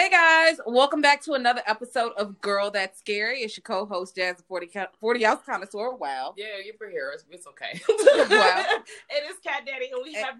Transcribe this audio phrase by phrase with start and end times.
[0.00, 3.40] Hey guys, welcome back to another episode of Girl That's Scary.
[3.40, 5.94] It's your co-host Jazz 40, co- 40 ounce connoisseur.
[5.94, 6.32] Wow.
[6.38, 7.10] Yeah, you're for here.
[7.12, 7.78] It's, it's okay.
[8.34, 8.64] Wow.
[9.10, 10.24] it is Cat Daddy, and we Eh.
[10.24, 10.36] have.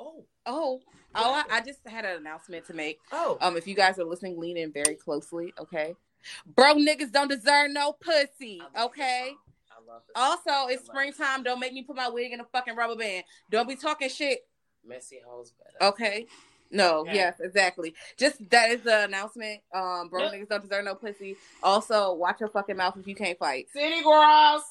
[0.00, 0.80] Oh, Oh,
[1.14, 2.98] oh I, I just had an announcement to make.
[3.12, 3.38] oh.
[3.40, 5.94] Um, if you guys are listening, lean in very closely, okay?
[6.56, 9.30] Bro niggas don't deserve no pussy, okay?
[9.70, 10.12] I love this.
[10.16, 11.14] Also, it's love it.
[11.14, 11.44] springtime.
[11.44, 13.22] Don't make me put my wig in a fucking rubber band.
[13.48, 14.40] Don't be talking shit,
[14.84, 15.90] Messy hoes better.
[15.92, 16.26] okay?
[16.70, 17.14] No, Okay.
[17.14, 17.94] yes, exactly.
[18.16, 19.60] Just that is the announcement.
[19.72, 20.32] Um, bro Yep.
[20.32, 21.36] niggas don't deserve no pussy.
[21.62, 23.68] Also, watch your fucking mouth if you can't fight.
[23.72, 24.62] City girls.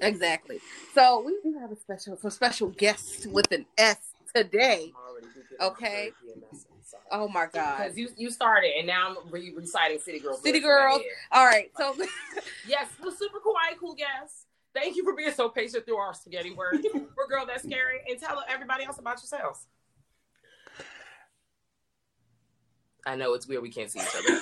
[0.00, 0.60] Exactly.
[0.94, 3.96] So we do have a special some special guests with an S
[4.34, 4.92] today.
[4.94, 6.08] I'm already thinking Okay.
[6.08, 7.00] of very PMS inside.
[7.10, 7.78] Oh my god.
[7.78, 10.42] Because you you started, and now I'm re- reciting City Girls.
[10.42, 11.02] City lyrics in my Girls.
[11.32, 11.70] All right.
[11.76, 11.94] So
[12.66, 14.46] Yes, the super quiet, cool guests.
[14.74, 16.84] Thank you for being so patient through our spaghetti words.
[16.94, 18.00] We're Girl That's Scary.
[18.08, 19.66] And tell everybody else about yourselves.
[23.06, 24.38] I know it's weird we can't see each other.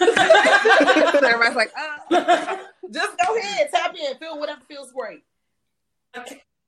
[1.26, 2.56] everybody's like, uh,
[2.92, 5.22] Just go ahead, tap in, feel whatever feels great.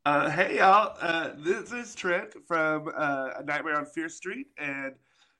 [0.06, 4.94] Uh, hey y'all, uh, this is Trent from uh, A Nightmare on Fierce Street, and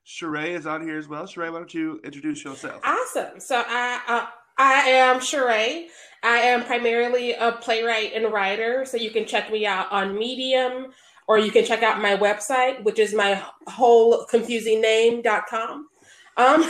[0.05, 1.25] Sharai is on here as well.
[1.25, 2.81] Sharai, why don't you introduce yourself?
[2.83, 3.39] Awesome.
[3.39, 4.27] So I uh,
[4.57, 5.87] I am Sharai.
[6.23, 8.85] I am primarily a playwright and writer.
[8.85, 10.93] So you can check me out on Medium,
[11.27, 15.87] or you can check out my website, which is my whole confusing name.com.
[16.37, 16.63] Um,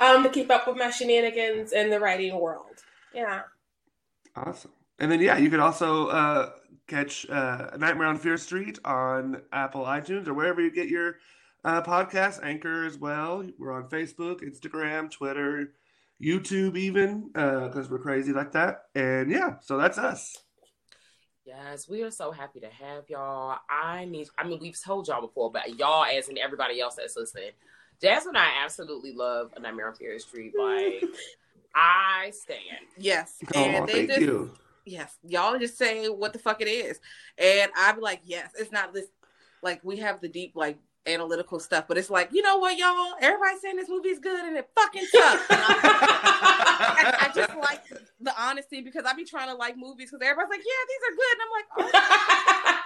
[0.00, 2.82] um, to keep up with my shenanigans in the writing world.
[3.12, 3.42] Yeah.
[4.36, 4.72] Awesome.
[4.98, 6.50] And then yeah, you can also uh,
[6.86, 11.16] catch uh, Nightmare on Fierce Street on Apple iTunes or wherever you get your
[11.64, 12.42] uh, podcast.
[12.42, 13.44] Anchor as well.
[13.58, 15.72] We're on Facebook, Instagram, Twitter,
[16.22, 18.84] YouTube, even because we're crazy like that.
[18.94, 20.36] And yeah, so that's us.
[21.44, 23.56] Yes, we are so happy to have y'all.
[23.70, 27.16] I need, I mean, we've told y'all before, but y'all, as in everybody else that's
[27.16, 27.52] listening,
[28.00, 30.52] Jasmine and I absolutely love A Nightmare on Fierce Street.
[30.58, 31.04] Like,
[31.74, 32.60] I stand.
[32.96, 33.34] yes.
[33.54, 34.50] Oh, And they thank just you.
[34.84, 36.98] yes, y'all just say what the fuck it is.
[37.36, 39.06] And I'd be like, yes, it's not this
[39.62, 40.78] like we have the deep like
[41.08, 43.14] analytical stuff, but it's like, you know what, y'all?
[43.20, 45.50] Everybody's saying this movie's good and it fucking sucks.
[45.50, 45.80] And I'm-
[46.80, 47.82] I, I just like
[48.20, 51.14] the honesty because I be trying to like movies because everybody's like, yeah, these are
[51.16, 51.32] good.
[51.34, 52.84] And I'm like, oh,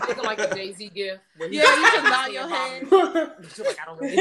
[0.06, 1.20] Thinking like the Jay Z gift.
[1.38, 2.86] yeah, you can nod your head.
[2.90, 4.16] You're like, I don't really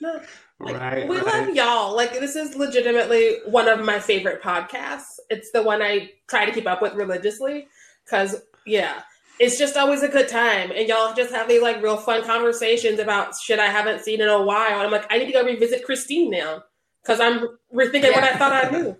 [0.00, 0.20] know.
[0.60, 1.08] right.
[1.08, 1.26] we right.
[1.26, 1.96] love y'all.
[1.96, 5.18] Like this is legitimately one of my favorite podcasts.
[5.30, 7.68] It's the one I try to keep up with religiously
[8.04, 9.02] because yeah,
[9.38, 12.98] it's just always a good time, and y'all just have these like real fun conversations
[12.98, 14.72] about shit I haven't seen in a while.
[14.78, 16.64] And I'm like, I need to go revisit Christine now
[17.02, 17.40] because I'm
[17.74, 18.96] rethinking what I thought I knew.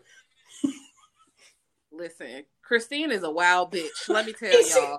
[1.92, 4.08] Listen, Christine is a wild bitch.
[4.08, 4.98] Let me tell y'all.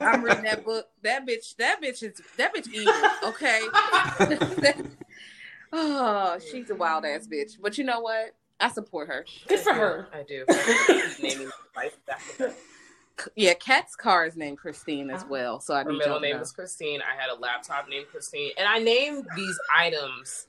[0.00, 0.86] I'm reading that book.
[1.02, 2.94] That bitch, that bitch is that bitch evil.
[3.24, 3.60] Okay.
[5.72, 7.56] oh, she's a wild ass bitch.
[7.60, 8.34] But you know what?
[8.60, 9.26] I support her.
[9.46, 10.08] Good for her.
[10.12, 10.44] I do.
[13.18, 13.32] Naming life after her.
[13.36, 15.60] Yeah, Kat's car is named Christine as well.
[15.60, 16.42] So I Her middle y'all name know.
[16.42, 17.00] is Christine.
[17.02, 20.46] I had a laptop named Christine, and I named these items.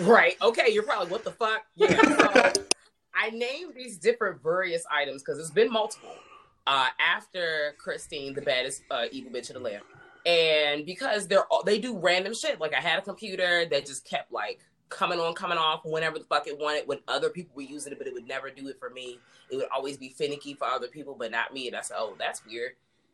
[0.00, 0.34] Right.
[0.42, 0.70] Okay.
[0.72, 1.62] You're probably what the fuck.
[1.76, 2.00] Yeah.
[2.00, 2.62] So
[3.14, 6.14] I named these different various items because it's been multiple.
[6.66, 9.82] Uh, after Christine, the baddest uh, evil bitch in the land,
[10.24, 12.58] and because they're all, they do random shit.
[12.58, 16.24] Like I had a computer that just kept like coming on, coming off whenever the
[16.24, 16.86] fuck it wanted.
[16.86, 19.18] When other people were using it, but it would never do it for me.
[19.50, 21.66] It would always be finicky for other people, but not me.
[21.68, 22.72] And I said, "Oh, that's weird."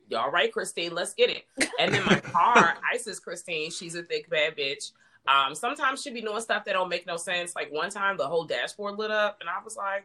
[0.09, 0.95] Y'all right, Christine?
[0.95, 1.45] Let's get it.
[1.79, 4.91] And then my car, Isis Christine, she's a thick bad bitch.
[5.29, 7.55] Um, sometimes she be doing stuff that don't make no sense.
[7.55, 10.05] Like one time, the whole dashboard lit up, and I was like,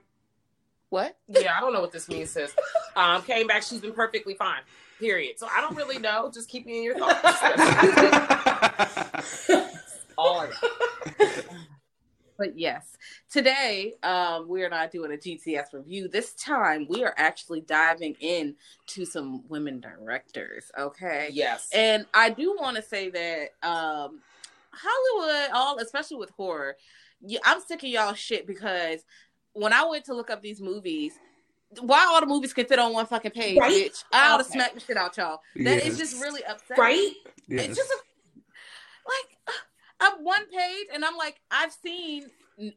[0.90, 1.18] What?
[1.28, 2.54] "Yeah, I don't know what this means." Sis.
[2.96, 4.62] Um, came back, she's been perfectly fine.
[5.00, 5.38] Period.
[5.40, 6.32] So I don't really know.
[6.34, 7.42] Just keep me in your thoughts.
[10.18, 11.46] All I got.
[12.38, 12.98] But yes,
[13.32, 16.10] today um, we are not doing a GTS review.
[16.10, 18.56] This time we are actually diving in
[18.88, 20.70] to some women directors.
[20.78, 21.30] Okay.
[21.32, 21.70] Yes.
[21.74, 24.20] And I do want to say that um,
[24.74, 26.76] Hollywood, all especially with horror,
[27.22, 29.06] yeah, I'm sick of y'all shit because
[29.54, 31.14] when I went to look up these movies,
[31.80, 33.72] why all the movies can fit on one fucking page, Right?
[33.92, 34.04] bitch?
[34.12, 34.52] I ought to Okay.
[34.52, 35.40] smack the shit out y'all.
[35.56, 36.10] That is Yes.
[36.12, 36.84] just really upsetting.
[36.84, 37.12] right?
[37.48, 37.68] Yes.
[37.68, 37.98] It's just a,
[39.08, 39.56] like
[40.00, 42.28] I'm one page, and I'm like, I've seen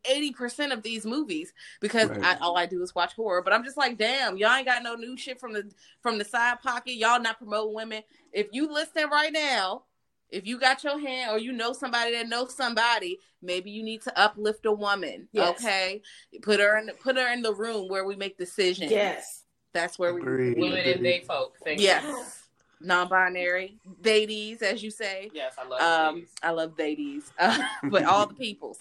[0.05, 2.25] eighty percent of these movies because Right.
[2.25, 3.43] I, all I do is watch horror.
[3.43, 5.71] But I'm just like, damn, y'all ain't got no new shit from the
[6.01, 6.95] from the side pocket.
[6.95, 8.03] Y'all not promoting women.
[8.33, 9.85] If you listen right now,
[10.31, 14.03] if you got your hand or you know somebody that knows somebody, maybe you need
[14.03, 15.29] to uplift a woman.
[15.33, 15.61] Yes.
[15.61, 16.03] Okay,
[16.43, 18.91] put her in put her in the room where we make decisions.
[18.91, 19.45] Yes.
[19.73, 20.21] that's where we.
[20.21, 20.59] Agreed.
[20.59, 21.57] Women and they folk.
[21.65, 22.05] Thank Yes.
[22.05, 22.25] you.
[22.81, 25.31] Non-binary, ladies, as you say.
[25.35, 26.31] Yes, I love um ladies.
[26.43, 28.79] i love ladies uh, but all the peoples.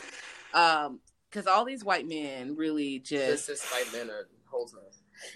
[0.54, 1.00] Um
[1.30, 4.74] because all these white men really This just is white men are hoes.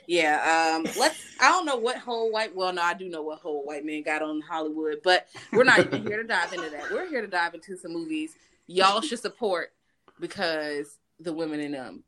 [0.08, 3.40] yeah um let's i don't know what whole white well no i do know what
[3.40, 6.90] whole white men got on hollywood but we're not even here to dive into that.
[6.92, 8.36] We're here to dive into some movies
[8.68, 9.74] y'all should support
[10.20, 12.04] because the women in them.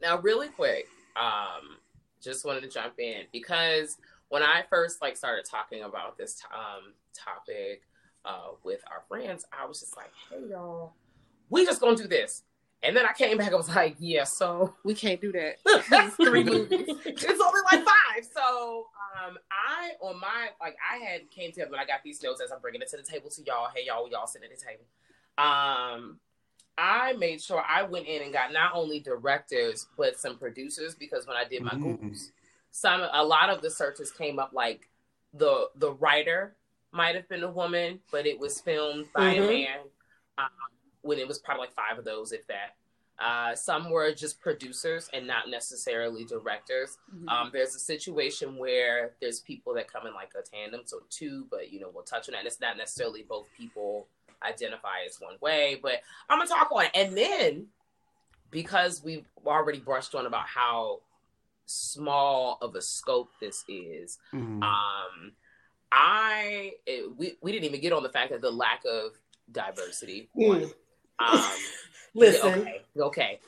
[0.00, 1.76] Now, really quick, um,
[2.20, 3.96] just wanted to jump in because
[4.32, 7.82] when I first like started talking about this um topic
[8.24, 10.94] uh with our friends, I was just like, "Hey, y'all,
[11.50, 12.42] we just gonna do this."
[12.82, 16.16] And then I came back, I was like, "Yeah, so we can't do that it's
[16.16, 18.24] three movies it's only like five.
[18.34, 18.86] So
[19.22, 22.50] um I on my like I had came together when I got these notes as
[22.50, 23.68] I'm bringing it to the table to y'all.
[23.74, 24.84] Hey y'all, we all sitting at the table.
[25.36, 26.18] Um
[26.78, 31.26] I made sure I went in and got not only directors but some producers because
[31.26, 31.82] when I did my Mm.
[31.82, 32.30] googles,
[32.72, 34.88] some a lot of the searches came up like
[35.34, 36.56] the the writer
[36.90, 39.44] might have been a woman, but it was filmed by Mhm.
[39.44, 39.78] a man.
[40.38, 40.48] Um,
[41.02, 42.76] when it was probably like five of those, if that.
[43.18, 46.98] Uh, some were just producers and not necessarily directors.
[47.28, 51.46] Um, there's a situation where there's people that come in like a tandem, so two,
[51.50, 52.38] but you know, we'll touch on that.
[52.38, 54.08] And it's not necessarily both people
[54.42, 56.90] identify as one way, but I'm gonna talk on it.
[56.94, 57.68] And then
[58.50, 61.00] because we've already brushed on about how
[61.66, 64.62] small of a scope this is, Mhm.
[64.62, 65.32] um,
[65.90, 69.12] I it, we we didn't even get on the fact that the lack of
[69.50, 70.28] diversity.
[70.36, 70.72] Mm.
[71.18, 71.50] um,
[72.14, 72.60] Listen.
[72.60, 72.82] Okay.
[72.98, 73.40] Okay.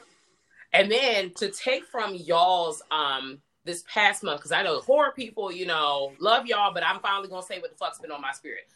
[0.72, 5.50] And then to take from y'all's um this past month, because I know horror people,
[5.50, 8.32] you know, love y'all, but I'm finally gonna say what the fuck's been on my
[8.32, 8.68] spirit.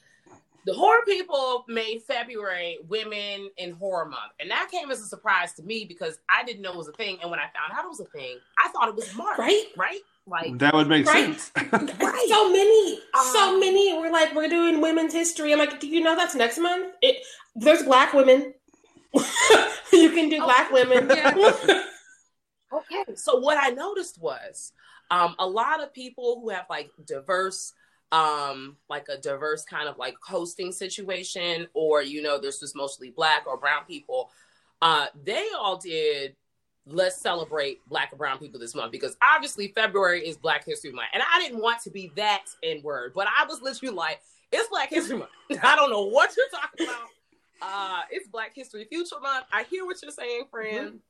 [0.68, 5.54] The horror people made February Women in Horror Month, and that came as a surprise
[5.54, 7.16] to me because I didn't know it was a thing.
[7.22, 9.64] And when I found out it was a thing, I thought it was March, Right?
[9.78, 10.00] Right?
[10.26, 11.40] Like, that would make Right.
[11.40, 11.52] sense.
[11.72, 12.26] Right.
[12.28, 13.00] So many,
[13.32, 13.96] so Um, many.
[13.98, 15.54] We're like, we're doing women's history.
[15.54, 16.92] I'm like, do you know that's next month?
[17.00, 17.24] It
[17.56, 18.52] there's black women.
[19.14, 21.10] you can do black women.
[22.70, 23.14] Okay.
[23.14, 24.74] So what I noticed was
[25.10, 27.72] um, a lot of people who have like diverse,
[28.12, 33.10] um, like a diverse kind of like hosting situation, or you know, this was mostly
[33.10, 34.30] black or brown people.
[34.80, 36.36] Uh, they all did.
[36.86, 41.08] Let's celebrate black and brown people this month because obviously February is Black History Month,
[41.12, 44.20] and I didn't want to be that in word, but I was literally like,
[44.52, 45.30] "It's Black History Month."
[45.62, 47.08] I don't know what you're talking about.
[47.60, 49.46] Uh, it's Black History Future Month.
[49.52, 51.00] I hear what you're saying, friend.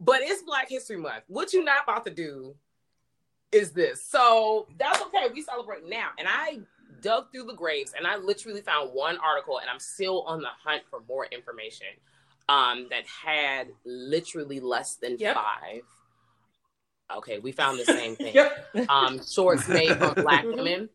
[0.00, 1.24] But it's Black History Month.
[1.28, 2.54] What you not about to do
[3.54, 4.02] is this.
[4.04, 5.28] So that's okay.
[5.32, 6.08] We celebrate now.
[6.18, 6.60] And I
[7.00, 10.48] dug through the graves and I literally found one article and I'm still on the
[10.64, 11.86] hunt for more information
[12.48, 15.34] um, that had literally less than Yep.
[15.34, 15.82] five.
[17.14, 18.88] Okay, we found the same thing Yep.
[18.88, 20.56] um, shorts made for black Mhm.
[20.56, 20.88] women.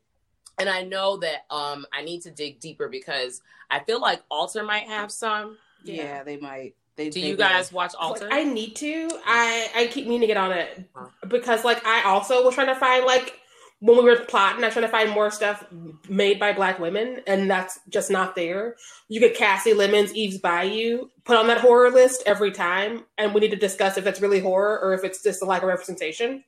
[0.57, 4.63] And I know that um, I need to dig deeper because I feel like Alter
[4.63, 5.57] might have some.
[5.83, 7.39] yeah they might they Do they you will.
[7.39, 8.29] guys watch Like, Alter?
[8.31, 9.09] I need to.
[9.25, 10.87] I I keep meaning to get on it
[11.27, 13.33] because like I also was trying to find like
[13.81, 15.65] when we were plotting, I was trying to find more stuff
[16.09, 18.75] made by black women, and that's just not there.
[19.07, 23.39] You get Kasi Lemmons, Eve's Bayou put on that horror list every time, and we
[23.39, 26.43] need to discuss if that's really horror or if it's just a lack of representation.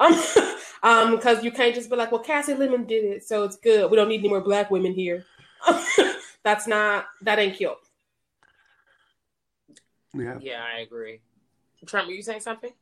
[0.00, 0.20] Um,
[0.82, 3.88] um, because you can't just be like, well, Kasi Lemmon did it, so it's good.
[3.88, 5.24] We don't need any more black women here.
[6.42, 7.72] that's not that ain't cute.
[10.14, 10.38] Yeah.
[10.40, 11.20] Yeah, I agree.
[11.86, 12.72] Trent, were you saying something?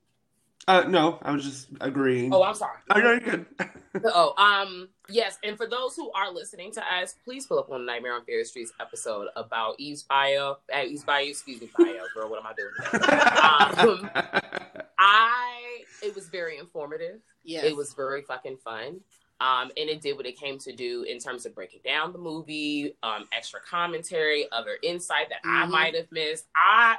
[0.68, 2.34] Uh, no, I was just agreeing.
[2.34, 2.76] Oh, I'm sorry.
[2.90, 3.46] Oh, no, you're good.
[4.04, 7.80] oh, um, yes, and for those who are listening to us, please pull up on
[7.80, 10.58] the Nightmare on Fierce Streets episode about Eve's bio.
[10.72, 12.28] Uh, Eve's bio, excuse me, bio, girl.
[12.28, 14.04] What am I doing?
[14.04, 14.10] um,
[14.98, 17.20] I it was very informative.
[17.42, 17.64] Yes.
[17.64, 19.00] It was very fucking fun.
[19.40, 22.18] Um, and it did what it came to do in terms of breaking down the
[22.18, 25.70] movie, um, extra commentary, other insight that I Mhm.
[25.70, 26.46] might have missed.
[26.54, 26.96] I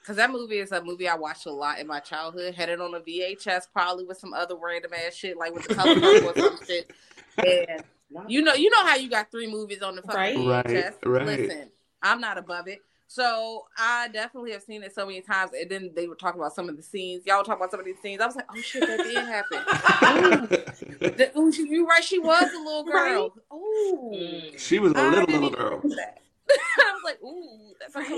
[0.00, 2.54] because that movie is a movie I watched a lot in my childhood.
[2.54, 5.74] Had it on a VHS, probably with some other random ass shit, like with the
[5.74, 6.90] color purple or some shit.
[7.38, 7.82] And
[8.28, 10.66] you know, you know how you got three movies on the fucking Right.
[10.66, 10.94] VHS.
[11.04, 11.26] Right, right.
[11.26, 11.70] Listen,
[12.02, 12.80] I'm not above it.
[13.14, 15.52] So I definitely have seen it so many times.
[15.52, 17.24] And then they were talking about some of the scenes.
[17.24, 18.20] Y'all were talking about some of these scenes.
[18.20, 20.58] I was like, oh shit, that did happen.
[21.16, 23.32] The- ooh, she- you right, she was a little girl.
[23.52, 24.10] Ooh.
[24.12, 24.58] Mm.
[24.58, 25.80] she was a little didn't little girl.
[26.50, 28.10] I was like, ooh, that's Right.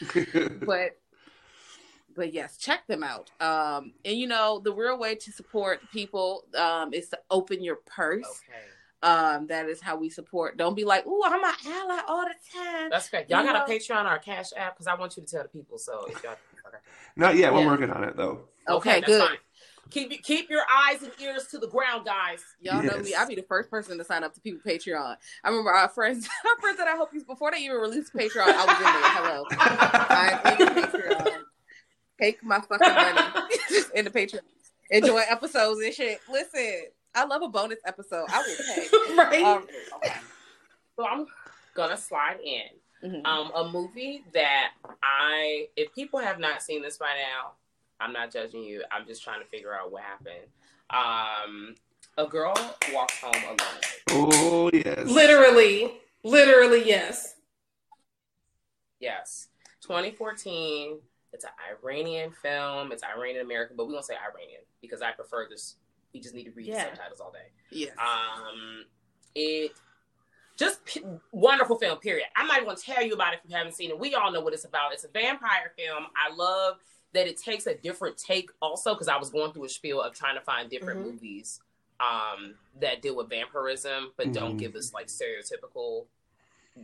[0.00, 0.60] uncomfortable.
[0.66, 0.96] But
[2.16, 3.30] but yes, check them out.
[3.40, 7.76] Um, and you know, the real way to support people um is to open your
[7.84, 8.24] purse.
[8.24, 8.60] Okay.
[9.04, 10.56] Um, that is how we support.
[10.56, 12.88] Don't be like, ooh, I'm an ally all the time.
[12.88, 13.28] That's great.
[13.28, 15.42] Y'all You got a Patreon or a Cash App because I want you to tell
[15.42, 15.76] the people.
[15.76, 16.36] So if y'all,
[17.16, 17.52] Not yet.
[17.52, 18.48] We're working on it though.
[18.66, 19.28] okay, that's good.
[19.28, 19.38] fine.
[19.90, 22.42] Keep keep your eyes and ears to the ground, guys.
[22.60, 23.14] Y'all know me.
[23.14, 25.16] I'll be the first person to sign up to people Patreon.
[25.44, 28.46] I remember our friends, our friends that I hope you before they even released Patreon,
[28.46, 29.02] I was in there.
[29.20, 29.44] Hello.
[30.48, 31.42] I'm in Patreon.
[32.18, 33.42] Take my fucking money
[33.94, 34.40] in the Patreon.
[34.90, 36.20] Enjoy episodes and shit.
[36.30, 36.84] Listen,
[37.14, 38.26] I love a bonus episode.
[38.30, 39.14] I will pay.
[39.16, 39.44] right?
[39.44, 39.66] Um,
[40.96, 41.26] So I'm
[41.74, 43.10] gonna slide in.
[43.10, 43.26] mhm.
[43.26, 47.52] Um, a movie that I, if people have not seen this by now,
[48.00, 48.82] I'm not judging you.
[48.92, 50.46] I'm just trying to figure out what happened.
[50.90, 51.74] Um,
[52.16, 52.54] a girl
[52.92, 53.80] walks home alone.
[54.10, 55.06] Oh yes.
[55.08, 57.34] literally, literally, yes.
[59.00, 59.48] Yes,
[59.82, 60.98] 2014.
[61.32, 61.50] It's an
[61.82, 62.92] Iranian film.
[62.92, 65.74] It's Iranian American, but we won't say Iranian because I prefer this.
[66.14, 66.84] We just need to read Yeah.
[66.90, 67.48] the subtitles all day.
[67.70, 67.90] Yeah.
[67.98, 68.84] Um,
[69.34, 69.72] it
[70.56, 71.02] just p-
[71.32, 71.98] wonderful film.
[71.98, 72.26] Period.
[72.36, 73.98] I'm not even going to tell you about it if you haven't seen it.
[73.98, 74.92] We all know what it's about.
[74.92, 76.06] It's a vampire film.
[76.16, 76.76] I love
[77.12, 80.14] that it takes a different take, also because I was going through a spiel of
[80.14, 81.04] trying to find different Mhm.
[81.12, 81.60] movies
[82.00, 84.58] um, that deal with vampirism, but don't Mhm.
[84.58, 86.06] give us like stereotypical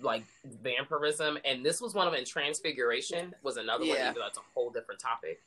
[0.03, 1.37] like vampirism.
[1.45, 2.19] And this was one of them.
[2.19, 3.97] And Transfiguration was another one.
[3.97, 4.11] Yeah.
[4.11, 5.43] Even though it's a whole different topic.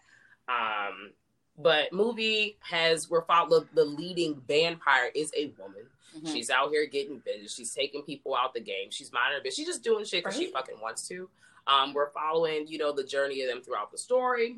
[0.50, 1.13] Um,
[1.57, 5.83] but movie has we're following the leading vampire is a woman.
[6.17, 6.31] Mhm.
[6.31, 7.53] She's out here getting vengeance.
[7.55, 8.89] She's taking people out the game.
[8.91, 9.55] She's minding her business.
[9.55, 11.29] She's just doing shit because she fucking wants to.
[11.65, 14.57] Um, we're following, you know, the journey of them throughout the story.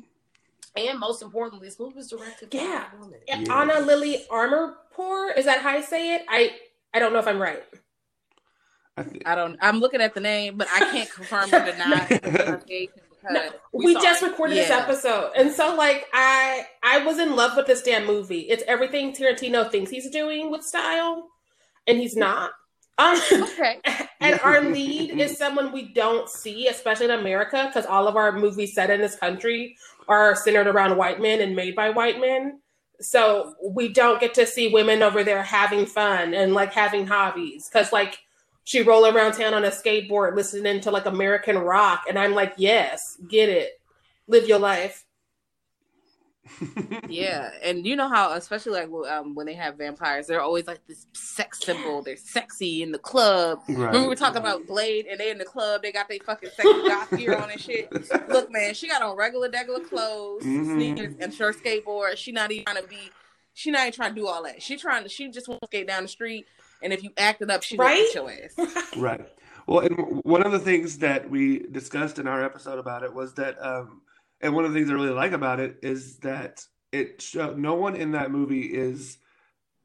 [0.76, 2.90] And most importantly, this movie was directed by Yeah.
[2.92, 3.20] a woman.
[3.26, 5.36] Yeah, Ana Lily Amirpour.
[5.38, 6.24] Is that how I say it?
[6.28, 6.58] I
[6.92, 7.62] I don't know if I'm right.
[8.98, 9.58] I thi- I don't.
[9.60, 13.58] I'm looking at the name, but I can't confirm or deny the pronunciation because No,
[13.72, 14.30] We we, just it.
[14.30, 18.40] recorded this episode, and so like I I was in love with this damn movie.
[18.42, 21.28] It's everything Tarantino thinks he's doing with style,
[21.86, 22.52] and he's not.
[22.98, 23.80] Um, okay.
[24.20, 28.32] and our lead is someone we don't see, especially in America, because all of our
[28.32, 29.76] movies set in this country
[30.08, 32.60] are centered around white men and made by white men.
[33.00, 37.68] So we don't get to see women over there having fun and like having hobbies.
[37.68, 38.18] Because like
[38.66, 42.54] she roll around town on a skateboard listening to like American rock, and I'm like,
[42.58, 43.80] yes, get it,
[44.26, 45.04] live your life.
[47.08, 50.84] Yeah, and you know how, especially like um, when they have vampires, they're always like
[50.86, 52.02] this sex symbol.
[52.02, 53.60] They're sexy in the club.
[53.68, 53.76] Right.
[53.78, 55.82] Remember we were talking about Blade, and they in the club.
[55.82, 57.90] They got their fucking sexy goth gear on and shit.
[58.28, 60.74] Look, man, she got on regular, regular clothes, Mhm.
[60.74, 62.16] sneakers, and short skateboard.
[62.16, 63.10] She not even trying to be.
[63.54, 64.62] She not even trying to do all that.
[64.62, 65.08] She trying to.
[65.08, 66.46] She just want to skate down the street,
[66.82, 67.90] and if you acted up, she Right?
[67.94, 68.56] gonna hit your ass.
[68.94, 69.20] Right.
[69.66, 73.34] Well, and one of the things that we discussed in our episode about it was
[73.34, 74.02] that, um,
[74.40, 77.74] and one of the things I really like about it is that it show, no
[77.74, 79.18] one in that movie is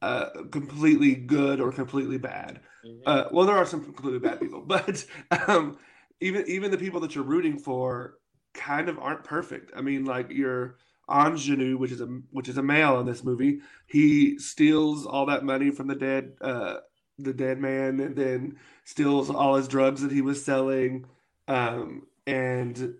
[0.02, 2.60] uh, completely good or completely bad.
[2.84, 3.02] Mhm.
[3.06, 5.04] Uh, well, there are some completely bad people, but
[5.48, 5.78] um,
[6.20, 8.14] even even the people that you're rooting for
[8.54, 9.72] kind of aren't perfect.
[9.76, 10.76] I mean, like your
[11.12, 15.44] ingenue, which is a which is a male in this movie, he steals all that
[15.44, 16.78] money from the dead uh,
[17.18, 21.06] the dead man, and then steals all his drugs that he was selling,
[21.48, 22.94] um, and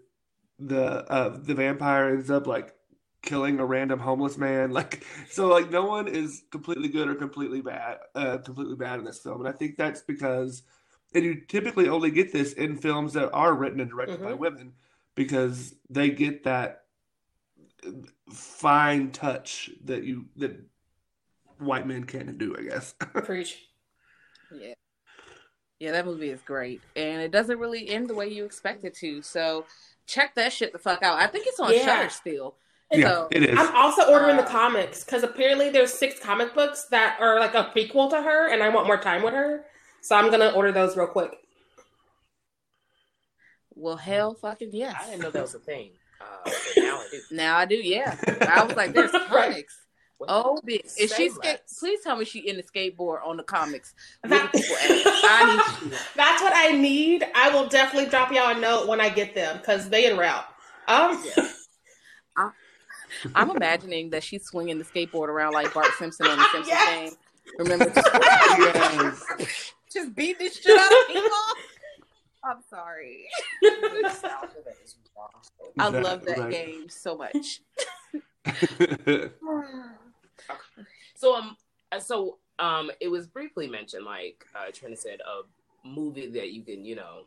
[0.59, 2.75] the uh, the vampire ends up like
[3.23, 7.61] killing a random homeless man like so like no one is completely good or completely
[7.61, 10.63] bad uh completely bad in this film and i think that's because
[11.15, 14.39] and you typically only get this in films that are written and directed by Mhm.
[14.39, 14.73] women
[15.15, 16.82] because they get that
[18.31, 20.59] fine touch that you that
[21.59, 23.59] white men can't do i guess Preach.
[24.55, 24.75] Yeah.
[25.81, 28.95] Yeah, that movie is great, and it doesn't really end the way you expect it
[28.99, 29.21] to.
[29.23, 29.65] So
[30.07, 31.19] check that shit the fuck out.
[31.19, 31.85] I think it's on Yeah.
[31.85, 32.55] Shudder still.
[32.93, 33.59] Yeah, So, it is.
[33.59, 37.55] I'm also ordering the Uh, comics because apparently there's six comic books that are like
[37.55, 39.65] a prequel to her, and I want more time with her.
[40.03, 41.33] So I'm gonna order those real quick.
[43.75, 44.95] well, hell, fucking yes.
[45.01, 45.93] I didn't know that was a thing.
[46.23, 46.77] Uh, but
[47.31, 47.77] now I do.
[47.77, 47.89] Now I do.
[47.89, 48.17] Yeah,
[48.49, 49.79] I was like, there's comics.
[50.29, 50.97] Oh, bitch.
[50.99, 51.59] Is she skate?
[51.81, 53.93] Please tell me she in the skateboard on the comics.
[54.23, 55.07] That- the people at it.
[55.25, 55.99] I need to.
[56.15, 57.27] That's what I need.
[57.35, 60.45] I will definitely drop y'all a note when I get them because they en route.
[60.87, 61.25] Um,
[63.35, 67.11] I'm imagining that she's swinging the skateboard around like Bart Simpson on the Simpsons Yes.
[67.11, 67.19] game.
[67.59, 69.73] Remember, just, Yes.
[69.93, 71.31] just beat this shit out of people.
[72.45, 73.27] I'm sorry.
[75.15, 75.79] The nostalgia that is wild.
[75.79, 76.51] I That- love that right.
[76.51, 77.61] game so much.
[81.15, 81.57] So um,
[81.93, 85.43] uh, so um, it was briefly mentioned, like uh, Trina said, a
[85.87, 87.27] movie that you can, you know,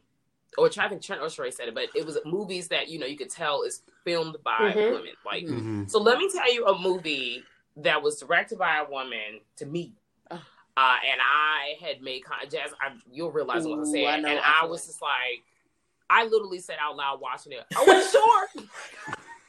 [0.57, 3.05] or I think Trent or Sharai said it, but it was movies that you know
[3.05, 4.91] you could tell is filmed by Mhm.
[4.91, 5.13] women.
[5.25, 5.89] Like, Mhm.
[5.89, 7.43] so let me tell you a movie
[7.77, 9.93] that was directed by a woman to me.
[10.29, 12.73] Uh, and I had made con- Jazz.
[12.81, 14.07] I, you'll realize what I'm saying.
[14.07, 14.87] I know, and I I was it.
[14.87, 15.41] just like,
[16.09, 17.65] I literally said out loud watching it.
[17.75, 18.47] I wasn't sure.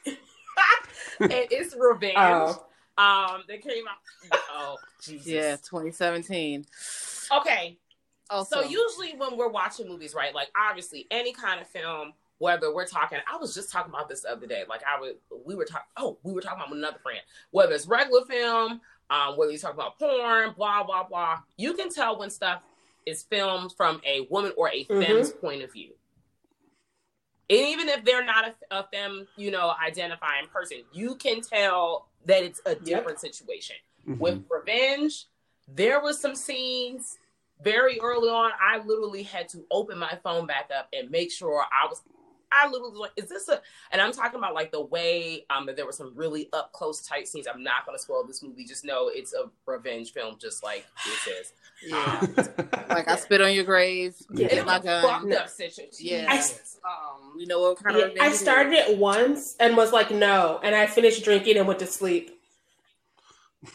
[1.21, 2.15] and it's revenge.
[2.17, 2.63] Oh.
[2.99, 4.41] Um, that came out.
[4.51, 5.27] Oh, Jesus.
[5.27, 6.65] Yeah, 2017.
[7.37, 7.77] Okay.
[8.31, 10.35] Also, So usually when we're watching movies, right?
[10.35, 14.23] Like obviously any kind of film, whether we're talking, I was just talking about this
[14.23, 14.65] the other day.
[14.69, 15.87] Like I would, we were talking.
[15.97, 17.21] Oh, we were talking about another friend.
[17.51, 21.39] Whether it's regular film, um, whether you talk about porn, blah blah blah.
[21.57, 22.63] You can tell when stuff
[23.07, 25.07] is filmed from a woman or a Mhm.
[25.07, 25.93] femme's point of view.
[27.49, 32.09] And even if they're not a, a femme, you know, identifying person, you can tell
[32.25, 33.77] that it's a different situation
[34.09, 34.19] Mhm.
[34.19, 35.27] with revenge
[35.69, 37.19] there was some scenes
[37.61, 41.65] very early on i literally had to open my phone back up and make sure
[41.73, 42.03] i was
[42.53, 43.61] i literally was like is this a
[43.93, 47.01] and i'm talking about like the way um that there were some really up close
[47.07, 50.37] tight scenes i'm not going to spoil this movie just know it's a revenge film
[50.41, 50.87] just like
[51.27, 51.53] it is
[51.87, 52.21] yeah,
[52.89, 54.17] like I spit on your grave.
[54.33, 54.49] Yeah.
[54.49, 55.03] Get it's my a gun.
[55.03, 56.27] fucked up situation Yeah.
[56.27, 58.39] I- um We know what kind Yeah, of revenge I it is.
[58.41, 62.41] started it once and was like, no, and I finished drinking and went to sleep.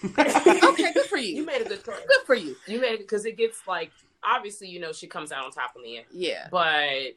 [0.17, 1.45] okay, good for you you.
[1.45, 2.55] made a good choice Good for you.
[2.65, 3.91] you made it because it gets like
[4.23, 6.47] obviously you know she comes out on top in the end Yeah.
[6.49, 7.13] but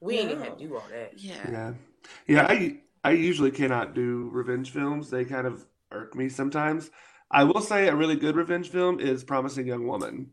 [0.00, 0.32] we ain't No.
[0.32, 1.34] even had to do all that Yeah.
[1.50, 1.72] Yeah,
[2.26, 2.46] yeah.
[2.48, 5.10] I I usually cannot do revenge films.
[5.10, 6.90] They kind of irk me sometimes.
[7.30, 10.30] I will say a really good revenge film is Promising Young Woman.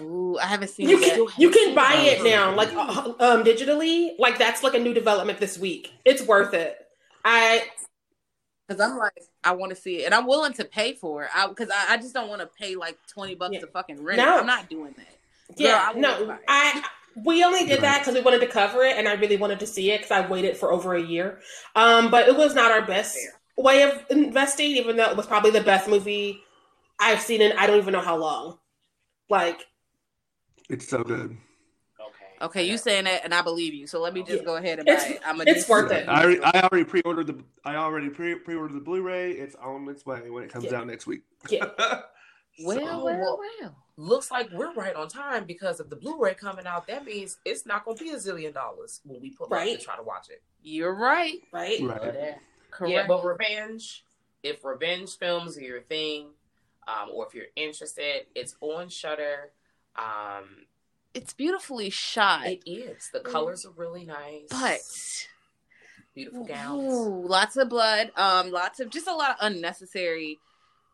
[0.00, 1.16] Ooh, I haven't seen You it yet.
[1.16, 2.20] can you can buy it.
[2.20, 4.12] it now, like uh, um digitally.
[4.18, 5.92] Like that's like a new development this week.
[6.04, 6.78] It's worth it.
[7.24, 7.64] I
[8.66, 9.12] Because I'm like,
[9.44, 11.30] I want to see it, and I'm willing to pay for it.
[11.34, 13.60] I because I, I just don't want to pay like twenty bucks Yeah.
[13.60, 14.16] to fucking rent.
[14.18, 14.38] No.
[14.38, 15.56] I'm not doing that.
[15.58, 16.38] Girl, yeah I will no.
[16.48, 16.82] I
[17.16, 19.66] we only did that because we wanted to cover it, and I really wanted to
[19.66, 21.40] see it because I waited for over a year.
[21.76, 23.16] Um, but it was not our best
[23.56, 26.40] way of investing, even though it was probably the best movie
[27.00, 28.58] I've seen in I don't even know how long.
[29.28, 29.60] Like
[30.68, 31.36] It's so good.
[32.00, 33.86] okay Okay, you saying that, and I believe you.
[33.86, 34.44] So let me just Yeah.
[34.44, 35.20] go ahead and buy It's- it.
[35.24, 36.08] I'm it's worth it.
[36.08, 39.32] I already, I already pre-ordered the I already pre pre-ordered the Blu-ray.
[39.32, 40.76] It's on its way when it comes Yeah.
[40.78, 41.22] out next week.
[41.48, 41.68] Yeah.
[42.60, 43.76] Well, So- well, well.
[43.96, 46.86] looks like we're right on time because of the Blu-ray coming out.
[46.86, 49.66] That means it's not going to be a zillion dollars when we put right.
[49.66, 49.78] Right.
[49.78, 50.42] to try to watch it.
[50.62, 51.40] You're right.
[51.52, 51.80] right.
[51.82, 52.36] right.
[52.70, 52.92] Correct.
[52.92, 54.04] Yeah, but revenge.
[54.42, 56.28] If revenge films are your thing,
[56.88, 59.50] um, or if you're interested, it's on Shudder.
[59.96, 60.66] Um,
[61.14, 63.10] it's beautifully shot, it is.
[63.12, 64.80] The colors are really nice, but
[66.14, 66.92] beautiful gowns.
[66.92, 68.10] Ooh, lots of blood.
[68.16, 70.38] Um, lots of just a lot of unnecessary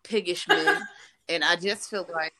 [0.02, 0.82] piggish men,
[1.28, 2.32] and I just feel like.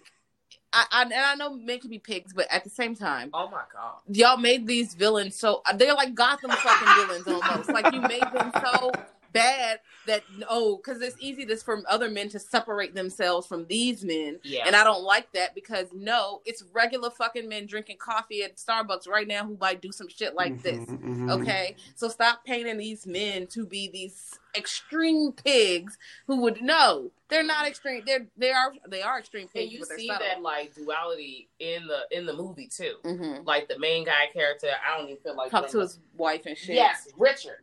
[0.71, 3.49] I, I and I know men can be pigs, but at the same time, Oh
[3.49, 4.01] my god!
[4.09, 7.71] y'all made these villains so they're like Gotham fucking villains almost.
[7.71, 8.93] Like you made them so
[9.33, 14.05] bad that oh, because it's easy this for other men to separate themselves from these
[14.05, 18.43] men, Yeah, and I don't like that because no, it's regular fucking men drinking coffee
[18.43, 20.89] at Starbucks right now who might do some shit like this.
[20.89, 21.41] Mhm, mhm.
[21.41, 27.43] Okay, so stop painting these men to be these extreme pigs who would no, they're
[27.43, 28.03] not extreme.
[28.07, 29.65] They're they are they are extreme pigs.
[29.65, 30.27] and you but see subtle.
[30.27, 32.97] that like duality in the in the movie too.
[33.05, 33.47] Mhm.
[33.47, 36.57] Like the main guy character, I don't even feel like talk to his wife and
[36.57, 36.77] shit.
[36.77, 37.59] Yes, Richard.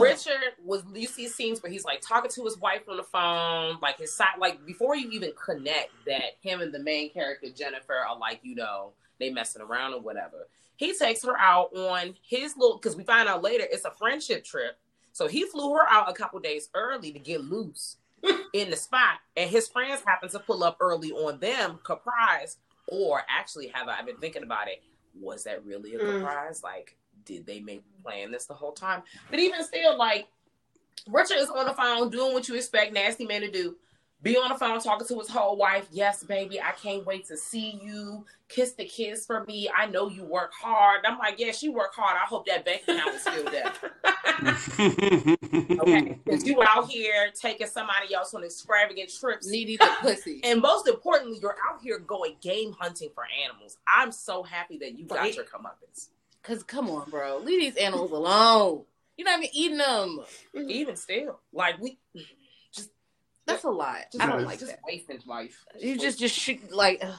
[0.00, 3.78] Richard was you see scenes where he's like talking to his wife on the phone,
[3.82, 7.94] like his side like before you even connect that him and the main character Jennifer
[7.94, 10.48] are like, you know, they messing around or whatever.
[10.76, 14.42] He takes her out on his little because we find out later it's a friendship
[14.44, 14.78] trip.
[15.12, 17.96] So he flew her out a couple days early to get loose
[18.54, 19.18] in the spot.
[19.36, 22.58] And his friends happen to pull up early on them, comprised
[22.88, 24.82] Or actually, have I been thinking about it?
[25.20, 26.18] Was that really a Mm.
[26.20, 26.62] surprise?
[26.62, 29.02] Like, did they make plan this the whole time?
[29.30, 30.28] But even still, like,
[31.08, 33.76] Richard is on the phone doing what you expect nasty men to do.
[34.22, 35.86] Be on the phone talking to his whole wife.
[35.92, 38.24] Yes, baby, I can't wait to see you.
[38.48, 39.68] Kiss the kids for me.
[39.76, 41.02] I know you work hard.
[41.06, 42.16] I'm like, yeah, she work hard.
[42.16, 43.72] I hope that bank account is still there.
[45.78, 49.46] Okay, because you out here taking somebody else on extravagant trips.
[49.48, 50.40] Needy the pussy.
[50.44, 53.76] And most importantly, you're out here going game hunting for animals.
[53.86, 55.34] I'm so happy that you got Right.
[55.34, 56.08] your comeuppance.
[56.42, 58.84] Cause come on, bro, leave these animals alone.
[59.16, 60.20] You're not even eating them.
[60.68, 61.98] Even still, like we
[62.72, 62.90] just
[63.46, 63.98] That's a lot.
[64.12, 64.80] just, I don't Just- like just that.
[64.86, 65.64] wasting life.
[65.78, 67.14] You just just shoot like, ugh.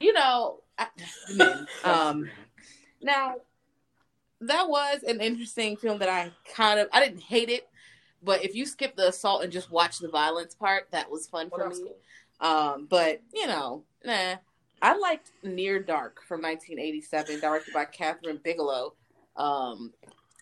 [0.00, 0.86] you know, I.
[1.84, 2.28] Um,
[3.02, 3.36] now
[4.40, 7.68] that was an interesting film that I kind of I didn't hate it,
[8.22, 11.48] but if you skip the assault and just watch the violence part, that was fun
[11.50, 11.88] Well, for was me.
[12.40, 12.48] cool.
[12.48, 14.34] Um, but you know, nah.
[14.82, 18.92] I liked Near Dark from 1987, directed by Kathryn Bigelow.
[19.34, 19.94] Um,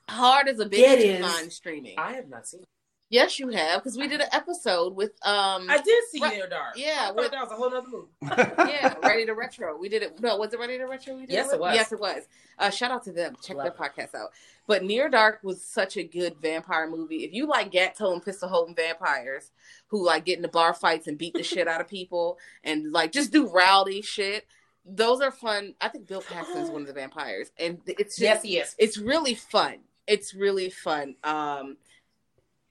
[0.08, 1.26] hard as a bitch Yeah, it is.
[1.34, 1.94] find streaming.
[1.98, 2.60] I have not seen.
[2.62, 2.68] It.
[3.10, 6.34] yes, you have because we did an episode with um, I did see Right.
[6.34, 6.76] Near Dark.
[6.76, 8.08] Yeah, I with- that was a whole other movie.
[8.22, 9.76] yeah, Ready to Retro.
[9.78, 10.20] We did it.
[10.20, 11.14] No, was it Ready to Retro?
[11.14, 11.54] We did Yes, with?
[11.54, 11.74] it was.
[11.76, 12.22] Yes, it was.
[12.58, 13.36] Uh, shout out to them.
[13.42, 14.30] Check Love their podcast out.
[14.66, 17.24] But Near Dark was such a good vampire movie.
[17.24, 19.50] If you like Gatto and pistol holding vampires
[19.88, 23.12] who like get into bar fights and beat the shit out of people and like
[23.12, 24.46] just do rowdy shit,
[24.86, 25.74] those are fun.
[25.80, 28.74] I think Bill Paxton is one of the vampires, and it's just, Yes, yes.
[28.78, 29.76] it's really fun.
[30.06, 31.16] It's really fun.
[31.24, 31.76] Um,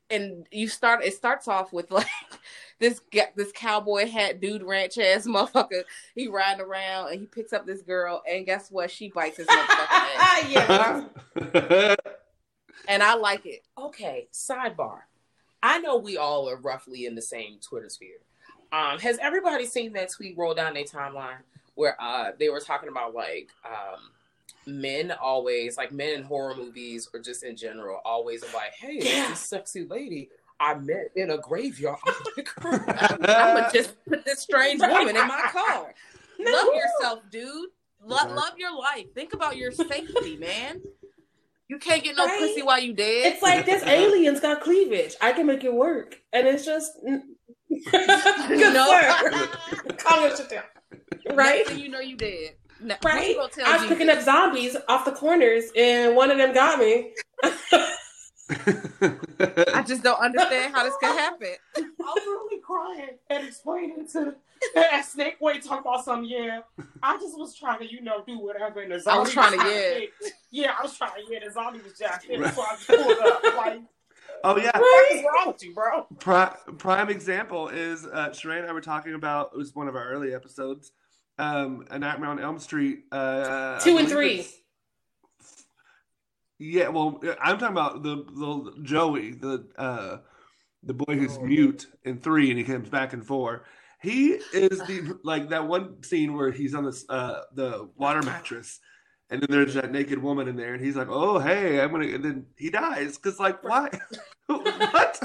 [0.10, 1.04] and you start.
[1.04, 2.08] It starts off with like
[2.80, 3.02] this
[3.36, 5.84] this cowboy hat dude ranch ass motherfucker.
[6.16, 8.92] He riding around and he picks up this girl, and guess what?
[8.92, 9.88] She bites his motherfucking
[10.20, 11.96] ass, yeah.
[12.88, 13.64] and I like it.
[13.78, 15.00] Okay, sidebar.
[15.62, 18.18] I know we all are roughly in the same Twitter sphere.
[18.74, 21.38] Um, has everybody seen that tweet roll down their timeline
[21.76, 24.00] where uh they were talking about like um
[24.66, 29.00] men always like men in horror movies or just in general always are like, hey,
[29.02, 29.30] Yeah.
[29.30, 31.98] this sexy lady I met in a graveyard.
[32.62, 35.94] I'm gonna just put this strange woman in my car.
[36.40, 36.52] No.
[36.52, 37.70] Love yourself, dude.
[38.06, 38.32] Lo- Right.
[38.32, 39.14] Love your life.
[39.16, 40.82] Think about your safety, man.
[41.70, 42.40] You can't get no Right.
[42.40, 43.34] pussy while you dead.
[43.34, 45.16] It's like this alien's got cleavage.
[45.22, 47.22] I can make it work, and it's just good
[48.74, 48.88] No.
[49.02, 49.48] sir.
[49.98, 50.64] Calm your shit down.
[51.34, 52.56] Right, Next thing you know, you dead.
[52.84, 53.36] Now, what right.
[53.52, 53.98] tell I was Jesus?
[53.98, 57.14] picking up zombies off the corners, and one of them got me.
[58.50, 61.56] I just don't understand how this could happen.
[61.78, 64.36] I was really crying and explaining to
[64.76, 66.30] that snake way talking about something.
[66.30, 66.62] Yeah,
[67.02, 68.82] I just was trying to, you know, do whatever.
[68.82, 70.30] And the zombie I was trying to, jacked yeah.
[70.52, 73.18] yeah, I was trying to, yeah, the zombie was jacked in, so I just pulled
[73.20, 73.44] up.
[73.58, 73.82] Like,
[74.44, 74.78] oh yeah.
[74.78, 76.06] what is wrong with you, bro?
[76.20, 79.52] Pri- prime example is uh, Sharai and I were talking about.
[79.54, 80.92] It was one of our early episodes.
[81.44, 83.04] Um, A Nightmare on Elm Street.
[83.12, 84.46] Uh, Two and three.
[86.60, 90.18] Yeah, well, I'm talking about the the Joey, the uh,
[90.84, 91.42] the boy who's Oh.
[91.44, 93.66] mute in three, and he comes back in four.
[94.02, 98.80] He is the like that one scene where he's on this uh the water mattress,
[99.34, 102.06] and then there's that naked woman in there, and he's like, "Oh, hey, I'm gonna,"
[102.06, 103.90] and then he dies because like why?
[104.46, 105.24] what?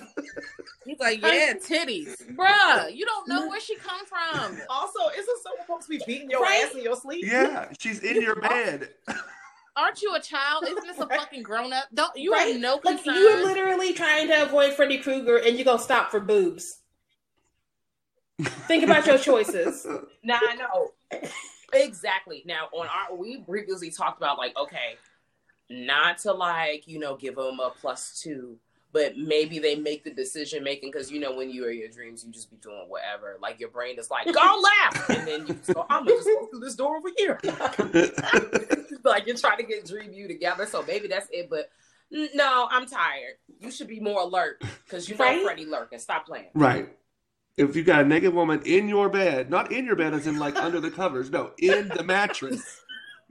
[0.86, 2.94] He's like, yeah, titties, bruh.
[2.94, 4.58] You don't know where she come from.
[4.70, 6.64] Also, isn't someone supposed to be beating your Right?
[6.64, 7.24] ass in your sleep?
[7.26, 8.90] Yeah, she's in your bed.
[9.76, 10.64] Aren't you a child?
[10.66, 11.84] Isn't this a fucking grown up?
[11.92, 12.52] Don't you right?
[12.52, 13.14] have no like concern?
[13.16, 16.78] you're literally trying to avoid Freddy Krueger, and you're gonna stop for boobs.
[18.40, 19.86] Think about your choices.
[20.22, 20.92] Now I know
[21.72, 22.42] exactly.
[22.46, 24.96] Now on our, we previously talked about like, okay,
[25.70, 28.58] not to like you know give them a plus two,
[28.92, 32.24] but maybe they make the decision making because you know when you are your dreams,
[32.24, 33.36] you just be doing whatever.
[33.40, 36.46] Like your brain is like, go left, and then you go, I'm gonna just go
[36.46, 37.38] through this door over here.
[39.04, 41.50] like you're trying to get dream you together, so maybe that's it.
[41.50, 41.70] But
[42.10, 43.34] no, I'm tired.
[43.60, 45.42] You should be more alert because you know Right?
[45.42, 45.98] Freddy lurking.
[45.98, 46.48] Stop playing.
[46.54, 46.88] Right.
[47.58, 50.38] If you got a naked woman in your bed, not in your bed as in
[50.38, 52.80] like under the covers, no, in the mattress,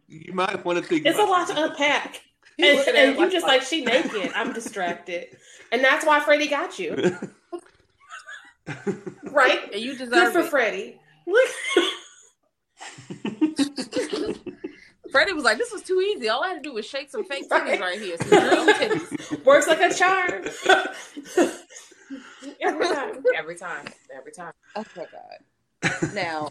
[0.07, 1.05] you might want to think.
[1.05, 1.55] It's a lot that.
[1.55, 2.21] to unpack.
[2.57, 4.31] You And, and it you like- just like she naked.
[4.35, 5.37] I'm distracted,
[5.71, 6.95] and that's why Freddy got you,
[9.31, 9.71] right?
[9.73, 10.49] and you Good deserve for it.
[10.49, 10.99] Freddy.
[11.25, 11.49] Look,
[15.11, 16.27] Freddy was like, "This was too easy.
[16.29, 17.79] All I had to do was shake some fake titties Right.
[17.79, 20.43] right here, some titties." works like a charm.
[22.61, 23.23] Every time.
[23.35, 24.53] Every time, every time.
[24.75, 26.01] Oh my god!
[26.13, 26.49] Now,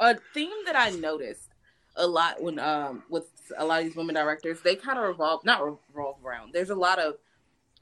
[0.00, 1.48] a theme that I noticed
[1.96, 5.44] a lot when um with a lot of these women directors, they kind of revolve
[5.44, 6.52] not revolve around.
[6.52, 7.16] There's a lot of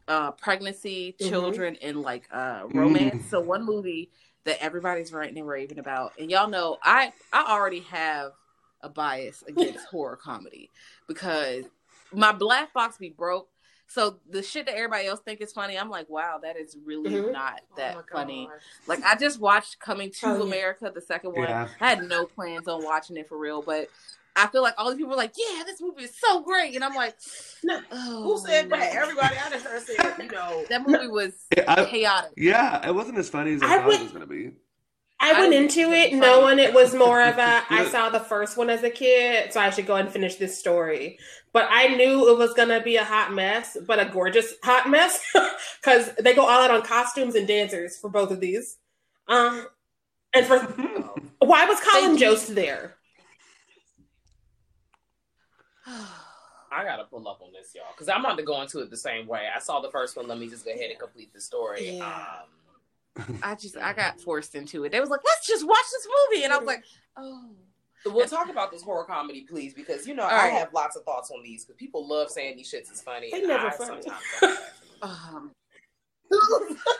[0.09, 1.29] uh pregnancy, Mhm.
[1.29, 3.29] children, and like uh romance.
[3.31, 4.11] So one movie
[4.45, 8.33] that everybody's writing and raving about, and y'all know I I already have
[8.81, 10.71] a bias against horror comedy
[11.07, 11.65] because
[12.13, 13.49] my black box be broke.
[13.90, 17.11] So the shit that everybody else think is funny, I'm like, wow, that is really
[17.11, 17.33] Mhm.
[17.33, 18.48] not Oh that my funny.
[18.87, 20.42] Like I just watched Coming to Oh, yeah.
[20.44, 21.48] America, the second one.
[21.48, 21.66] Yeah.
[21.81, 23.88] I had no plans on watching it for real, but
[24.37, 26.85] I feel like all these people are like, yeah, this movie is so great, and
[26.85, 27.16] I'm like,
[27.64, 28.94] No, oh, Who said that?
[28.94, 29.00] no.
[29.03, 30.64] Everybody I just heard said, you know.
[30.68, 31.33] That movie was
[31.66, 32.31] I- chaotic.
[32.37, 34.53] Yeah, it wasn't as funny as I, I thought would- it was going to be.
[35.22, 38.09] I I went didn't into it it knowing it was more of a I saw
[38.09, 41.18] the first one as a kid, so I should go and finish this story.
[41.53, 45.21] But I knew it was gonna be a hot mess, but a gorgeous hot mess
[45.83, 48.77] because they go all out on costumes and dancers for both of these.
[49.27, 49.67] Um,
[50.33, 50.59] and for
[51.41, 52.97] why was Colin They do- Jost there?
[56.73, 58.97] I gotta pull up on this, y'all, because I'm about to go into it the
[58.97, 59.49] same way.
[59.53, 60.29] I saw the first one.
[60.29, 61.97] Let me just go ahead and complete the story.
[61.97, 62.25] Yeah.
[63.17, 64.93] Um, I just I got forced into it.
[64.93, 66.85] They was like, let's just watch this movie, and I was like,
[67.17, 67.51] oh.
[68.07, 70.53] We'll talk about this horror comedy, please, because you know All I right.
[70.53, 73.29] have lots of thoughts on these because people love saying these shits is funny.
[73.31, 74.03] They never I funny.
[74.03, 74.59] Sometimes
[75.03, 75.51] um,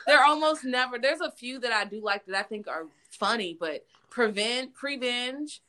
[0.07, 0.99] they're almost never.
[0.99, 5.63] There's a few that I do like that I think are funny, but prevent prevenge.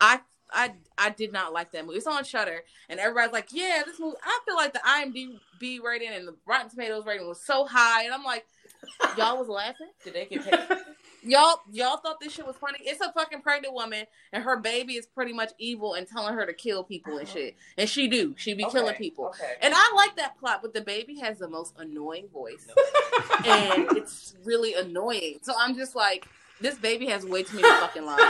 [0.00, 0.20] I
[0.52, 1.98] I I did not like that movie.
[1.98, 6.10] It's on Shudder, and everybody's like, "Yeah, this movie." I feel like the IMDb rating
[6.10, 8.46] and the Rotten Tomatoes rating was so high, and I'm like,
[9.18, 9.88] "Y'all was laughing?
[10.02, 10.78] Did they get paid?
[11.24, 12.78] Y'all y'all thought this shit was funny?
[12.82, 16.44] It's a fucking pregnant woman, and her baby is pretty much evil and telling her
[16.44, 18.34] to kill people and shit, and she do.
[18.36, 19.54] She be killing people." Okay.
[19.62, 22.66] And I like that plot, but the baby has the most annoying voice.
[23.46, 25.38] and it's really annoying.
[25.42, 26.26] So I'm just like,
[26.60, 28.20] this baby has way too many fucking lines.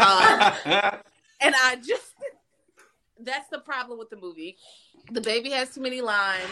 [0.00, 0.98] Um,
[1.40, 2.14] and I just,
[3.20, 4.56] that's the problem with the movie.
[5.12, 6.42] The baby has too many lines,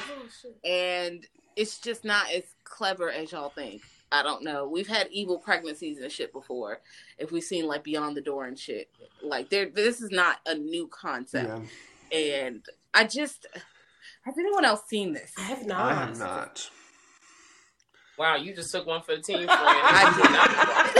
[0.64, 3.82] and it's just not as clever as y'all think.
[4.10, 4.66] I don't know.
[4.66, 6.80] We've had evil pregnancies and shit before.
[7.18, 8.88] If we've seen like Beyond the Door and shit,
[9.22, 11.66] like there, this is not a new concept.
[12.10, 13.46] yeah, And I just,
[14.24, 15.32] has anyone else seen this?
[15.38, 15.80] I have not.
[15.80, 16.70] I have not.
[18.18, 19.50] Wow, you just took one for the team, friend.
[19.50, 20.94] I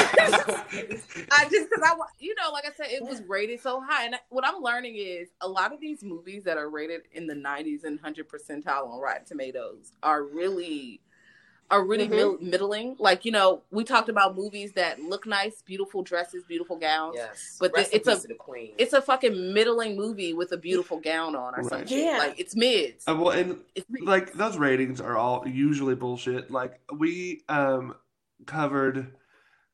[1.31, 4.05] I just because I wa- you know like I said it was rated so high
[4.05, 7.35] and what I'm learning is a lot of these movies that are rated in the
[7.35, 11.01] 90s and 100 percentile on Rotten Tomatoes are really
[11.71, 12.11] are really Mhm.
[12.17, 16.77] mil- middling like you know we talked about movies that look nice beautiful dresses beautiful
[16.77, 18.75] gowns yes, But Rest the- it's a- peace to the queen.
[18.79, 21.67] it's a fucking middling movie with a beautiful gown on or Right.
[21.71, 22.19] something Yeah.
[22.19, 24.07] like it's mids Uh, well, and it's mids.
[24.07, 26.51] like those ratings are all usually bullshit.
[26.51, 27.95] Like we um
[28.47, 29.15] covered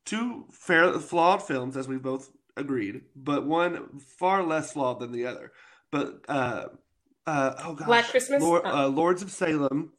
[0.04, 5.26] two fair flawed films as we both agreed, but one far less flawed than the
[5.26, 5.52] other.
[5.92, 6.66] But uh
[7.26, 8.42] uh oh gosh, Black Christmas?
[8.42, 8.84] Lord, Oh.
[8.84, 9.92] uh, Lords of Salem,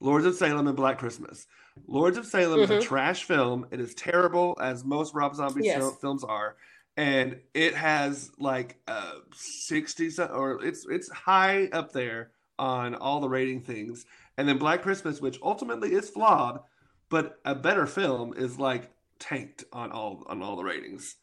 [0.00, 1.46] Lords of Salem and Black Christmas.
[1.86, 2.78] Lords of Salem is Mhm.
[2.78, 3.66] a trash film.
[3.70, 5.78] It is terrible as most Rob Zombie Yes.
[5.78, 6.56] fil- films are.
[6.96, 13.28] And it has like uh 60 or it's it's high up there on all the
[13.28, 14.06] rating things.
[14.38, 16.60] And then Black Christmas, which ultimately is flawed,
[17.08, 21.16] but a better film, is like tanked on all on all the ratings.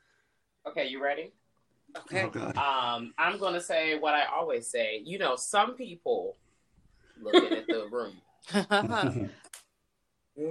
[0.66, 1.32] okay, you ready?
[1.98, 2.58] okay Oh god.
[2.58, 5.02] Um, I'm gonna say what I always say.
[5.06, 6.38] You know, some people
[7.22, 8.22] looking at the room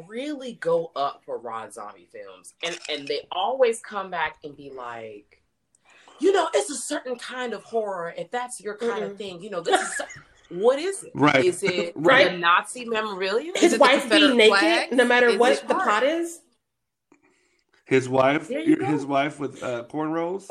[0.08, 4.70] really go up for Rob Zombie films, and and they always come back and be
[4.70, 5.42] like,
[6.20, 8.14] you know, it's a certain kind of horror.
[8.16, 9.18] If that's your kind of Mm-mm.
[9.18, 10.00] thing, you know, this is
[10.50, 11.12] what is it?
[11.14, 11.44] Right.
[11.44, 12.32] Is it Right.
[12.32, 13.52] the Nazi memorabilia?
[13.56, 14.92] His it wife be Confederate naked flag?
[14.92, 16.40] no matter Is what the plot is.
[17.86, 20.46] His wife, his wife with uh, cornrows.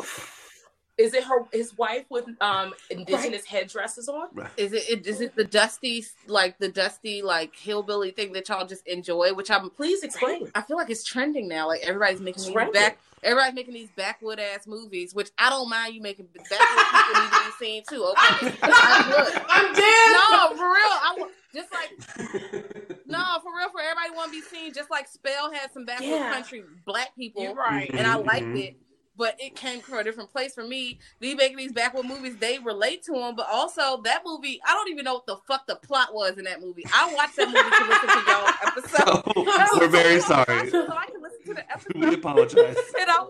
[1.00, 4.28] Is it her his wife with um indigenous headdresses on?
[4.34, 4.50] Right.
[4.58, 8.68] Is it, it is it the dusty like the dusty like hillbilly thing that y'all
[8.68, 9.34] just enjoy?
[9.34, 10.52] Which I'm Please explain.
[10.54, 11.68] I feel like it's trending now.
[11.68, 12.74] Like everybody's making these Trending.
[12.74, 17.22] back everybody's making these backwood ass movies, which I don't mind you making backwood people
[17.22, 18.04] need to be seen too.
[18.04, 18.58] Okay.
[18.62, 19.44] I would.
[19.50, 20.12] I'm dead.
[20.14, 20.96] No, for real.
[21.02, 24.74] I wa- just like no, for real, for everybody want to be seen.
[24.74, 26.34] Just like Spell had some backwood Yeah.
[26.34, 27.90] country black people, You're right.
[27.94, 28.60] and I liked mhm.
[28.60, 28.78] it.
[29.20, 30.98] But it came from a different place for me.
[31.20, 33.36] These making these backward movies, they relate to them.
[33.36, 36.46] But also that movie, I don't even know what the fuck the plot was in
[36.46, 36.86] that movie.
[36.94, 39.78] I watched that movie to listen to y'all episode.
[39.80, 40.70] We're very sorry.
[40.72, 41.96] So I can listen to the episode.
[41.96, 42.78] We apologize.
[43.00, 43.26] And I,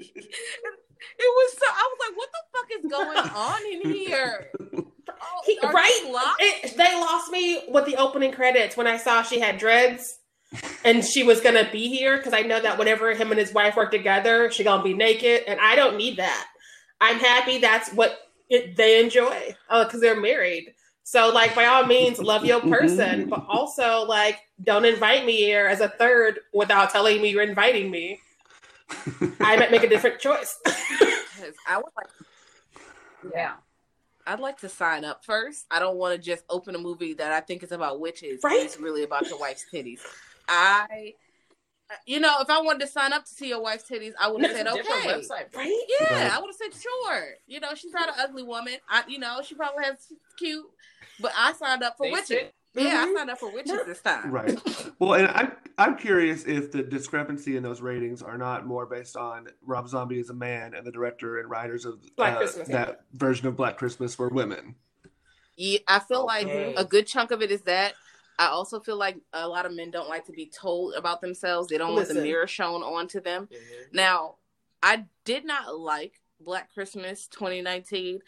[0.00, 1.66] it was so.
[1.68, 4.50] I was like, "What the fuck is going on in here?"
[5.08, 6.00] Oh, He- right?
[6.04, 6.36] these?
[6.40, 10.18] It, they lost me with the opening credits when I saw she had dreads
[10.84, 13.76] and she was gonna be here because I know that whenever him and his wife
[13.76, 16.46] work together, she gonna be naked, and I don't need that.
[17.00, 20.74] I'm happy that's what it, they enjoy uh, because they're married.
[21.02, 25.66] So, like, by all means, love your person, but also like, don't invite me here
[25.66, 28.20] as a third without telling me you're inviting me.
[29.40, 30.58] I might make a different choice.
[31.68, 32.06] I would like,
[33.34, 33.54] Yeah.
[34.26, 35.66] I'd like to sign up first.
[35.70, 38.40] I don't want to just open a movie that I think is about witches.
[38.42, 38.60] Right.
[38.60, 40.00] It's really about your wife's titties.
[40.48, 41.14] I,
[42.06, 44.42] you know, if I wanted to sign up to see your wife's titties, I would
[44.42, 44.82] have said a okay.
[44.82, 45.54] website.
[45.54, 45.84] right?
[46.00, 46.32] Yeah, Right.
[46.32, 47.24] I would have said sure.
[47.46, 48.74] You know, she's not an ugly woman.
[48.88, 49.96] I, you know, she probably has
[50.38, 50.64] cute,
[51.20, 52.28] but I signed up for They witches.
[52.28, 53.12] sit- Yeah, Mhm.
[53.12, 53.84] I signed up for witches No.
[53.84, 54.30] this time.
[54.30, 54.58] Right.
[55.00, 59.16] Well, and I'm I'm curious if the discrepancy in those ratings are not more based
[59.16, 63.00] on Rob Zombie as a man and the director and writers of Black uh, that
[63.12, 64.76] version of Black Christmas were women.
[65.56, 67.94] Yeah, I feel like a good chunk of it is that.
[68.38, 71.68] I also feel like a lot of men don't like to be told about themselves.
[71.68, 73.48] They don't want the mirror shown onto them.
[73.52, 73.92] Mhm.
[73.92, 74.36] Now,
[74.82, 78.20] I did not like Black Christmas 2019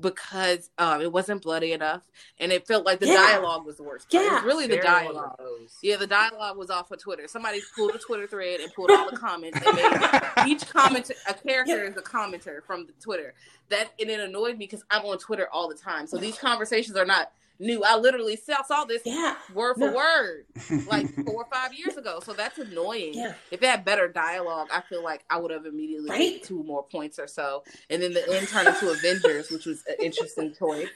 [0.00, 2.02] because um, it wasn't bloody enough,
[2.40, 3.16] and it felt like the Yeah.
[3.32, 4.10] dialogue was the worst.
[4.10, 4.24] part.
[4.24, 4.46] it was Yeah.
[4.46, 5.68] really the Very one of dialogue.
[5.82, 7.28] Yeah, the dialogue was off of Twitter.
[7.28, 9.76] Somebody pulled a Twitter thread and pulled all the comments and
[10.46, 13.34] made each comment a character is a commenter from the Twitter.
[13.68, 16.06] That and it annoyed me because I'm on Twitter all the time.
[16.06, 17.82] So these conversations are not new.
[17.84, 19.36] I literally saw, saw this Yeah.
[19.54, 19.92] word for No.
[19.96, 20.46] word
[20.88, 22.20] like four or five years ago.
[22.24, 23.14] So that's annoying.
[23.14, 23.34] Yeah.
[23.50, 26.42] If it had better dialogue, I feel like I would have immediately Right?
[26.42, 27.62] two more points or so.
[27.90, 30.88] And then the end turned into Avengers, which was an interesting choice.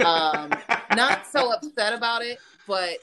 [0.00, 0.50] Um,
[0.96, 2.98] not so upset about it, but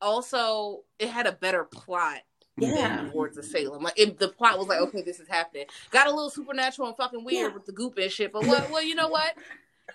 [0.00, 2.18] also it had a better plot
[2.56, 2.74] Yeah.
[2.74, 3.82] than Lords of Salem.
[3.82, 5.66] Like it, the plot was like, okay, this is happening.
[5.90, 7.54] Got a little supernatural and fucking weird Yeah.
[7.54, 8.70] with the goop and shit, but what?
[8.70, 9.34] Well, you know what?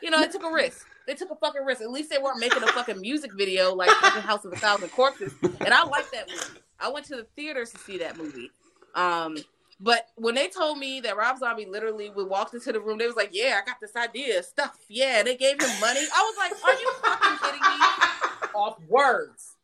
[0.01, 0.85] You know, it took a risk.
[1.09, 1.81] They took a fucking risk.
[1.81, 4.89] At least they weren't making a fucking music video like fucking House of a Thousand
[4.89, 5.33] Corpses.
[5.41, 6.59] And I like that movie.
[6.79, 8.51] I went to the theaters to see that movie.
[8.93, 9.35] Um,
[9.79, 13.07] but when they told me that Rob Zombie literally we walked into the room, they
[13.07, 15.99] was like, "Yeah, I got this idea, stuff." Yeah, they gave him money.
[15.99, 19.55] I was like, "Are you fucking kidding me?" Off words.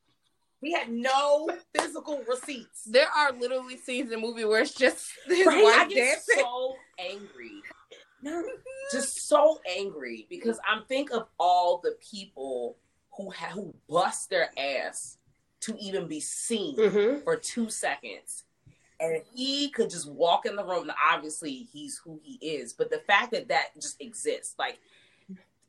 [0.62, 2.86] He had no physical receipts.
[2.86, 5.63] There are literally scenes in the movie where it's just his Right?
[5.63, 6.39] I get dancing.
[6.39, 7.62] so angry.
[8.25, 8.43] No.
[8.91, 12.75] Just so angry because I'm think of all the people
[13.15, 15.17] who ha- who bust their ass
[15.61, 17.23] to even be seen Mm-hmm.
[17.23, 18.43] for two seconds.
[18.99, 20.83] And he could just walk in the room.
[20.83, 24.77] and Obviously, he's who he is, but the fact that that just exists, like,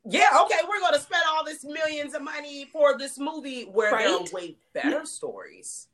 [0.05, 3.91] yeah, okay, we're going to spend all this millions of money for this movie where
[3.91, 5.87] there are way better stories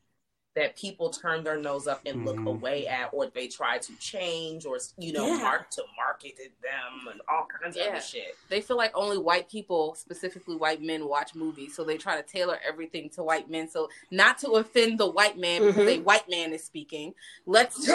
[0.55, 2.47] that people turn their nose up and look Mhm.
[2.47, 5.37] away at, or they try to change, or you know, Yeah.
[5.37, 8.35] mark to market them and all kinds of other shit.
[8.49, 12.23] They feel like only white people, specifically white men, watch movies, so they try to
[12.23, 13.67] tailor everything to white men.
[13.69, 15.97] So not to offend the white man because Mhm.
[15.97, 17.15] a white man is speaking.
[17.45, 17.89] Let's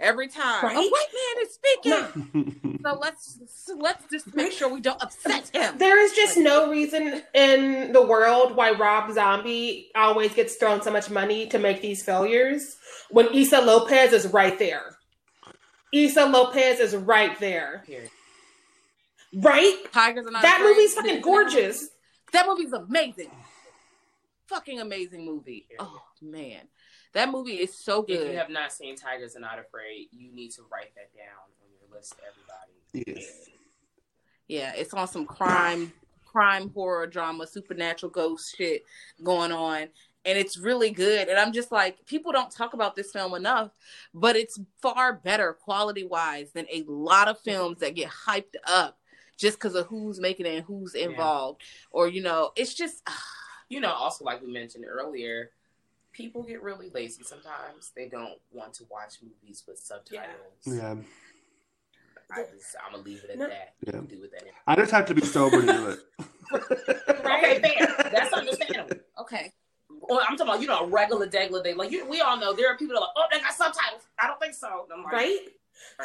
[0.00, 1.90] every time a white man is speaking.
[1.90, 2.44] No.
[2.80, 5.76] So let's so let's just make sure we don't upset him.
[5.78, 10.92] There is just no reason in the world why Rob Zombie always gets thrown so
[10.92, 12.76] much money to make these failures
[13.10, 14.96] when Issa Lopez is right there.
[15.92, 17.82] Issa Lopez is right there.
[17.86, 18.10] Period.
[19.34, 19.76] Right?
[19.92, 20.70] Tigers are not That afraid.
[20.76, 21.88] movie's fucking That- gorgeous.
[22.32, 23.30] That movie's amazing.
[24.48, 25.66] Fucking amazing movie.
[25.78, 26.68] Oh man,
[27.12, 28.12] that movie is so good.
[28.16, 28.32] If good.
[28.32, 31.68] you have not seen Tigers Are Not Afraid, you need to write that down on
[31.70, 33.12] your list, everybody.
[33.20, 33.48] Yes.
[34.46, 35.92] Yeah, it's on some crime,
[36.24, 38.84] crime horror drama, supernatural ghost shit
[39.22, 39.88] going on.
[40.24, 41.28] And it's really good.
[41.28, 43.70] And I'm just like, people don't talk about this film enough,
[44.12, 48.98] but it's far better quality wise than a lot of films that get hyped up
[49.38, 51.62] just because of who's making it and who's involved.
[51.90, 53.02] Or, you know, it's just
[53.70, 55.50] you know, also like we mentioned earlier,
[56.12, 57.92] people get really lazy sometimes.
[57.94, 60.26] They don't want to watch movies with subtitles.
[60.66, 60.96] Yeah.
[62.30, 63.48] I just, I'm gonna leave it at No.
[63.48, 63.74] that.
[63.86, 64.00] Yeah.
[64.06, 64.42] Do with that.
[64.66, 65.98] I just have to be sober to do it.
[66.50, 68.10] Okay, fair.
[68.10, 68.96] That's understandable.
[69.20, 69.52] okay.
[70.08, 71.74] Well, I'm talking about you know a regular regular day.
[71.74, 74.02] Like you, we all know there are people that are like, oh, they got subtitles.
[74.18, 74.86] I don't think so.
[74.92, 75.38] I'm like, Right?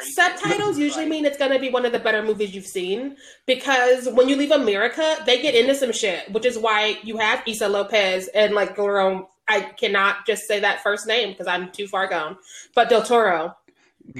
[0.00, 4.08] Subtitles usually mean it's going to be one of the better movies you've seen because
[4.08, 7.68] when you leave America, they get into some shit, which is why you have Issa
[7.68, 9.30] Lopez and like Guillermo.
[9.46, 12.38] I cannot just say that first name because I'm too far gone,
[12.74, 13.56] but Del Toro.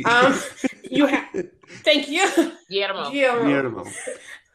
[0.06, 0.40] Um,
[0.90, 1.28] you have.
[1.84, 2.26] Thank you.
[2.70, 3.10] Guillermo.
[3.10, 3.44] Guillermo.
[3.46, 3.84] Guillermo.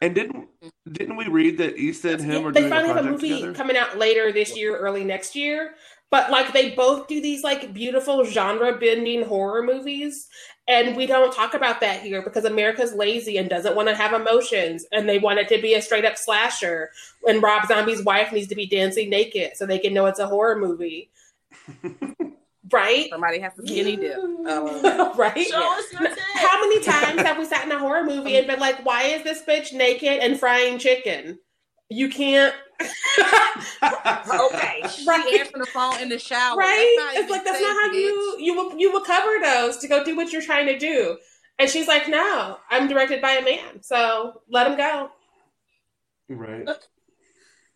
[0.00, 0.48] And didn't
[0.90, 3.54] didn't we read that Issa and him Yeah, are they finally have a movie together?
[3.54, 5.74] coming out later this year, early next year.
[6.10, 10.28] But like they both do these like beautiful genre bending horror movies,
[10.66, 14.12] and we don't talk about that here because America's lazy and doesn't want to have
[14.12, 16.90] emotions, and they want it to be a straight up slasher.
[17.26, 20.26] And Rob Zombie's wife needs to be dancing naked so they can know it's a
[20.26, 21.10] horror movie,
[22.72, 23.08] right?
[23.10, 24.18] Somebody has to skinny dip.
[24.40, 24.82] Um,
[25.16, 25.46] right?
[25.46, 26.08] Show us your.
[26.34, 29.22] How many times have we sat in a horror movie and been like, "Why is
[29.22, 31.38] this bitch naked and frying chicken?"
[31.90, 32.54] You can't.
[32.80, 32.88] okay,
[34.88, 35.36] She Right.
[35.40, 36.56] answering the phone in the shower.
[36.56, 36.94] right?
[36.98, 37.94] That's It's like that's safe, not how bitch.
[38.00, 41.18] you you will you will cover those to go do what you're trying to do.
[41.58, 45.10] And she's like, no, I'm directed by a man, so let him go.
[46.30, 46.66] right.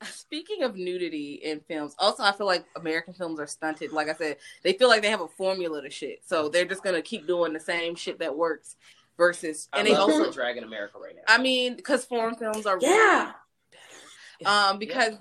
[0.04, 3.92] Speaking of nudity in films, also I feel like American films are stunted.
[3.92, 6.82] Like I said, they feel like they have a formula to shit, so they're just
[6.82, 8.76] gonna keep doing the same shit that works.
[9.16, 11.22] Versus, I and they also, Dragon America right now.
[11.28, 13.32] I mean, because foreign films are Yeah.
[14.44, 15.14] um because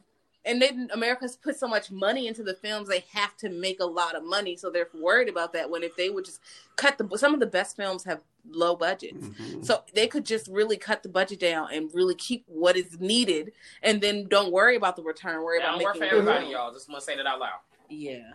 [0.45, 3.85] and then America's put so much money into the films they have to make a
[3.85, 6.41] lot of money so they're worried about that when if they would just
[6.75, 9.65] cut the some of the best films have low budgets Mhm.
[9.65, 13.53] so they could just really cut the budget down and really keep what is needed
[13.81, 16.37] and then don't worry about the return worry Yeah, about I'm work making for money.
[16.37, 16.73] everybody, y'all.
[16.73, 17.59] Just want to say that out loud.
[17.89, 18.33] yeah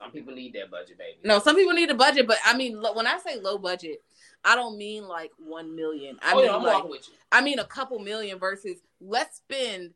[0.00, 1.18] Some people need that budget, baby.
[1.24, 4.02] no some people need a budget but I mean when I say low budget
[4.42, 7.14] I don't mean like 1 million I oh mean yeah, I'm like walking with you.
[7.30, 9.92] I mean, a couple million versus let's spend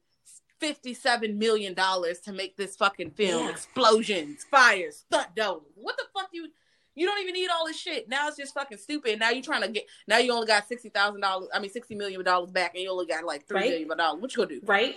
[0.61, 3.45] fifty-seven million dollars to make this fucking film.
[3.45, 3.51] Yeah.
[3.51, 5.73] Explosions, fires, stunt doubles.
[5.75, 6.49] What the fuck you?
[6.95, 8.09] You don't even need all this shit.
[8.09, 9.19] Now it's just fucking stupid.
[9.19, 9.85] Now you're trying to get.
[10.07, 11.49] Now you only got sixty thousand dollars.
[11.53, 13.71] I mean, sixty million dollars back, and you only got like three Right.
[13.71, 14.21] million dollars.
[14.23, 14.67] What you gonna do?
[14.67, 14.97] Right?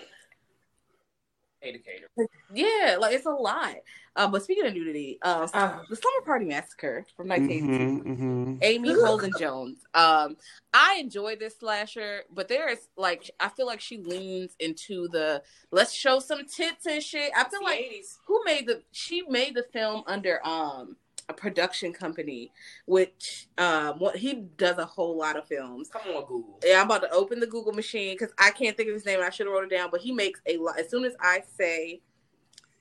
[1.63, 2.07] Educator.
[2.53, 3.75] Yeah, like it's a lot.
[4.15, 5.81] Uh, but speaking of nudity, uh, Oh.
[5.89, 8.03] the Slumber Party Massacre from nineteen eighty two.
[8.03, 8.59] Mhm, mhm.
[8.61, 9.79] Amy Holden Jones.
[9.95, 10.37] Um,
[10.71, 15.41] I enjoy this slasher, but there is like I feel like she leans into the
[15.71, 17.31] let's show some tits and shit.
[17.35, 18.19] I feel like 80s.
[18.27, 20.95] who made the she made the film under um
[21.29, 22.51] a production company,
[22.85, 25.89] which um what he does a whole lot of films.
[25.89, 26.59] Come on, Google.
[26.63, 29.19] Yeah, I'm about to open the Google machine because I can't think of his name.
[29.21, 30.79] I should have wrote it down, but he makes a lot.
[30.79, 32.01] As soon as I say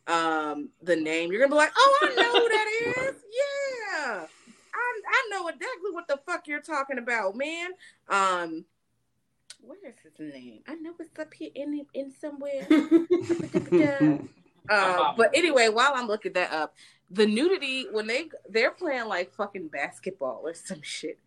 [0.06, 3.14] um the name, you're gonna be like, "Oh, I know who that is."
[3.96, 4.26] Yeah,
[4.74, 7.70] I I know exactly what the fuck you're talking about, man.
[8.08, 8.64] Um,
[9.60, 10.60] where is his name?
[10.66, 12.66] I know it's up here in in somewhere.
[14.68, 16.74] Uh, but anyway, while I'm looking that up,
[17.10, 21.18] the nudity when they they're playing like fucking basketball or some shit,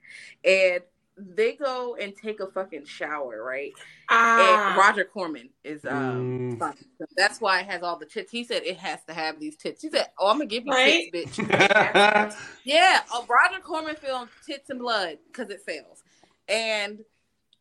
[0.44, 0.82] and
[1.18, 3.74] they go and take a fucking shower, right?
[4.10, 6.28] And Ah, Roger Corman is um
[6.60, 6.76] Mm.
[7.16, 8.32] that's why it has all the tits.
[8.32, 9.82] He said it has to have these tits.
[9.82, 11.10] He said, "Oh, I'm gonna give you Right?
[11.14, 16.04] tits, bitch." Yeah, a Roger Corman film, Tits and Blood, because it sells.
[16.48, 17.00] And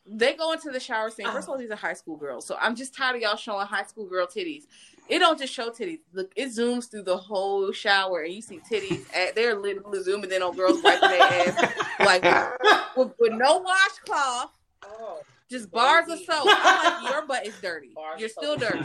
[0.05, 1.27] they go into the shower scene.
[1.31, 2.47] First of all, these are high school girls.
[2.47, 4.65] So I'm just tired of y'all showing high school girl titties.
[5.09, 6.01] It don't just show titties.
[6.13, 9.07] Look, it zooms through the whole shower and you see titties.
[9.15, 11.75] At, they're literally zooming in on girls wiping their ass.
[12.01, 14.51] Like with, with no washcloth,
[14.85, 16.47] Oh, just bars of soap.
[16.49, 17.91] I'm like, your butt is dirty.
[17.95, 18.85] Bars You're still dirty.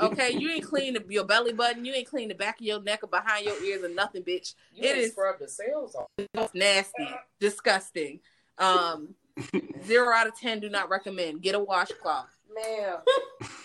[0.00, 1.84] Okay, you ain't clean the, your belly button.
[1.84, 4.54] You ain't clean the back of your neck or behind your ears or nothing, bitch.
[4.74, 6.54] you It is- scrub the sales off.
[6.54, 7.08] Nasty,
[7.40, 8.20] disgusting.
[8.58, 9.14] Um,
[9.86, 10.60] zero out of ten.
[10.60, 11.42] Do not recommend.
[11.42, 12.28] Get a washcloth.
[12.54, 12.96] Man,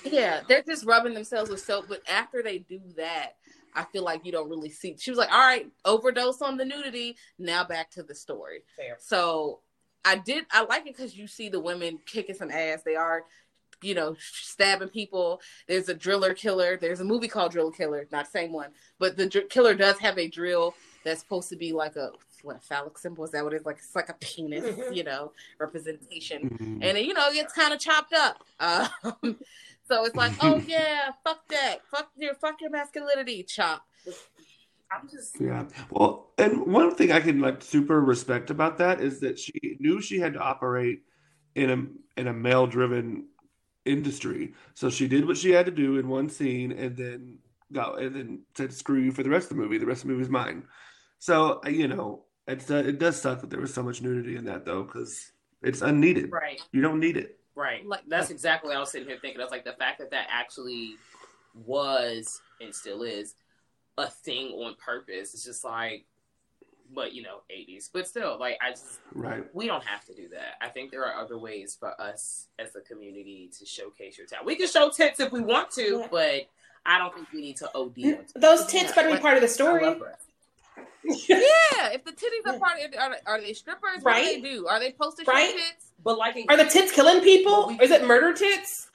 [0.12, 1.86] Yeah, they're just rubbing themselves with soap.
[1.90, 3.34] But after they do that,
[3.76, 4.96] I feel like you don't really see.
[4.98, 7.18] She was like, "All right, overdose on the nudity.
[7.38, 8.98] Now back to the story." fair.
[9.00, 9.60] So
[10.06, 10.46] I did.
[10.52, 12.82] I like it because you see the women kicking some ass.
[12.84, 13.24] They are,
[13.82, 15.42] you know, stabbing people.
[15.68, 16.78] There's a driller killer.
[16.78, 18.70] There's a movie called Drill Killer, not the same one,
[19.00, 20.74] but the dr- killer does have a drill
[21.04, 22.12] that's supposed to be like a
[22.44, 24.96] what a phallic symbol is that what it is like it's like a penis Mhm.
[24.96, 26.80] you know representation Mhm.
[26.82, 28.90] and it, you know it gets kind of chopped up um,
[29.88, 33.84] so it's like oh yeah fuck that fuck your fuck your masculinity chop
[34.90, 35.66] I'm just Yeah.
[35.90, 40.00] Well, and one thing I can like super respect about that is that she knew
[40.02, 41.02] she had to operate
[41.56, 43.28] in a in a male driven
[43.84, 44.54] industry.
[44.76, 47.40] So she did what she had to do in one scene and then
[47.74, 49.78] got and then said screw you for the rest of the movie.
[49.78, 50.64] The rest of the movie is mine.
[51.20, 54.46] So you know, it's uh, it does suck that there was so much nudity in
[54.46, 55.32] that though cuz
[55.64, 56.32] it's unneeded.
[56.32, 57.40] right, You don't need it.
[57.56, 57.86] right.
[57.86, 59.42] Like- That's exactly what I was sitting here thinking.
[59.42, 60.96] I was like, the fact that that actually
[61.66, 63.34] was and still is
[63.98, 65.34] a thing on purpose.
[65.34, 66.06] It's just like,
[66.94, 67.90] but you know, 80s.
[67.92, 69.44] But still, like, I just Right.
[69.56, 70.56] we don't have to do that.
[70.62, 74.46] I think there are other ways for us as a community to showcase your talent.
[74.46, 76.08] We can show tits if we want to, Yeah.
[76.12, 76.48] but
[76.86, 78.14] I don't think we need to OD.
[78.14, 78.34] on tits.
[78.36, 79.84] those tits better be like- part of the story.
[80.78, 80.88] Love
[81.28, 81.36] her.
[81.36, 84.68] yeah if the titties are part of are, are they strippers what do they do
[84.68, 85.54] are they supposed to show Right.
[85.54, 87.68] tits But like, Are the tits killing people?
[87.68, 88.90] We- Or is it murder tits?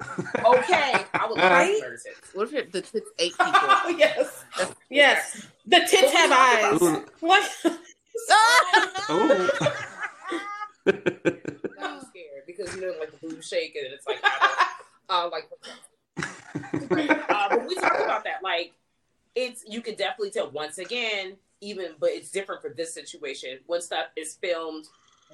[0.44, 1.76] okay, I would love Right?
[1.80, 2.34] murder tits.
[2.34, 4.44] what if it, the tits ate people yes.
[4.90, 5.46] Yes.
[5.66, 6.82] The tits have eyes.
[6.82, 7.04] Ooh.
[7.20, 7.50] What?
[9.08, 9.48] Oh.
[10.86, 14.68] I'm scared because you know, like the boob shake and it's like, I
[15.08, 15.48] uh, like,
[16.18, 18.42] uh, but we talked about that.
[18.42, 18.72] Like,
[19.34, 23.80] it's you could definitely tell once again, even, but it's different for this situation when
[23.80, 24.86] stuff is filmed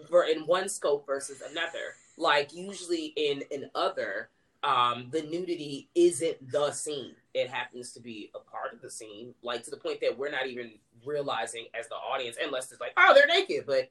[0.08, 1.94] for in one scope versus another.
[2.16, 4.28] Like usually in in other,
[4.62, 7.14] um, the nudity isn't the scene.
[7.34, 10.30] It happens to be a part of the scene, like to the point that we're
[10.30, 10.72] not even
[11.04, 13.64] realizing as the audience, unless it's like, oh, they're naked.
[13.66, 13.90] But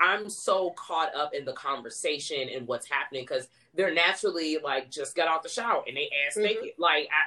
[0.00, 5.14] I'm so caught up in the conversation and what's happening because they're naturally like just
[5.16, 6.42] got out the shower and they ass Mhm.
[6.42, 6.70] naked.
[6.78, 7.22] Like I,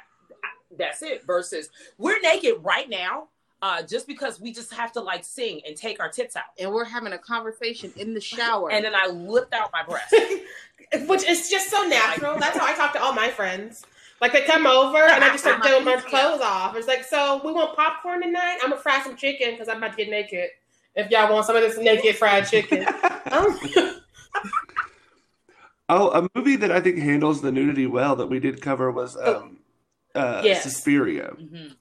[0.78, 1.26] that's it.
[1.26, 3.28] Versus we're naked right now,
[3.61, 6.45] uh, just because we just have to like sing and take our tits out.
[6.59, 8.72] And we're having a conversation in the shower.
[8.72, 10.15] And then I lift out my breast.
[11.07, 12.38] Which is just so natural.
[12.38, 13.86] That's how I talk to all my friends.
[14.19, 16.76] Like they come over and I just start doing my clothes off.
[16.76, 18.59] It's like, so we want popcorn tonight?
[18.61, 20.49] I'm gonna fry some chicken because I'm about to get naked.
[20.95, 22.86] If y'all want some of this naked fried chicken.
[23.32, 23.57] Um,
[25.93, 29.17] Oh, a movie that I think handles the nudity well that we did cover was
[29.17, 29.57] um,
[30.16, 30.64] uh, Yes.
[30.64, 31.76] Suspiria, Mhm.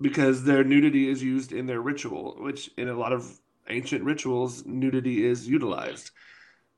[0.00, 3.38] because their nudity is used in their ritual, which in a lot of
[3.68, 6.10] ancient rituals, nudity is utilized.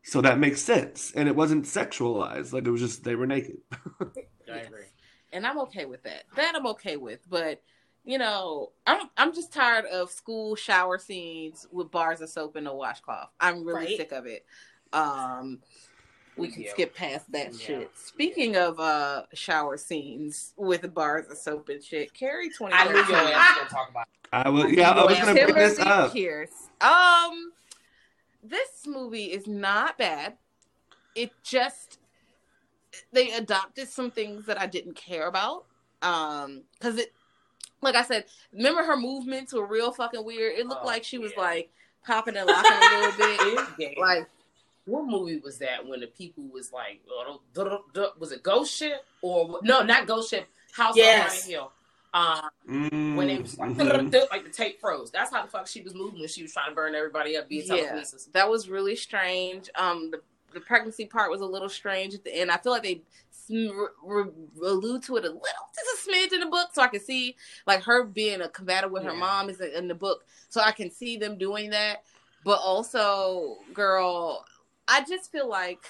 [0.02, 3.56] So that makes sense, and it wasn't sexualized; like it was just they were naked.
[4.52, 4.84] I agree.
[5.32, 6.24] and I'm okay with that.
[6.36, 7.62] That I'm okay with, but
[8.04, 12.68] you know, I'm I'm just tired of school shower scenes with bars of soap and
[12.68, 13.30] a washcloth.
[13.40, 13.96] I'm really Right.
[13.96, 14.44] sick of it.
[14.92, 15.60] Um,
[16.36, 16.70] we can Yeah.
[16.70, 17.58] skip past that Yeah.
[17.66, 17.90] shit.
[17.98, 22.74] Speaking of uh shower scenes with bars of soap and shit, Carrie twenty.
[22.74, 24.08] I knew your ass was gonna talk about.
[24.32, 26.12] I was, yeah, I was going to bring this up.
[26.12, 26.68] Pierce.
[26.80, 27.52] Um,
[28.42, 30.36] this movie is not bad.
[31.14, 32.00] It just
[33.12, 35.66] they adopted some things that I didn't care about.
[36.02, 37.12] Um, because it,
[37.80, 40.58] like I said, remember her movements were real fucking weird.
[40.58, 41.42] It looked Oh, like she was yeah.
[41.42, 41.70] like
[42.04, 43.98] popping and locking a little bit.
[43.98, 44.28] Like
[44.86, 47.00] what movie was that when the people was like,
[48.18, 51.20] was it Ghost Ship or no, not Ghost Ship, House Yes.
[51.20, 51.72] on Haunted Hill.
[52.12, 54.14] Um, Mm, when it was like, mhm.
[54.30, 55.10] like the tape froze.
[55.10, 57.48] That's how the fuck she was moving when she was trying to burn everybody up,
[57.48, 58.26] be a telekinesis.
[58.32, 59.68] that was really strange.
[59.74, 60.20] Um, the
[60.52, 62.48] the pregnancy part was a little strange at the end.
[62.48, 63.70] I feel like they sm-
[64.04, 64.30] re-
[64.62, 65.42] allude to it a little,
[65.74, 67.34] just a smidge in the book, so I can see
[67.66, 70.92] like her being a combative with her mom is in the book, so I can
[70.92, 72.04] see them doing that.
[72.44, 74.44] But also, girl,
[74.88, 75.84] I just feel like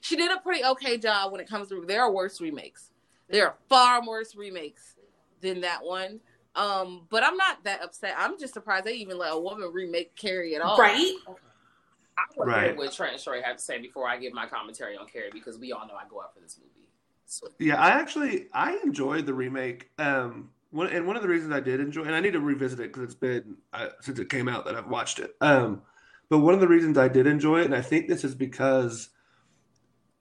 [0.00, 1.84] she did a pretty okay job when it comes to.
[1.86, 2.90] There are worse remakes.
[3.28, 4.94] There are far worse remakes
[5.40, 6.20] than that one.
[6.56, 8.14] Um, but I'm not that upset.
[8.16, 10.78] I'm just surprised they even let a woman remake Carrie at all.
[10.78, 11.12] right?
[11.26, 12.76] I want to hear Right.
[12.76, 15.58] what Trent and Troy have to say before I give my commentary on Carrie because
[15.58, 16.88] we all know I go out for this movie.
[17.26, 19.90] So, Yeah, I actually I enjoyed the remake.
[19.98, 22.78] Um, one and one of the reasons I did enjoy, and I need to revisit
[22.80, 25.34] it because it's been uh, since it came out that I've watched it.
[25.40, 25.82] Um,
[26.28, 29.10] but one of the reasons I did enjoy it, and I think this is because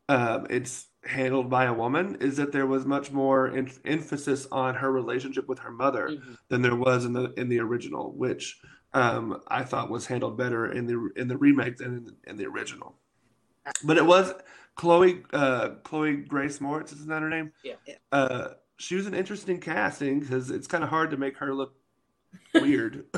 [0.09, 4.75] um, it's handled by a woman, is that there was much more en emphasis on
[4.75, 6.37] her relationship with her mother Mhm.
[6.49, 8.59] than there was in the in the original, which
[8.93, 12.37] um, I thought was handled better in the in the remake than in the, in
[12.37, 12.99] the original.
[13.83, 14.33] But it was
[14.75, 17.51] Chloe uh, Chloe Grace Moretz, isn't that her name?
[17.63, 17.75] Yeah.
[18.11, 21.75] Uh, she was an interesting casting because it's kind of hard to make her look
[22.53, 23.05] weird.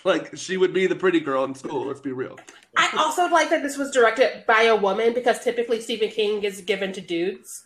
[0.04, 1.86] like she would be the pretty girl in school.
[1.86, 2.38] Let's be real.
[2.76, 6.60] I also like that this was directed by a woman because typically Stephen King is
[6.60, 7.64] given to dudes.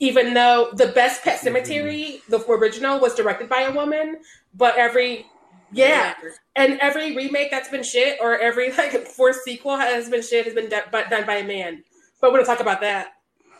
[0.00, 1.44] Even though the best Pet mm-hmm.
[1.44, 4.18] Cemetery, the original, was directed by a woman,
[4.54, 5.26] but every
[5.72, 6.14] yeah,
[6.56, 10.54] and every remake that's been shit or every like fourth sequel has been shit has
[10.54, 11.82] been de- but done by a man.
[12.20, 13.08] But we're gonna talk about that.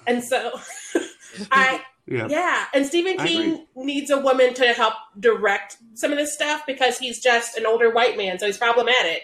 [0.06, 0.58] And so,
[1.50, 2.26] I Yeah.
[2.28, 6.98] yeah, and Stephen King needs a woman to help direct some of this stuff because
[6.98, 9.22] he's just an older white man, so he's problematic.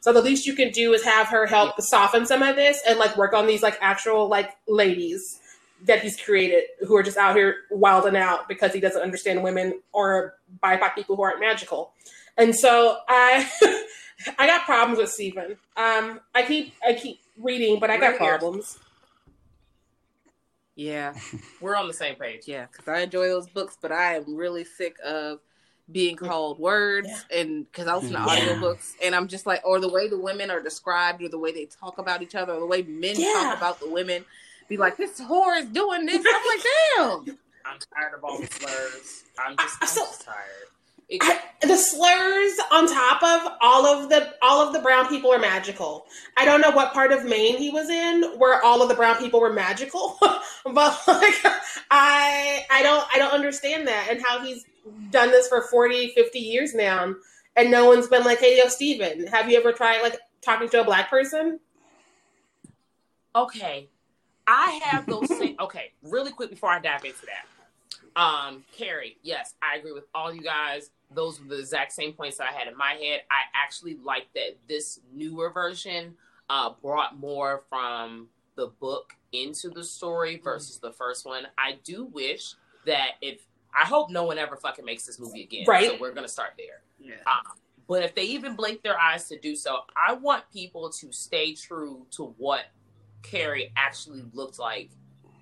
[0.00, 2.98] So the least you can do is have her help soften some of this and
[2.98, 5.40] like work on these like actual like ladies
[5.86, 9.80] that he's created who are just out here wilding out because he doesn't understand women
[9.92, 11.92] or BIPOC people who aren't magical.
[12.36, 13.48] And so I
[14.38, 15.56] I got problems with Stephen.
[15.78, 18.78] Um I keep I keep reading, but I got Right problems.
[20.76, 21.14] Yeah,
[21.60, 22.42] We're on the same page.
[22.46, 25.38] yeah, because I enjoy those books, but I am really sick of
[25.92, 28.26] being called words and because I listen to Yeah.
[28.56, 31.52] audiobooks and I'm just like, or the way the women are described, or the way
[31.52, 33.32] they talk about each other, or the way men Yeah.
[33.34, 34.24] talk about the women.
[34.68, 36.24] Be like, this whore is doing this.
[36.26, 37.38] I'm like, damn.
[37.66, 39.24] I'm tired of all the slurs.
[39.38, 40.68] I'm just, I'm So- just tired.
[41.20, 45.38] I, the slurs on top of all of the all of the brown people are
[45.38, 46.06] magical.
[46.36, 49.16] I don't know what part of Maine he was in where all of the brown
[49.16, 51.34] people were magical, but like
[51.90, 54.64] I I don't I don't understand that and how he's
[55.10, 57.14] done this for 40, 50 years now
[57.56, 60.80] and no one's been like, "Hey, yo, Steven, have you ever tried like talking to
[60.80, 61.60] a black person?"
[63.34, 63.88] okay,
[64.46, 65.56] I have those same.
[65.58, 67.46] Okay, really quick before I dive into that.
[68.16, 70.90] Um, Carrie, yes, I agree with all you guys.
[71.10, 73.22] Those were the exact same points that I had in my head.
[73.30, 76.14] I actually like that this newer version
[76.48, 81.46] uh, brought more from the book into the story versus the first one.
[81.58, 82.54] I do wish
[82.86, 83.40] that if
[83.74, 85.64] I hope no one ever fucking makes this movie again.
[85.66, 85.90] Right.
[85.90, 86.82] So we're gonna start there.
[87.00, 87.16] Yeah.
[87.26, 87.56] Um,
[87.88, 91.54] but if they even blink their eyes to do so, I want people to stay
[91.54, 92.66] true to what
[93.22, 94.90] Carrie actually looked like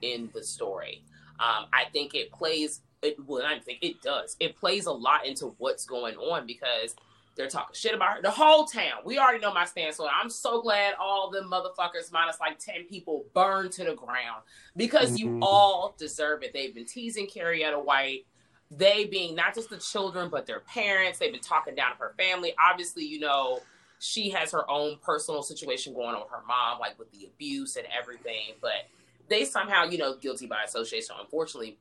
[0.00, 1.04] in the story.
[1.43, 2.80] Um, I think it plays.
[3.03, 4.36] It, well, I think it does.
[4.38, 6.95] It plays a lot into what's going on because
[7.34, 8.22] they're talking shit about her.
[8.22, 9.01] The whole town.
[9.05, 10.12] We already know my stance on it.
[10.22, 14.43] I'm so glad all the motherfuckers, minus like 10 people, burned to the ground
[14.76, 15.38] because you Mhm.
[15.43, 16.53] all deserve it.
[16.53, 18.26] They've been teasing Carrietta White.
[18.70, 21.18] They being not just the children, but their parents.
[21.18, 22.55] They've been talking down to her family.
[22.70, 23.61] Obviously, you know,
[23.99, 27.76] she has her own personal situation going on with her mom, like with the abuse
[27.76, 28.55] and everything.
[28.61, 28.86] But
[29.33, 31.78] they somehow, you know, guilty by association, unfortunately,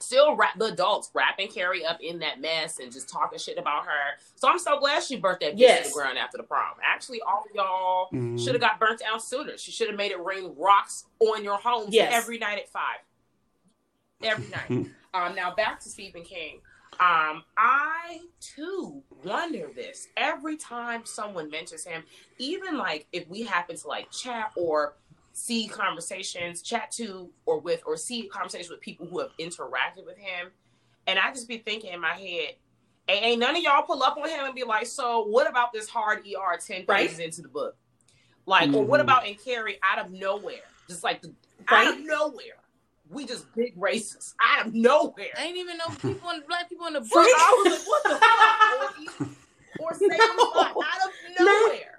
[0.00, 3.84] still wrap the adults wrapping Carrie up in that mess and just talking shit about
[3.86, 4.18] her.
[4.34, 6.74] So I'm so glad she burnt that bitch to the ground after the prom.
[6.82, 8.38] Actually, all of y'all Mhm.
[8.42, 9.56] should have got burnt down sooner.
[9.56, 12.12] She should have made it rain rocks on your homes Yes.
[12.12, 12.98] every night at five.
[14.22, 14.90] Every night.
[15.14, 16.60] um, now back to Stephen King.
[17.00, 22.04] Um, I too wonder this every time someone mentions him,
[22.38, 24.94] even like if we happen to like chat or
[25.34, 30.16] see conversations, chat to or with, or see conversations with people who have interacted with
[30.16, 30.50] him,
[31.06, 32.54] and I just be thinking in my head,
[33.06, 35.72] "Hey, ain't none of y'all pull up on him and be like, so what about
[35.72, 37.08] this hard ER ten Right.
[37.08, 37.76] pages into the book?
[38.46, 39.04] Like, or what Mhm.
[39.04, 41.34] about in Carrie out of nowhere, just like the
[41.68, 42.62] out of nowhere,
[43.08, 45.32] we just big racists out of nowhere.
[45.38, 47.10] I ain't even know people in black people in the book.
[47.12, 49.18] I was like, what the fuck?
[49.18, 49.36] Or,
[49.78, 50.52] or say No.
[50.54, 51.93] out of nowhere.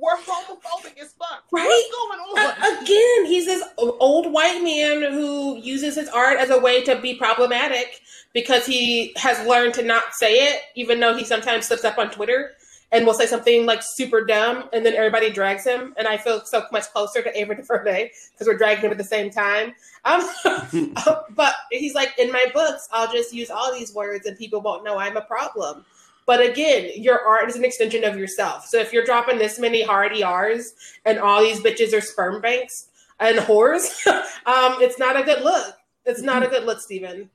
[0.00, 1.44] We're homophobic as fuck.
[1.50, 1.66] Right?
[1.66, 2.54] What's going on?
[2.62, 7.00] Uh, again, he's this old white man who uses his art as a way to
[7.00, 8.00] be problematic
[8.32, 12.10] because he has learned to not say it, even though he sometimes slips up on
[12.10, 12.52] Twitter
[12.90, 15.94] and will say something like super dumb, and then everybody drags him.
[15.98, 19.04] And I feel so much closer to Ava DuVernay because we're dragging him at the
[19.04, 19.74] same time.
[20.04, 20.26] Um,
[21.30, 24.84] but he's like, in my books, I'll just use all these words, and people won't
[24.84, 25.84] know I'm a problem.
[26.28, 28.66] But again, your art is an extension of yourself.
[28.66, 30.74] So if you're dropping this many hard ERs
[31.06, 34.06] and all these bitches are sperm banks and whores,
[34.44, 35.74] um, it's not a good look.
[36.04, 37.30] It's not a good look, Steven.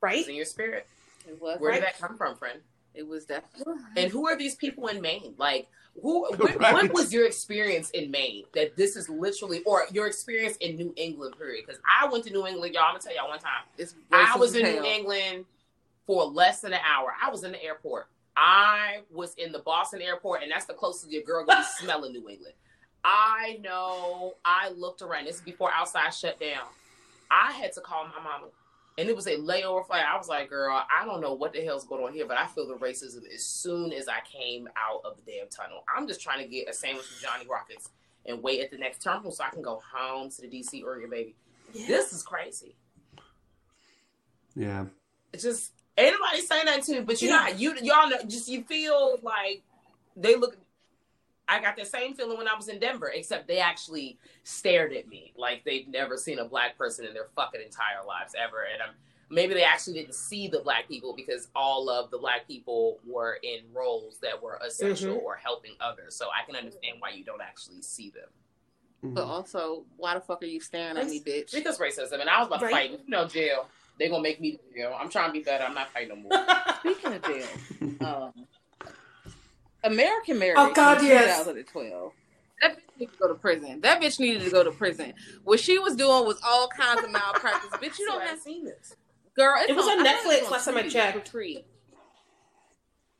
[0.00, 0.18] Right?
[0.18, 0.88] It's in your spirit.
[1.28, 1.60] It was.
[1.60, 1.76] Where Right.
[1.76, 2.58] did that come from, friend?
[2.94, 3.74] It was definitely.
[3.96, 5.36] And who are these people in Maine?
[5.38, 5.68] Like,
[6.02, 6.26] who?
[6.36, 6.72] What, Right.
[6.72, 8.42] what was your experience in Maine?
[8.54, 11.62] That this is literally, or your experience in New England, period?
[11.64, 12.86] Because I went to New England, y'all.
[12.86, 13.62] I'm gonna tell y'all one time.
[13.76, 14.82] It's I was in hell.
[14.82, 15.44] New England
[16.08, 17.12] for less than an hour.
[17.22, 18.08] I was in the airport.
[18.34, 22.12] I was in the Boston airport, and that's the closest your girl gonna be smelling
[22.12, 22.54] New England.
[23.04, 24.34] I know.
[24.42, 25.26] I looked around.
[25.26, 26.64] This is before outside shut down.
[27.30, 28.46] I had to call my mama,
[28.96, 30.02] and it was a layover flight.
[30.02, 32.46] I was like, "Girl, I don't know what the hell's going on here, but I
[32.46, 35.84] feel the racism as soon as I came out of the damn tunnel.
[35.94, 37.90] I'm just trying to get a sandwich from Johnny Rockets
[38.24, 41.06] and wait at the next terminal so I can go home to the DC area,
[41.06, 41.36] baby.
[41.74, 42.76] This is crazy.
[44.54, 44.86] Yeah.
[45.32, 47.46] It's just ain't nobody saying that to me, but you Yeah.
[47.50, 49.62] know, you y'all know, just you feel like
[50.16, 50.56] they look.
[51.50, 55.08] I got the same feeling when I was in Denver, except they actually stared at
[55.08, 58.82] me like they'd never seen a black person in their fucking entire lives ever, and
[58.82, 58.90] I'm.
[59.30, 63.38] Maybe they actually didn't see the black people because all of the black people were
[63.42, 65.22] in roles that were essential Mhm.
[65.22, 66.16] or helping others.
[66.16, 68.30] So I can understand why you don't actually see them.
[69.02, 71.52] But also, why the fuck are you staring at me, bitch?
[71.52, 72.20] Because racism.
[72.22, 72.90] And I was about Right.
[72.90, 73.68] to fight, you know, jail.
[73.98, 74.96] They're gonna make me do jail.
[74.98, 75.64] I'm trying to be better.
[75.64, 76.46] I'm not fighting no more.
[76.80, 77.46] Speaking of jail,
[78.00, 78.32] um,
[79.84, 80.54] American Mary.
[80.56, 81.38] Oh, God, from yes.
[81.38, 82.12] 2012.
[82.60, 83.80] That bitch needed to go to prison.
[83.82, 85.14] That bitch needed to go to prison.
[85.44, 87.70] What she was doing was all kinds of malpractice.
[87.80, 88.96] bitch, you don't have seen this.
[89.36, 89.54] girl.
[89.60, 91.26] It's It was on I think Netflix last time I checked.
[91.26, 91.64] for free.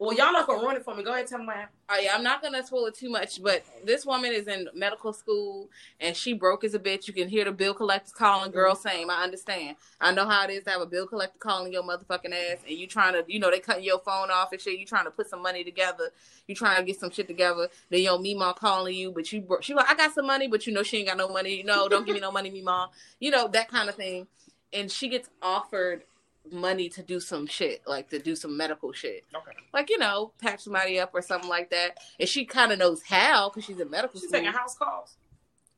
[0.01, 1.03] Well, y'all not gonna ruin it for me.
[1.03, 1.76] Go ahead, tell me what happened.
[1.88, 5.12] Oh yeah, I'm not gonna spoil it too much, but this woman is in medical
[5.12, 5.68] school
[5.99, 7.09] and she broke as a bitch.
[7.09, 8.88] You can hear the bill collectors calling, girl mm-hmm.
[8.88, 9.11] same.
[9.11, 9.76] I understand.
[10.01, 12.78] I know how it is to have a bill collector calling your motherfucking ass and
[12.78, 14.78] you trying to, you know, they cutting your phone off and shit.
[14.78, 16.11] You trying to put some money together.
[16.46, 17.68] You trying to get some shit together.
[17.90, 20.64] Then your Mima calling you, but you bro- she like, I got some money, but
[20.64, 21.57] you know she ain't got no money.
[21.57, 22.90] You know, don't give me no money, Mima.
[23.18, 24.28] You know, that kind of thing.
[24.72, 26.05] And she gets offered
[26.53, 29.53] money to do some shit, like to do some medical shit Okay.
[29.72, 31.99] like you know, patch somebody up or something like that.
[32.20, 35.16] And she kind of knows how because she's in medical She's school, taking house calls.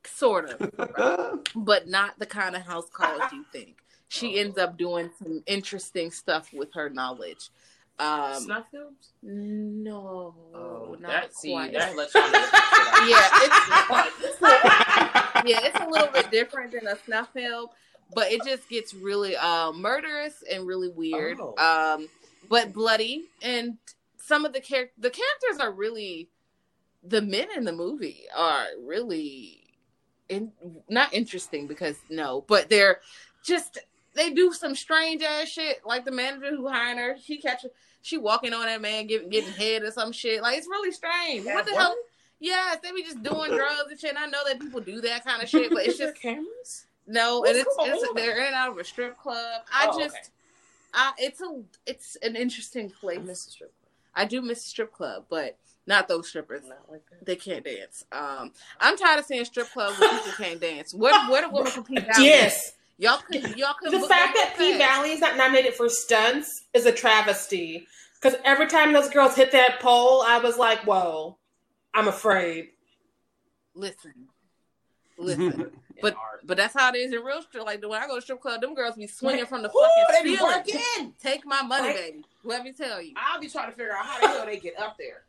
[0.05, 3.77] sort of, but not the kind of house calls you think.
[4.09, 7.51] She ends up doing some interesting stuff with her knowledge.
[7.99, 9.13] Um, Snuff films.
[9.23, 11.73] no, Oh, not that see quite.
[11.75, 12.39] that lets y'all know.
[13.07, 14.41] yeah, it's
[15.45, 17.69] yeah, it's a little bit different than a snuff film,
[18.15, 21.39] but it just gets really uh, murderous and really weird.
[21.41, 21.55] Oh.
[21.57, 22.09] Um,
[22.49, 23.79] but bloody, and
[24.19, 26.29] some of the char- the characters are really
[27.03, 29.61] the men in the movie are really
[30.29, 30.53] in,
[30.89, 33.01] not interesting because no, but they're
[33.45, 33.79] just
[34.15, 35.81] they do some strange ass shit.
[35.85, 37.65] Like the manager who hired her, she catch
[38.03, 40.43] she walking on that man getting getting head or some shit.
[40.43, 41.45] Like it's really strange.
[41.45, 41.97] what the hell?
[42.39, 44.11] Yes, they be just doing drugs and shit.
[44.11, 46.87] And I know that people do that kind of shit, but it's just cameras.
[47.11, 49.63] No, What's and it's, going it's they're in and out of a strip club.
[49.73, 50.29] I Oh, just, okay.
[50.95, 53.19] I it's a it's an interesting place.
[53.19, 53.93] I miss the strip club.
[54.15, 56.63] I do miss strip club, but not those strippers.
[56.69, 57.27] Not like that.
[57.27, 58.05] They can't dance.
[58.13, 60.95] Um, I'm tired of seeing strip clubs where people can't dance.
[60.95, 62.75] What what do women compete down Yes.
[62.99, 66.87] Y'all could y'all could The fact that P Valley is not nominated for stunts is
[66.87, 67.87] a travesty.
[68.21, 71.39] Because every time those girls hit that pole, I was like, "Whoa,
[71.95, 72.69] I'm afraid."
[73.75, 74.29] listen,
[75.17, 75.71] listen.
[76.03, 77.65] but but that's how it is in real strip.
[77.65, 80.15] Like when I go to strip club, them girls be swinging from the Ooh, they
[80.15, 80.55] fucking be ceiling.
[80.57, 81.15] working.
[81.23, 81.97] Take my money, Right.
[81.97, 82.25] baby.
[82.45, 84.79] Let me tell you, I'll be trying to figure out how the hell they get
[84.79, 85.23] up there.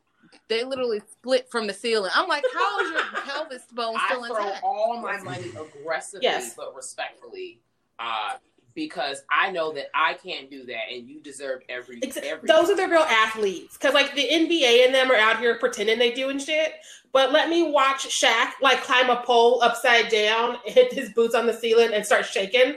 [0.47, 2.11] they literally split from the ceiling.
[2.15, 4.63] I'm like, how is your pelvis bone I still throw intact?
[4.63, 6.53] all my money aggressively Yes.
[6.55, 7.59] but respectfully,
[7.99, 8.35] uh,
[8.73, 12.47] because I know that I can't do that, and you deserve every every.
[12.47, 13.77] those are the real athletes.
[13.77, 16.73] Because like the NBA and them are out here pretending they doing shit.
[17.13, 21.45] But let me watch Shaq like climb a pole upside down, hit his boots on
[21.47, 22.75] the ceiling, and start shaking.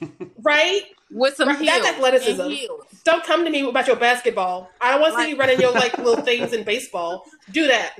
[0.42, 0.82] right?
[1.10, 1.82] With some Right, heels.
[1.82, 2.40] that's athleticism.
[2.40, 2.84] and heels.
[3.04, 4.70] Don't come to me about your basketball.
[4.80, 7.24] I don't want to see you running your like little things in baseball.
[7.50, 7.96] Do that.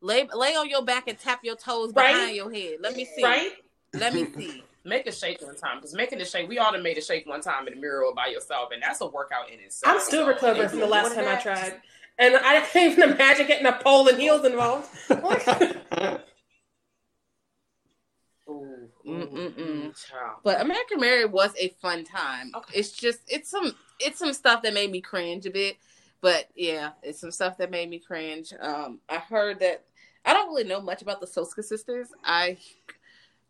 [0.00, 2.12] Lay lay on your back and tap your toes Right?
[2.12, 2.78] behind your head.
[2.80, 3.22] Let me see.
[3.22, 3.52] Right?
[3.94, 4.64] Let me see.
[4.84, 7.40] Make a shake one time because making a shake, we all made a shake one
[7.40, 9.94] time in the mirror by yourself, and that's a workout in itself.
[9.94, 11.80] I'm still So, recovering from the last doing time I tried.
[12.18, 14.88] And I can't even imagine getting a pole and heels involved.
[18.48, 20.38] Ooh, mm, child.
[20.42, 22.50] But American Mary was a fun time.
[22.54, 22.78] Okay.
[22.78, 25.76] It's just it's some it's some stuff that made me cringe a bit.
[26.20, 28.52] But yeah, it's some stuff that made me cringe.
[28.60, 29.84] Um, I heard that
[30.24, 32.08] I don't really know much about the Soska sisters.
[32.24, 32.58] I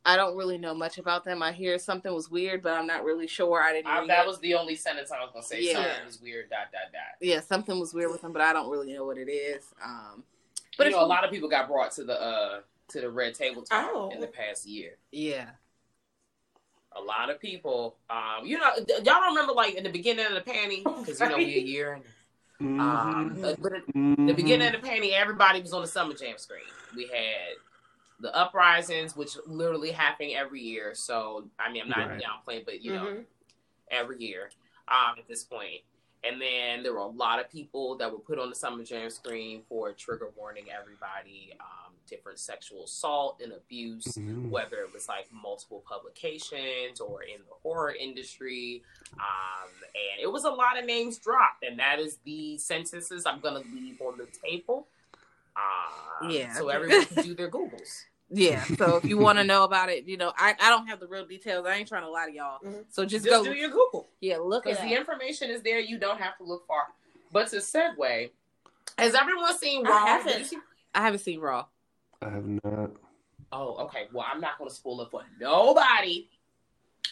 [0.04, 1.42] I don't really know much about them.
[1.42, 3.62] I hear something was weird, but I'm not really sure.
[3.62, 3.86] I didn't.
[3.86, 4.26] I, that it.
[4.26, 5.62] was the only sentence I was gonna say.
[5.62, 5.74] Yeah.
[5.74, 6.50] Something was weird.
[6.50, 7.02] Dot dot dot.
[7.20, 9.64] yeah, something was weird with them, but I don't really know what it is.
[9.84, 10.24] Um,
[10.76, 13.08] But but you know, a lot of people got brought to the uh to the
[13.10, 14.10] red table talk Oh.
[14.10, 14.96] in the past year.
[15.12, 15.50] yeah,
[16.96, 20.32] A lot of people, um, you know, y'all don't remember like in the beginning of
[20.34, 22.00] the panty because you know we a year.
[22.60, 23.40] In, um, Mhm.
[23.42, 26.64] but but at the beginning of the panty, everybody was on the summer jam screen.
[26.96, 27.54] We had
[28.20, 30.94] the uprisings, which literally happening every year.
[30.94, 32.22] So I mean, I'm not Right.
[32.22, 33.24] downplaying, but you know, Mhm.
[33.90, 34.50] every year
[34.88, 35.82] um, at this point.
[36.24, 39.10] And then there were a lot of people that were put on the Summer Jam
[39.10, 44.50] screen for trigger warning everybody, um, different sexual assault and abuse, Mhm.
[44.50, 48.84] whether it was like multiple publications or in the horror industry.
[49.14, 51.64] Um, and it was a lot of names dropped.
[51.64, 54.88] And that is the sentences I'm going to leave on the table.
[55.56, 56.52] Uh, Yeah.
[56.54, 58.04] So everyone can do their Googles.
[58.30, 58.64] yeah.
[58.64, 61.06] So if you want to know about it, you know, I, I don't have the
[61.06, 61.66] real details.
[61.66, 62.58] I ain't trying to lie to y'all.
[62.64, 62.84] Mhm.
[62.90, 63.52] So just, Just go.
[63.52, 64.08] do your Google.
[64.20, 66.84] yeah, look Because at the information is there, you don't have to look far.
[67.32, 68.30] But to segue,
[68.98, 70.06] has everyone seen I Raw?
[70.06, 70.32] haven't.
[70.32, 70.58] Did you see-
[70.94, 71.64] I haven't seen Raw.
[72.20, 72.90] I have not.
[73.52, 74.08] Oh, okay.
[74.12, 76.28] Well, I'm not going to spoil it for nobody.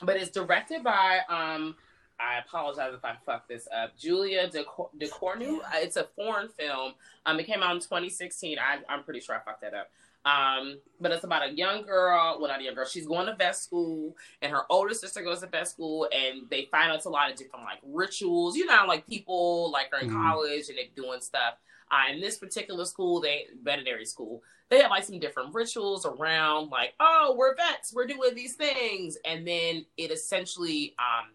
[0.02, 1.74] But it's directed by um.
[2.20, 3.96] I apologize if I fuck this up.
[3.98, 4.62] Julia De
[4.98, 5.60] Ducournau.
[5.60, 6.92] Uh, It's a foreign film.
[7.26, 8.58] Um, it came out in 2016.
[8.58, 9.90] I, I'm pretty sure I fucked that up.
[10.22, 12.36] Um, but it's about a young girl.
[12.38, 12.84] Well, not a young girl.
[12.84, 16.68] She's going to vet school, and her older sister goes to vet school, and they
[16.70, 18.54] find out a lot of different like rituals.
[18.54, 20.22] You know, like people like are in Mhm.
[20.22, 21.54] college and they're doing stuff.
[21.90, 26.70] Uh, in this particular school, they veterinary school, they have like some different rituals around
[26.70, 31.30] like, oh, we're vets, we're doing these things, and then it essentially um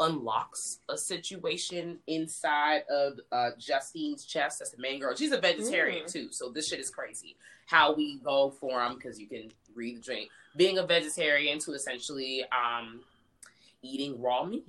[0.00, 4.60] unlocks a situation inside of uh, Justine's chest.
[4.60, 5.14] That's the main girl.
[5.16, 6.12] She's a vegetarian Mm.
[6.12, 7.36] too, so this shit is crazy.
[7.66, 10.30] How we go for them because you can read the drink.
[10.56, 13.00] Being a vegetarian to essentially um,
[13.82, 14.64] eating raw meat,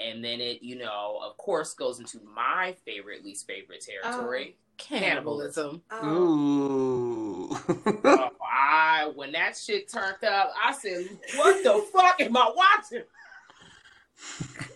[0.00, 4.56] and then it, you know, of course, goes into my favorite, least favorite territory.
[4.76, 5.82] Cannibalism.
[6.04, 7.56] Ooh.
[8.04, 11.06] Oh, I when that shit turned up, I said,
[11.36, 13.04] "What the fuck am I watching?"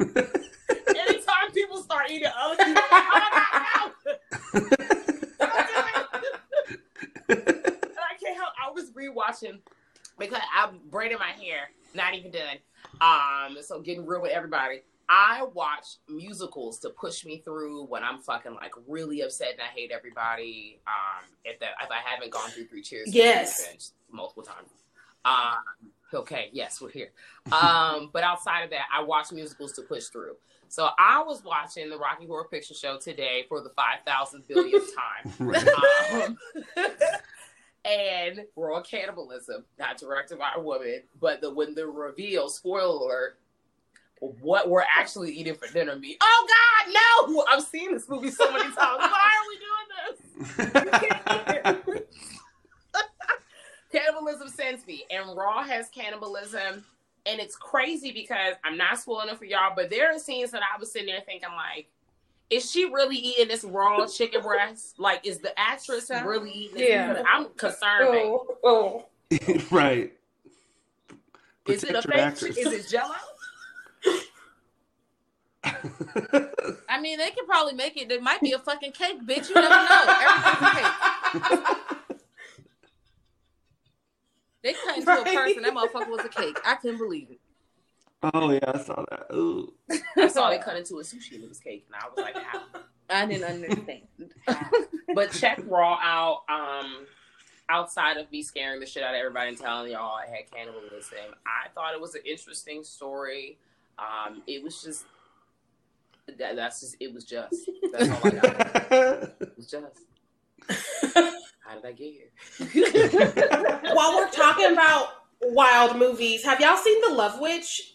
[0.00, 3.92] Anytime people start eating other people, oh my God,
[6.22, 6.28] no.
[7.28, 8.50] I can't help.
[8.62, 9.58] I was rewatching
[10.18, 12.56] because I'm braiding my hair, not even done.
[13.00, 14.82] Um, so getting real with everybody.
[15.08, 19.66] I watch musicals to push me through when I'm fucking like really upset and I
[19.66, 20.78] hate everybody.
[20.86, 23.92] Um, if that if I haven't gone through three cheers, Yes.
[24.10, 24.70] Multiple times.
[25.24, 27.10] Um, okay, yes, we're here.
[27.50, 30.36] Um, but outside of that, I watch musicals to push through.
[30.68, 34.88] So I was watching the Rocky Horror Picture Show today for the five thousand billionth
[34.96, 35.32] time.
[35.38, 35.68] Right.
[36.12, 36.38] Um,
[37.84, 43.38] and raw cannibalism, not directed by a woman, but the when the reveal, spoiler alert,
[44.20, 46.16] what we're actually eating for dinner meat.
[46.22, 46.94] Oh God,
[47.28, 47.44] no!
[47.50, 48.76] I've seen this movie so many times.
[48.76, 50.76] Why are we doing
[51.76, 51.81] this?
[53.92, 56.84] Cannibalism sends me, and Raw has cannibalism,
[57.26, 60.62] and it's crazy because I'm not spoiling it for y'all, but there are scenes that
[60.62, 61.88] I was sitting there thinking like.
[62.50, 64.98] Is she really eating this raw chicken breast?
[64.98, 66.88] Like, is the actress really eating this?
[66.90, 67.22] Yeah.
[67.26, 68.08] I'm concerned.
[68.10, 69.06] Oh, oh.
[69.70, 70.12] right.
[71.66, 72.20] Is it a Protect fake?
[72.20, 72.56] actress.
[72.58, 73.14] Is it Jello?
[76.90, 78.10] I mean, they could probably make it.
[78.10, 79.48] There might be a fucking cake, bitch.
[79.48, 80.04] You never know.
[80.20, 81.98] Everything's a cake.
[84.62, 85.34] They cut into a Right.
[85.36, 85.62] person.
[85.62, 86.56] That motherfucker was a cake.
[86.64, 87.40] I couldn't believe it.
[88.34, 89.26] oh yeah, I saw that.
[89.34, 89.72] Ooh.
[90.16, 92.36] I saw they cut into a sushi and it was cake, and I was like,
[92.42, 92.62] how?
[93.10, 94.02] I didn't understand.
[95.14, 96.42] But check Raw out.
[96.48, 97.06] Um,
[97.68, 101.34] outside of me scaring the shit out of everybody and telling y'all I had cannibalism,
[101.46, 103.58] I thought it was an interesting story.
[103.98, 105.04] Um, it was just
[106.38, 107.54] that, that's just it was just
[107.92, 109.32] that's all I got.
[109.40, 109.98] It was just.
[111.64, 112.30] How did I get here?
[113.94, 115.08] While we're talking about
[115.40, 117.94] wild movies, have y'all seen The Love Witch?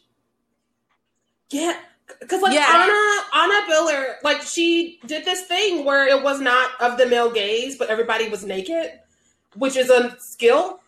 [1.50, 1.78] Yeah,
[2.20, 2.66] because like Yeah.
[2.70, 7.32] Anna Anna Biller, like she did this thing where it was not of the male
[7.32, 9.00] gaze, but everybody was naked,
[9.56, 10.82] which is a skill.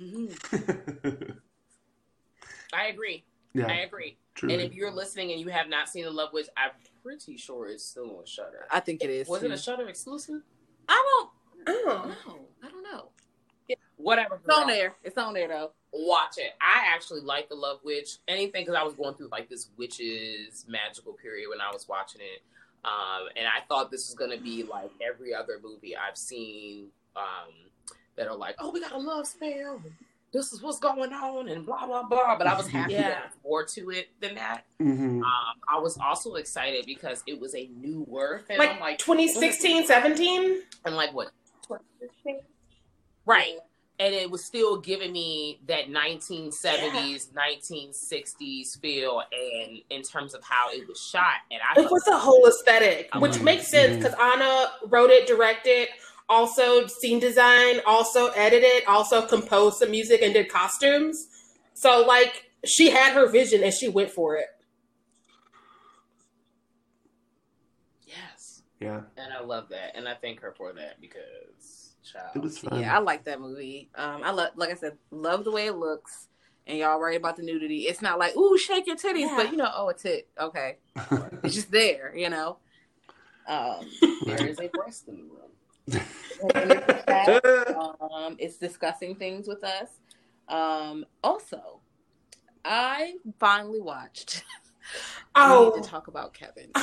[0.00, 0.34] Mhm.
[2.74, 3.24] I agree.
[3.54, 4.18] Yeah, I agree.
[4.34, 4.54] truly.
[4.54, 6.70] And if you're listening and you have not seen The Love Witch, I'm
[7.02, 8.66] pretty sure it's still on Shudder.
[8.70, 9.28] I think it is.
[9.28, 9.56] Was it a.
[9.56, 10.42] Shudder exclusive?
[10.88, 11.30] I Oh.
[11.66, 12.14] don't know.
[12.62, 13.08] I don't know.
[13.96, 14.40] Whatever.
[14.44, 14.94] It's on there.
[15.04, 15.70] It's on there though.
[15.92, 16.52] Watch it.
[16.60, 18.18] I actually like The Love Witch.
[18.26, 22.20] Anything because I was going through like this witches magical period when I was watching
[22.20, 22.42] it.
[22.84, 27.52] Um, and I thought this was gonna be like every other movie I've seen um,
[28.16, 29.80] that are like, oh, we got a love spell.
[30.34, 32.36] This is what's going on, and blah blah blah.
[32.36, 33.08] But I was happy Yeah.
[33.10, 34.64] that more to it than that.
[34.82, 35.22] Mhm.
[35.22, 40.60] Um, I was also excited because it was a newer film, Like, like 2016, 17?
[40.84, 41.30] and like what,
[41.68, 42.40] 2015?
[43.24, 43.58] right?
[44.00, 50.68] And it was still giving me that 1970s, 1960s feel, and in terms of how
[50.72, 53.98] it was shot, and I It was a whole aesthetic, which makes sense Mhm.
[53.98, 55.90] because Anna wrote it, directed,
[56.28, 61.28] also scene design, also edited, also composed some music and did costumes.
[61.74, 64.46] So like she had her vision and she went for it.
[68.06, 72.42] yes, yeah, and I love that, and I thank her for that because, child, it
[72.42, 72.80] was fun.
[72.80, 73.90] Yeah, I like that movie.
[73.94, 76.28] Um, I love, like I said, love the way it looks.
[76.66, 77.80] And y'all right about the nudity.
[77.80, 79.34] It's not like, ooh, shake your titties, Yeah.
[79.36, 80.28] but you know, oh, a tit.
[80.40, 80.78] Okay,
[81.42, 82.56] it's just there, you know.
[83.46, 83.84] Um,
[84.24, 85.50] there is a breast in the room.
[88.00, 89.88] Um, it's discussing things with us.
[90.48, 91.80] Um, also,
[92.64, 94.44] I finally watched.
[95.34, 96.70] We Oh, need to talk about Kevin.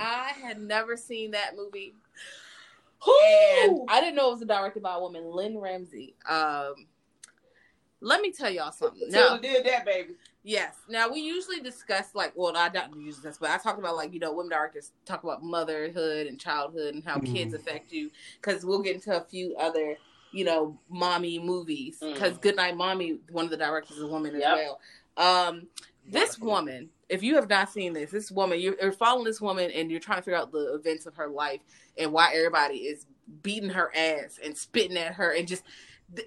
[0.00, 1.94] I had never seen that movie.
[3.62, 6.16] And I didn't know it was directed by a woman, Lynne Ramsay.
[6.28, 6.74] Um,
[8.00, 9.08] let me tell y'all something.
[9.10, 10.14] Now, did that, baby.
[10.42, 10.74] yes.
[10.88, 14.12] Now we usually discuss like, well, I don't use this, but I talked about like
[14.12, 17.32] you know, women directors talk about motherhood and childhood and how Mhm.
[17.32, 18.10] kids affect you.
[18.40, 19.96] Because we'll get into a few other,
[20.32, 21.98] you know, mommy movies.
[22.00, 24.42] Because Goodnight Mommy, one of the directors is a woman Yep.
[24.42, 24.80] as well.
[25.16, 25.68] Um,
[26.08, 29.70] this woman, if you have not seen this, this woman, you're, you're following this woman
[29.70, 31.60] and you're trying to figure out the events of her life
[31.96, 33.06] and why everybody is
[33.42, 35.64] beating her ass and spitting at her and just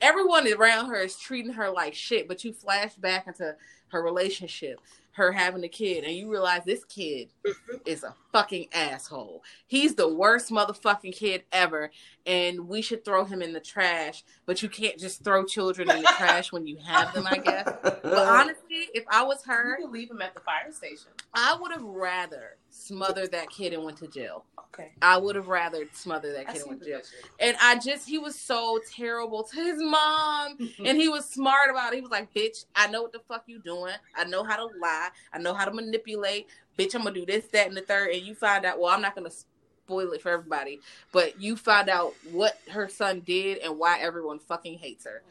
[0.02, 2.28] everyone around her is treating her like shit.
[2.28, 3.56] But you flash back into
[3.90, 4.80] her relationship,
[5.14, 7.78] her having a kid, and you realize this kid mm-hmm.
[7.86, 9.44] is a fucking asshole.
[9.68, 11.92] He's the worst motherfucking kid ever,
[12.26, 14.24] and we should throw him in the trash.
[14.46, 17.70] But you can't just throw children in the trash when you have them, I guess.
[17.82, 21.08] But honestly, if I was her, You can leave him at the fire station.
[21.34, 24.46] I would have rather smothered that kid and went to jail.
[24.74, 24.92] Okay.
[25.02, 27.02] I would have rather smothered that kid and went to jail.
[27.40, 30.58] And I just, he was so terrible to his mom.
[30.86, 31.96] and he was smart about it.
[31.98, 33.94] He was like, bitch, I know what the fuck you doing.
[34.16, 35.10] I know how to lie.
[35.34, 36.48] I know how to manipulate.
[36.80, 38.12] Bitch, I'm to do this, that, and the third.
[38.12, 40.80] And you find out, well, I'm not to spoil it for everybody,
[41.12, 45.24] but you find out what her son did and why everyone fucking hates her.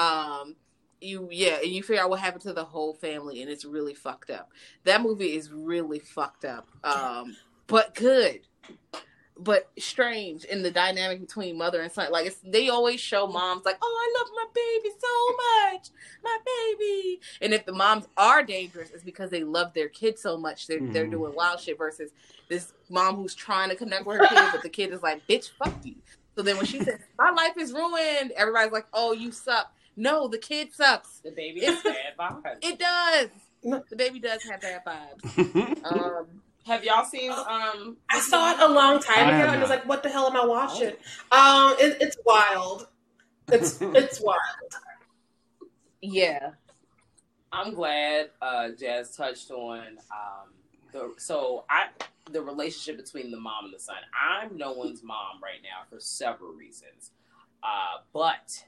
[0.00, 0.56] Um,
[1.00, 3.94] you yeah, and you figure out what happened to the whole family, and it's really
[3.94, 4.50] fucked up.
[4.84, 7.36] That movie is really fucked up, um,
[7.66, 8.40] but good.
[9.38, 12.10] But strange in the dynamic between mother and son.
[12.10, 15.88] Like it's, they always show moms like, "Oh, I love my baby so much,
[16.24, 20.36] my baby." And if the moms are dangerous, it's because they love their kid so
[20.38, 21.10] much they're they're Mhm.
[21.10, 21.76] doing wild shit.
[21.78, 22.12] Versus
[22.48, 25.50] this mom who's trying to connect with her kid, but the kid is like, "Bitch,
[25.58, 25.96] fuck you."
[26.34, 30.28] So then when she says, "My life is ruined," everybody's like, "Oh, you suck." No,
[30.28, 31.20] the kid sucks.
[31.24, 32.58] The baby has bad vibes.
[32.62, 33.28] It does.
[33.90, 35.82] The baby does have bad vibes.
[35.84, 39.60] Um, Have y'all seen um I saw it a long time ago, have and I
[39.60, 40.94] was like, "What the hell am I watching?"
[41.30, 42.88] Um, it, it's wild.
[43.48, 44.40] It's it's wild.
[46.02, 46.50] yeah.
[47.52, 50.52] I'm glad uh, Jazz touched on um,
[50.92, 51.86] the so I
[52.32, 53.96] the relationship between the mom and the son.
[54.20, 57.12] I'm no one's mom right now for several reasons,
[57.62, 58.64] uh, but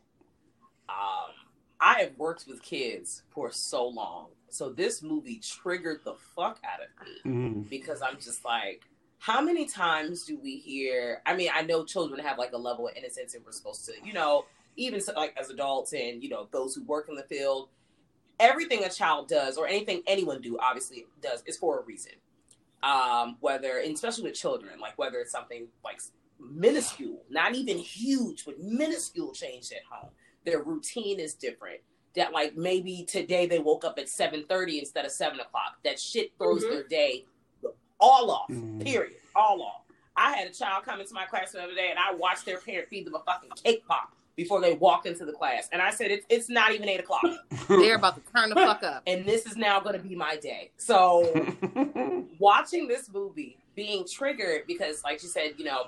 [0.88, 1.34] um,
[1.80, 6.80] I have worked with kids for so long, so this movie triggered the fuck out
[6.82, 7.68] of me Mhm.
[7.68, 8.82] because I'm just like,
[9.18, 11.22] how many times do we hear?
[11.26, 13.92] I mean, I know children have like a level of innocence, and we're supposed to,
[14.04, 14.44] you know,
[14.76, 17.68] even so, like as adults and you know those who work in the field,
[18.38, 22.12] everything a child does or anything anyone do obviously does is for a reason.
[22.82, 26.00] Um, whether, and especially with children, like whether it's something like
[26.38, 30.10] minuscule, not even huge, but minuscule change at home.
[30.44, 31.80] Their routine is different.
[32.18, 35.78] That like maybe today they woke up at seven thirty instead of seven o'clock.
[35.84, 36.70] That shit throws Mhm.
[36.70, 37.24] their day
[38.00, 38.48] all off.
[38.50, 38.84] Mhm.
[38.84, 39.16] Period.
[39.34, 39.82] All off.
[40.16, 42.58] I had a child come into my class the other day, and I watched their
[42.58, 45.68] parent feed them a fucking cake pop before they walked into the class.
[45.72, 47.24] And I said, it's, it's not even eight o'clock,
[47.68, 49.02] They're about to turn the fuck up.
[49.06, 50.70] and this is now going to be my day.
[50.76, 51.22] So
[52.38, 55.86] watching this movie being triggered because like you said you know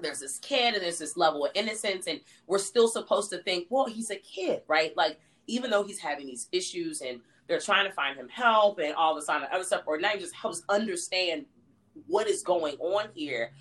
[0.00, 3.66] there's this kid and there's this level of innocence and we're still supposed to think
[3.70, 7.86] well he's a kid right like even though he's having these issues and they're trying
[7.86, 10.62] to find him help and all this on other stuff or not even just helps
[10.68, 11.44] understand
[12.06, 13.52] what is going on here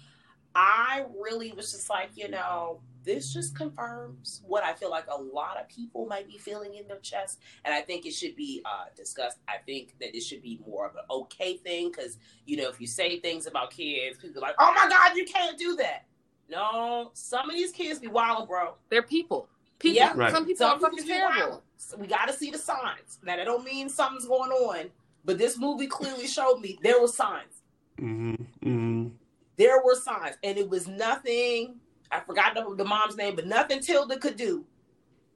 [0.55, 5.21] i really was just like you know this just confirms what i feel like a
[5.21, 8.61] lot of people might be feeling in their chest and I think it should be
[8.65, 9.37] uh, discussed.
[9.47, 12.79] I think that it should be more of an okay thing because you know if
[12.79, 16.05] you say things about kids, people are like, "Oh my God, you can't do that."
[16.49, 18.75] No, some of these kids be wild, bro.
[18.89, 19.49] They're people.
[19.77, 19.97] People.
[19.97, 20.13] Yeah.
[20.15, 20.31] Right.
[20.31, 21.63] Some people Some are fucking people be terrible.
[21.79, 21.89] Wild.
[21.91, 23.19] So we got to see the signs.
[23.23, 24.89] Now that don't mean something's going on,
[25.25, 27.61] but this movie clearly showed me there were signs.
[27.99, 28.45] Mhm.
[28.63, 29.11] Mhm.
[29.57, 31.79] There were signs, and it was nothing.
[32.11, 34.65] I forgot the, the mom's name, but nothing Tilda could do.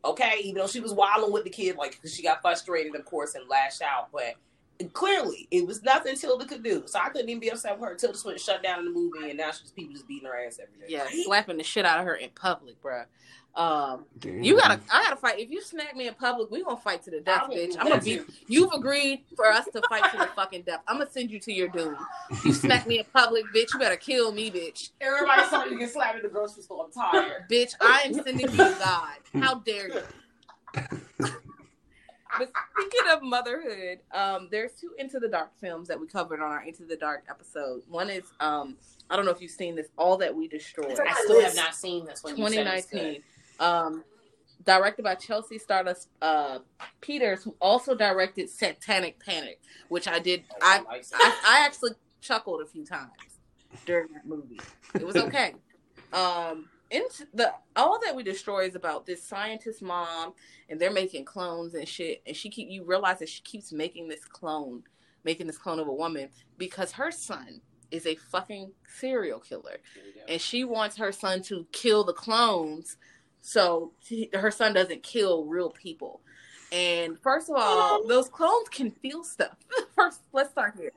[0.06, 3.36] Okay, even though she was wilding with the kid, like she got frustrated, of course,
[3.36, 4.10] and lashed out.
[4.12, 4.36] But
[4.94, 6.84] clearly, it was nothing Tilda could do.
[6.88, 7.96] So I couldn't even be upset with her.
[7.96, 10.60] Tilda went shut down in the movie, and now she's people just beating her ass
[10.62, 10.86] every day.
[10.94, 11.24] Yeah, Right?
[11.26, 13.06] slapping the shit out of her in public, bruh.
[13.56, 14.42] Um, Damn.
[14.42, 15.40] you gotta, I gotta fight.
[15.40, 17.76] If you smack me in public, we gonna fight to the death, bitch.
[17.78, 18.22] I'm gonna that be.
[18.48, 20.82] You've agreed for us to fight to the fucking death.
[20.88, 21.96] I'm gonna send you to your doom.
[22.44, 23.74] You smack me in public, bitch.
[23.74, 24.90] You better kill me, bitch.
[25.00, 26.86] Everybody saw you get slapped in the grocery store.
[26.86, 27.46] I'm tired.
[27.50, 29.18] Bitch, I am sending you to God.
[29.36, 30.02] How dare you?
[32.38, 36.52] But speaking of motherhood, um, there's two Into the Dark films that we covered on
[36.52, 37.84] our Into the Dark episode.
[37.88, 38.76] One is, um,
[39.10, 41.00] I don't know if you've seen this, All That We Destroyed.
[41.00, 42.36] I still have not seen this one.
[42.36, 42.98] You said it's good.
[42.98, 43.24] 2019.
[43.64, 44.04] Um,
[44.66, 46.60] directed by Chelsea Stardust uh,
[47.02, 49.60] Peters, who also directed Satanic Panic,
[49.90, 50.44] which I did.
[50.62, 51.92] I, like I I actually
[52.22, 53.12] chuckled a few times
[53.86, 54.60] during that movie.
[54.94, 55.56] It was okay.
[56.14, 60.34] um, into the all that we destroy is about this scientist mom,
[60.70, 62.22] and they're making clones and shit.
[62.26, 64.84] And she keep you realize that she keeps making this clone,
[65.24, 67.62] making this clone of a woman because her son
[67.92, 69.78] is a fucking serial killer
[70.28, 72.98] and she wants her son to kill the clones
[73.46, 76.22] so he- her son doesn't kill real people.
[76.72, 79.58] And first of all, those clones can feel stuff.
[79.96, 80.92] First, let's start here.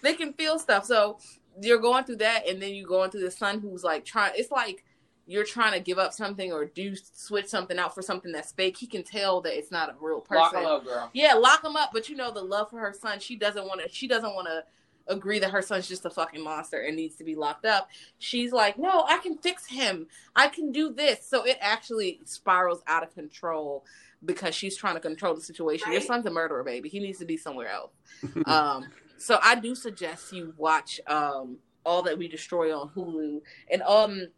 [0.00, 0.86] They can feel stuff.
[0.86, 1.18] So
[1.60, 4.32] you're going through that, and then you're going through the son who's like trying.
[4.36, 4.84] It's like
[5.26, 8.76] you're trying to give up something or do switch something out for something that's fake.
[8.78, 10.40] He can tell that it's not a real person.
[10.40, 11.10] Lock her up, girl.
[11.12, 11.90] Yeah, lock him up.
[11.92, 13.18] But you know the love for her son.
[13.18, 13.88] She doesn't want to.
[13.90, 14.62] She doesn't want to
[15.08, 17.88] agree that her son's just a fucking monster and needs to be locked up.
[18.18, 20.06] She's like, no, I can fix him.
[20.36, 21.26] I can do this.
[21.26, 23.84] So it actually spirals out of control
[24.24, 25.92] because she's trying to control the situation.
[25.92, 26.88] Your son's a murderer, baby.
[26.88, 27.92] He needs to be somewhere else.
[28.46, 28.86] um,
[29.16, 33.40] so I do suggest you watch um, All That We Destroy on Hulu.
[33.70, 34.28] And um,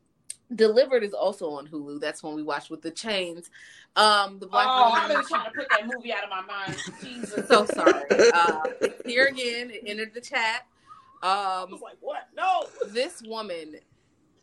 [0.54, 2.00] Delivered is also on Hulu.
[2.00, 3.50] That's when we watch with the chains.
[3.96, 6.76] Um, the Black Oh, I've been trying to put that movie out of my mind.
[7.02, 7.46] Jesus.
[7.48, 8.02] so sorry.
[8.34, 8.62] Uh,
[9.06, 10.66] here again, it entered the chat.
[11.22, 12.28] I Um, was like, what?
[12.36, 12.64] No.
[12.88, 13.76] this woman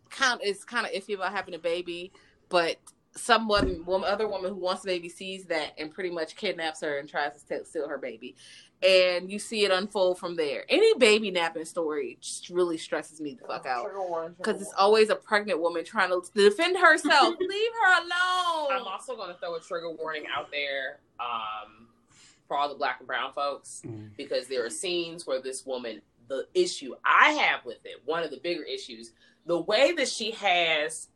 [0.10, 2.12] count is kind of iffy about having a baby,
[2.50, 2.78] but
[3.18, 6.82] some woman, woman, other woman who wants the baby sees that and pretty much kidnaps
[6.82, 8.36] her and tries to steal- steal her baby,
[8.82, 10.64] and you see it unfold from there.
[10.70, 14.62] Any baby napping story just really stresses me the fuck out Trigger warning, trigger because
[14.62, 17.36] it's always a pregnant woman trying to defend herself.
[17.40, 18.80] Leave her alone.
[18.80, 21.88] I'm also going to throw a trigger warning out there um,
[22.48, 24.10] for all the black and brown folks Mm.
[24.16, 28.32] because there are scenes where this woman, the issue I have with it, one of
[28.32, 29.12] the bigger issues,
[29.46, 31.08] the way that she has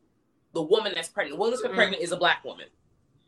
[0.54, 1.76] the woman that's pregnant, the woman that's Mm-hmm.
[1.76, 2.68] pregnant is a black woman.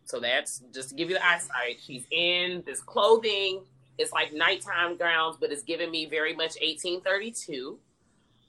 [0.06, 1.80] So that's just to give you the eyesight.
[1.86, 3.62] She's in this clothing.
[3.98, 7.80] It's like nighttime gowns, but it's giving me very much 1832.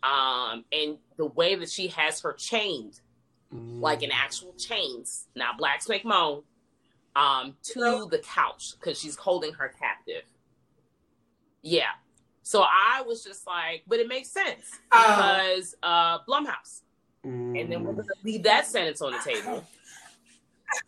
[0.02, 3.00] Um, and the way that she has her chained
[3.54, 3.80] Mm.
[3.80, 6.42] like in actual chains, not Black Snake Moan,
[7.14, 10.22] um, to the couch because she's holding her captive.
[11.62, 11.90] Yeah.
[12.42, 15.06] So I was just like, but it makes sense Oh.
[15.16, 16.80] because uh Blumhouse.
[17.24, 17.60] Mm.
[17.60, 19.64] And then we're gonna leave that sentence on the table.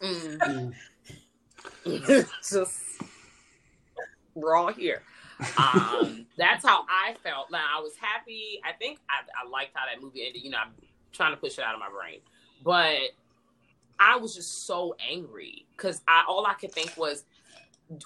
[0.02, 0.72] Mm.
[1.84, 2.28] Mm.
[2.48, 3.02] just
[4.34, 5.02] we're all here.
[5.58, 7.50] Um, that's how I felt.
[7.50, 8.60] Now I was happy.
[8.64, 10.42] I think I, I liked how that movie ended.
[10.42, 10.72] You know, I'm
[11.12, 12.20] trying to push it out of my brain,
[12.62, 13.10] but
[13.98, 17.24] I was just so angry because I all I could think was,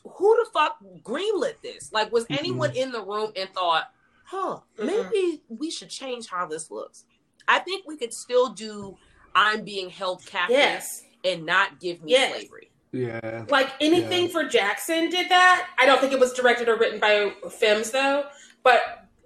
[0.05, 1.93] who the fuck greenlit this?
[1.93, 3.91] Like, was anyone in the room and thought,
[4.25, 7.05] huh, maybe we should change how this looks?
[7.51, 8.97] I think we could still do.
[9.35, 11.03] I'm being held captive Yes.
[11.25, 12.33] and not give me Yes.
[12.33, 12.71] slavery.
[12.93, 13.45] Yeah.
[13.49, 14.33] Like anything Yeah.
[14.33, 15.69] for Jackson did that.
[15.79, 18.25] I don't think it was directed or written by Femmes though,
[18.63, 18.81] but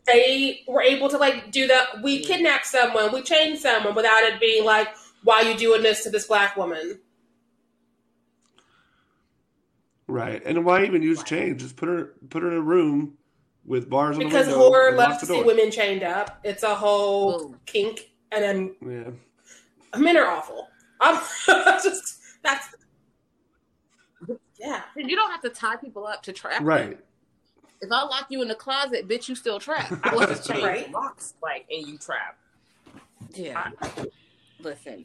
[0.07, 2.03] they were able to like do that.
[2.03, 2.33] We mm-hmm.
[2.33, 4.89] kidnapped someone, we chained someone without it being like,
[5.23, 7.01] why you doing this to this black woman?
[10.07, 10.43] Right.
[10.45, 11.63] And why even use chains?
[11.63, 13.17] Just put her put her in a room
[13.65, 14.69] with bars on Because the window.
[14.69, 16.41] horror loves to see women chained up.
[16.45, 17.61] It's a whole Boom.
[17.65, 18.43] kink, and
[18.81, 19.15] then
[19.95, 19.99] Yeah.
[20.01, 20.69] men are awful.
[21.01, 22.69] I'm just that's
[24.59, 24.83] yeah.
[24.97, 26.59] And you don't have to tie people up to trap.
[26.59, 26.65] them.
[26.67, 26.99] Right.
[27.81, 29.93] If I lock you in the closet, bitch, you still trapped.
[30.05, 30.91] I What's was the just change Right.
[30.93, 32.39] locks, like, and you trap.
[33.35, 33.71] Yeah.
[34.61, 35.05] Listen,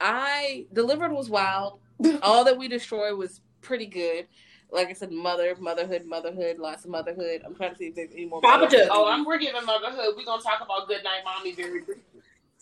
[0.00, 1.78] I delivered was wild.
[2.22, 4.26] All that we destroyed was pretty good.
[4.72, 7.42] Like I said, mother, motherhood, motherhood, lots of motherhood.
[7.46, 8.40] I'm trying to see if there's any more.
[8.40, 8.60] Babadook.
[8.62, 8.88] motherhood.
[8.90, 10.14] Oh, I'm we're giving motherhood.
[10.16, 12.02] We're gonna talk about Good Night Mommy very briefly.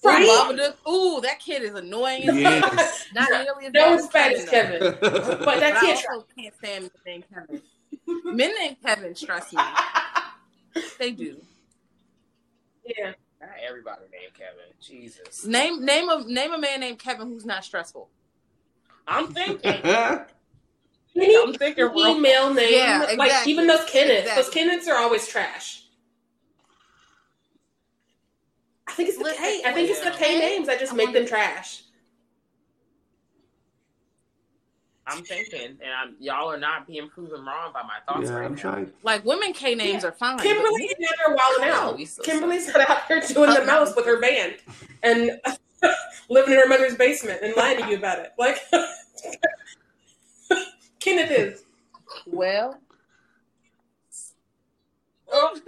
[0.04, 0.26] Ooh, Right?
[0.28, 0.90] Babadook.
[0.90, 2.22] Ooh, that kid is annoying.
[2.24, 3.06] Yes.
[3.14, 3.80] Not nearly as No
[4.12, 4.80] bad as respect Kevin.
[4.82, 4.92] though.
[4.92, 6.04] Kevin, but But that I kid.
[6.12, 7.62] also can't stand men named Kevin.
[8.36, 9.62] Men named Kevin stress me.
[10.98, 11.36] They do.
[12.84, 13.12] Yeah.
[13.40, 14.72] Not everybody named Kevin.
[14.80, 15.44] Jesus.
[15.46, 18.08] Name name a name a man named Kevin who's not stressful.
[19.06, 19.70] I'm thinking.
[21.16, 22.16] Any I'm thinking real.
[22.16, 23.52] email name, Yeah, like exactly.
[23.52, 24.34] even those Kenneths.
[24.34, 24.62] Those Exactly.
[24.62, 25.83] Kenneths are always trash.
[28.86, 29.62] I think it's the Listen, K.
[29.64, 30.38] I think it's the K yeah.
[30.40, 31.82] names that just I make them trash.
[35.06, 38.44] I'm thinking, and I'm, y'all are not being proven wrong by my thoughts yeah, right
[38.46, 38.60] I'm now.
[38.60, 38.90] trying.
[39.02, 40.36] Like women K names are fine.
[40.38, 41.96] but Kimberly's men- never wilding Oh, out.
[41.98, 44.56] we so Kimberly's not out here doing the most with her band
[45.02, 45.32] and
[46.30, 48.32] living in her mother's basement and lying to you about it.
[48.38, 48.58] Like
[51.00, 51.64] Kenneth is.
[52.26, 52.78] Well,
[55.30, 55.60] oh.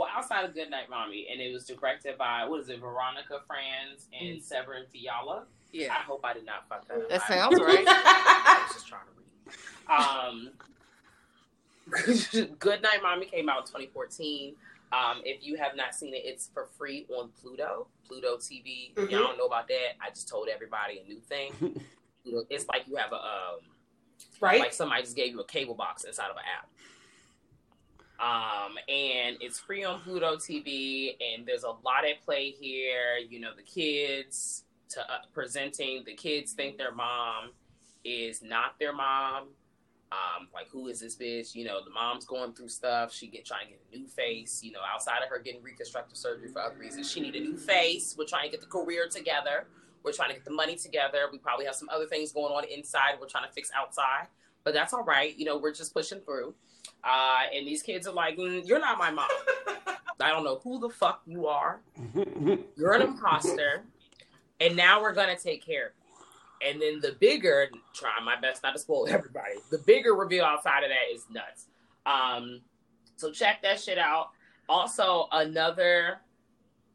[0.00, 3.40] Well, outside of Good Night Mommy, and it was directed by what is it, Veronika
[3.46, 5.42] Franz and Severin Fiala.
[5.72, 7.08] yeah, I hope I did not fuck that up.
[7.10, 7.84] that I- sounds right.
[7.86, 9.12] I was just trying to
[12.30, 12.46] read.
[12.46, 14.54] Um, Good Night Mommy came out in 2014.
[14.90, 18.92] Um, if you have not seen it, it's for free on Pluto, Pluto TV.
[18.96, 21.82] If y'all don't know about that, I just told everybody a new thing.
[22.50, 23.60] It's like you have a um,
[24.42, 24.60] right?
[24.60, 26.68] like somebody just gave you a cable box inside of an app.
[28.20, 33.16] Um, and it's free on Pluto TV, and there's a lot at play here.
[33.16, 37.52] You know, the kids to uh, presenting the kids think their mom
[38.04, 39.48] is not their mom.
[40.12, 41.54] Um, like who is this bitch?
[41.54, 43.14] You know, the mom's going through stuff.
[43.14, 44.60] She get trying to get a new face.
[44.62, 47.56] You know, outside of her getting reconstructive surgery for other reasons, she need a new
[47.56, 48.16] face.
[48.18, 49.66] We're trying to get the career together.
[50.02, 51.28] We're trying to get the money together.
[51.30, 53.14] We probably have some other things going on inside.
[53.20, 54.26] We're trying to fix outside,
[54.64, 55.38] but that's all right.
[55.38, 56.54] You know, we're just pushing through.
[57.02, 59.28] Uh, and these kids are like, mm, "You're not my mom.
[60.20, 61.80] I don't know who the fuck you are.
[62.76, 63.84] You're an imposter,
[64.60, 68.62] and now we're gonna take care of you." And then the bigger, trying my best
[68.62, 69.54] not to spoil everybody.
[69.70, 71.66] The bigger reveal outside of that is nuts.
[72.04, 72.60] Um,
[73.16, 74.30] so check that shit out.
[74.68, 76.18] Also, another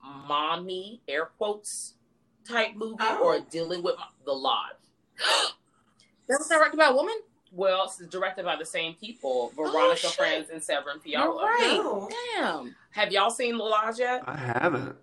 [0.03, 1.95] mommy air quotes
[2.47, 3.23] type movie Oh.
[3.23, 3.95] or dealing with
[4.25, 4.75] the lodge.
[6.27, 7.13] That was directed by a woman.
[7.55, 10.11] Well, it's directed by the same people, oh, Veronika shit.
[10.11, 11.43] Franz and Severin You're Fiala.
[11.45, 11.79] right.
[11.81, 12.09] No.
[12.37, 12.75] Damn.
[12.91, 14.23] Have y'all seen The Lodge yet?
[14.27, 14.95] I haven't.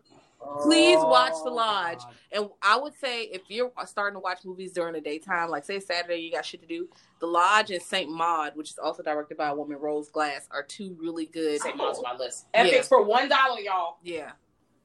[0.62, 1.98] Please watch The Oh, Lodge.
[1.98, 2.14] God.
[2.32, 5.78] And I would say if you're starting to watch movies during the daytime, like say
[5.80, 6.88] Saturday, you got shit to do.
[7.20, 10.62] The Lodge and Saint Maud, which is also directed by a woman, Rose Glass, are
[10.62, 11.60] two really good.
[11.60, 11.76] St.
[11.76, 12.46] Maud's on my list.
[12.54, 12.82] Yeah.
[12.82, 13.96] For one dollar, y'all.
[14.02, 14.32] Yeah.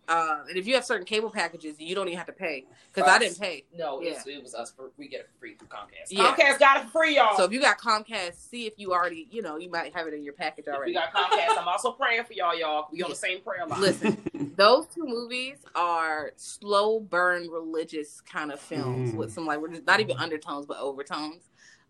[0.08, 3.10] Uh, and if you have certain cable packages, you don't even have to pay because
[3.10, 3.66] I didn't pay.
[3.78, 4.12] No, Yeah.
[4.12, 4.72] it's, it was us.
[4.72, 6.08] For, we get it for free through Comcast.
[6.12, 6.34] Yeah.
[6.34, 7.36] Comcast got it for free, y'all.
[7.36, 10.14] So if you got Comcast, see if you already, you know, you might have it
[10.14, 10.92] in your package If already.
[10.92, 11.58] we got Comcast.
[11.60, 12.88] I'm also praying for y'all, y'all.
[12.92, 13.82] We on the same prayer line.
[13.82, 14.18] Listen,
[14.56, 19.16] those two movies are slow burn religious kind of films Mm.
[19.16, 21.44] with some like not even undertones but overtones.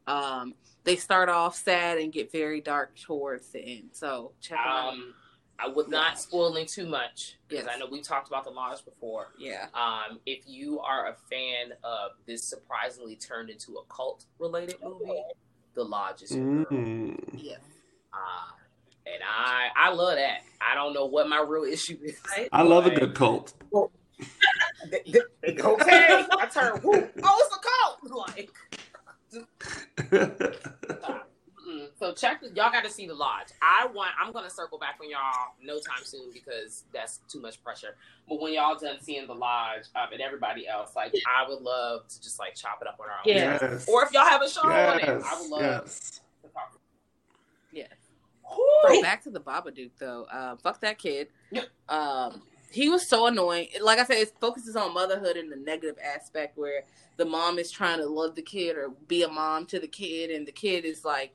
[0.07, 3.89] Um, they start off sad and get very dark towards the end.
[3.91, 4.94] So check them out.
[5.60, 7.74] I would not spoiling too much because Yes.
[7.76, 9.30] I know we talked about the lodge before.
[9.40, 9.68] Yeah.
[9.74, 15.12] Um, if you are a fan of this surprisingly turned into a cult related movie,
[15.74, 16.32] The Lodge is.
[16.32, 17.18] Mm.
[17.34, 17.56] Yeah.
[18.14, 18.52] Uh,
[19.08, 20.42] and I I love that.
[20.62, 22.20] I don't know what my real issue is.
[22.52, 23.54] I love a good cult.
[23.74, 23.96] okay,
[25.44, 26.82] I turn.
[26.84, 27.98] Woo, oh, it's a cult.
[28.28, 28.52] Like,
[31.99, 32.41] so check.
[32.41, 33.48] The, y'all got to see the lodge.
[33.61, 34.11] I want.
[34.22, 37.95] I'm gonna circle back on y'all no time soon because that's too much pressure.
[38.30, 42.07] But when y'all done seeing the lodge um, and everybody else, like I would love
[42.07, 43.22] to just like chop it up on our own.
[43.26, 43.57] Yeah.
[43.61, 43.88] yes.
[43.88, 45.24] Or if y'all have a show on it, yes.
[45.26, 46.22] I would love yes.
[46.44, 46.80] to talk.
[47.72, 47.88] Yeah.
[48.88, 50.28] So back to the Babadook though.
[50.32, 51.30] Um, fuck that kid.
[51.52, 51.64] Yeah.
[51.90, 53.69] Um, he was so annoying.
[53.82, 56.84] Like I said, it focuses on motherhood and the negative aspect where
[57.15, 60.30] the mom is trying to love the kid or be a mom to the kid,
[60.30, 61.34] and the kid is like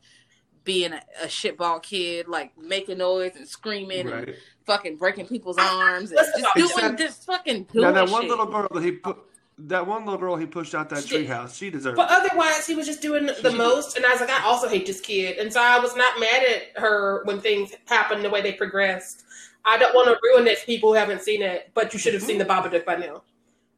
[0.65, 4.35] being a, a shitball kid, like making noise and screaming and
[4.67, 8.31] fucking breaking people's arms and just Except- doing just fucking doing Now that one shit.
[8.31, 9.19] little girl that he put,
[9.59, 11.29] that one little girl he pushed out that She did.
[11.29, 11.97] treehouse, she deserved.
[11.97, 12.17] But it.
[12.31, 15.01] otherwise, he was just doing the most, and I was like, I also hate this
[15.01, 18.53] kid, and so I was not mad at her when things happened the way they
[18.53, 19.25] progressed.
[19.65, 22.15] I don't want to ruin it for people who haven't seen it, but you should
[22.15, 23.23] have seen the Babadook by now.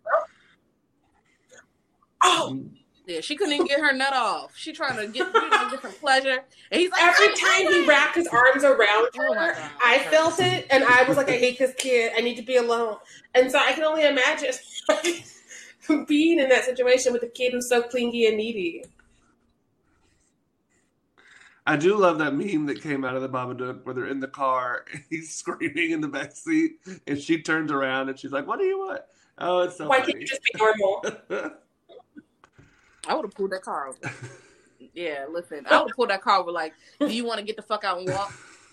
[0.06, 1.54] Mm-hmm.
[2.22, 2.60] Oh,
[3.06, 4.56] Yeah, she couldn't even get her nut off.
[4.56, 7.86] She trying to get you know, get some pleasure, and he's like, every time he
[7.86, 9.70] wrapped his arms around Oh her, God.
[9.84, 12.12] I felt it, and I was like, I hate this kid.
[12.16, 12.96] I need to be alone.
[13.34, 14.52] And so I can only imagine
[16.06, 18.84] being in that situation with a kid who's so clingy and needy.
[21.66, 24.28] I do love that meme that came out of the Babadook where they're in the
[24.28, 26.72] car and he's screaming in the back seat
[27.06, 29.00] and she turns around and she's like, "What do you want?"
[29.38, 30.12] Oh, it's so Why funny.
[30.12, 31.04] can't you just be normal?
[33.06, 33.98] I would have pulled that car over.
[34.92, 36.52] Yeah, listen, I would have pulled that car over.
[36.52, 38.32] Like, do you want to get the fuck out and walk?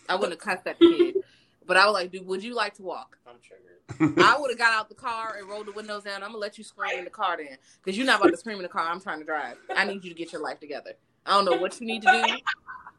[0.10, 1.16] I wouldn't have cussed that kid,
[1.66, 3.18] but I was like, dude, would you like to walk?
[3.26, 4.20] I'm triggered.
[4.20, 6.22] I would have got out the car and rolled the windows down.
[6.22, 8.58] I'm gonna let you scream in the car then, because you're not about to scream
[8.58, 8.88] in the car.
[8.88, 9.58] I'm trying to drive.
[9.76, 10.92] I need you to get your life together.
[11.26, 12.36] I don't know what you need to do,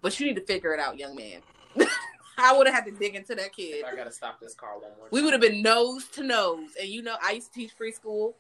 [0.00, 1.40] but you need to figure it out, young man.
[2.38, 3.84] I would have had to dig into that kid.
[3.84, 5.09] I gotta stop this car one more.
[5.10, 8.34] We would have been nose to nose, and you know, I used to teach preschool.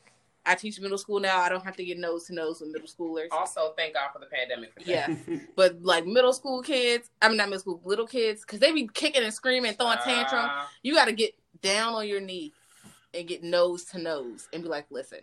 [0.44, 1.38] I teach middle school now.
[1.40, 3.28] I don't have to get nose to nose with middle schoolers.
[3.30, 4.72] Also, thank God for the pandemic.
[4.74, 4.88] For that.
[4.88, 8.72] Yeah, but like middle school kids, I mean not middle school, little kids, because they
[8.72, 10.46] be kicking and screaming, throwing tantrum.
[10.46, 12.52] Uh, You got to get down on your knee
[13.14, 15.20] and get nose to nose and be like, listen,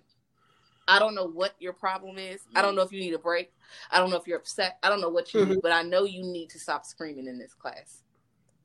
[0.88, 2.42] I don't know what your problem is.
[2.56, 3.52] I don't know if you need a break.
[3.92, 4.78] I don't know if you're upset.
[4.82, 7.38] I don't know what you need, but I know you need to stop screaming in
[7.38, 8.04] this class.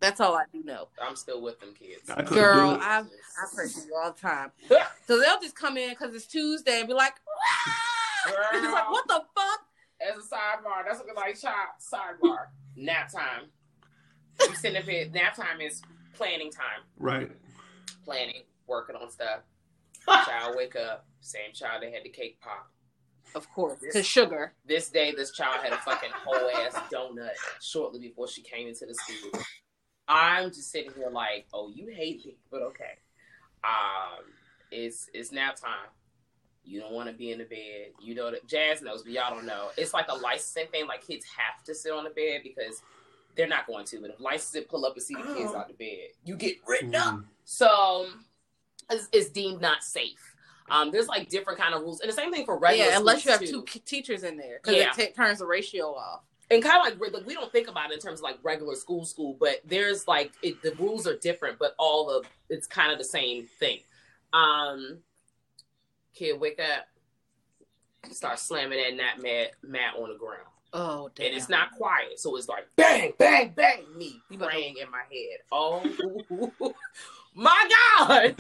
[0.01, 0.89] That's all I do know.
[1.01, 2.11] I'm still with them kids.
[2.11, 2.79] I Girl.
[2.81, 3.05] I I
[3.55, 4.51] pray for you all the time.
[5.07, 9.07] So they'll just come in because it's Tuesday and be like, "Wah!" it's like, what
[9.07, 9.61] the fuck?
[10.01, 12.47] As a sidebar, that's what like child sidebar.
[12.77, 13.51] Nap time.
[14.41, 15.09] You sitting up here.
[15.13, 15.83] Nap time is
[16.15, 16.83] planning time.
[16.99, 17.31] right.
[18.05, 19.41] Planning, working on stuff.
[20.07, 21.07] Child wake up.
[21.21, 22.71] Same child that had the cake pop.
[23.35, 24.53] Of course, because sugar.
[24.67, 27.31] This day, this child had a fucking whole ass donut
[27.63, 29.41] shortly before she came into the school.
[30.09, 32.99] I'm just sitting here like, oh, you hate me, but okay.
[33.63, 34.25] Um,
[34.71, 35.89] it's it's nap time.
[36.65, 37.93] You don't want to be in the bed.
[38.01, 39.69] You know that Jazz knows, but y'all don't know.
[39.77, 40.87] It's like a licensing thing.
[40.87, 42.83] Like kids have to sit on the bed because
[43.37, 44.01] they're not going to.
[44.01, 45.57] But if licensing pull up and see the kids Oh.
[45.59, 47.15] out the bed, you get written up.
[47.17, 47.25] Mm.
[47.45, 48.07] So
[48.91, 50.35] it's, it's deemed not safe.
[50.71, 52.91] Um, there's like different kind of rules, and the same thing for regular.
[52.91, 54.93] yeah, unless you have schools, two k- teachers in there because Yeah.
[54.99, 56.23] it ta turns the ratio off.
[56.51, 58.75] And kind of like, like we don't think about it in terms of like regular
[58.75, 62.93] school school but there's like it, the rules are different but all of it's kind
[62.93, 63.79] of the same thing
[64.33, 64.99] um
[66.15, 66.87] kid wake up
[68.13, 70.41] start slamming that mat mat, mat on the ground
[70.77, 71.29] Oh, damn.
[71.29, 74.75] and it's not quiet so it's like bang bang bang me You about to- praying
[74.83, 76.75] in my head oh
[77.35, 77.69] my
[77.99, 78.35] god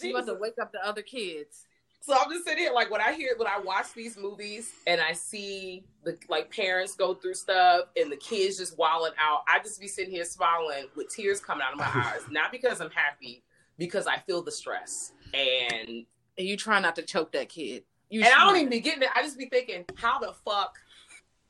[0.00, 1.65] You about to wake up the other kids.
[2.06, 5.00] So I'm just sitting here, like when I hear when I watch these movies and
[5.00, 9.58] I see the like parents go through stuff and the kids just wilding out, I
[9.58, 12.20] just be sitting here smiling with tears coming out of my eyes.
[12.30, 13.42] Not because I'm happy,
[13.76, 15.14] because I feel the stress.
[15.34, 16.06] and
[16.38, 17.82] And you try not to choke that kid.
[18.08, 19.08] You and I don't even be getting it.
[19.16, 20.78] I just be thinking, how the fuck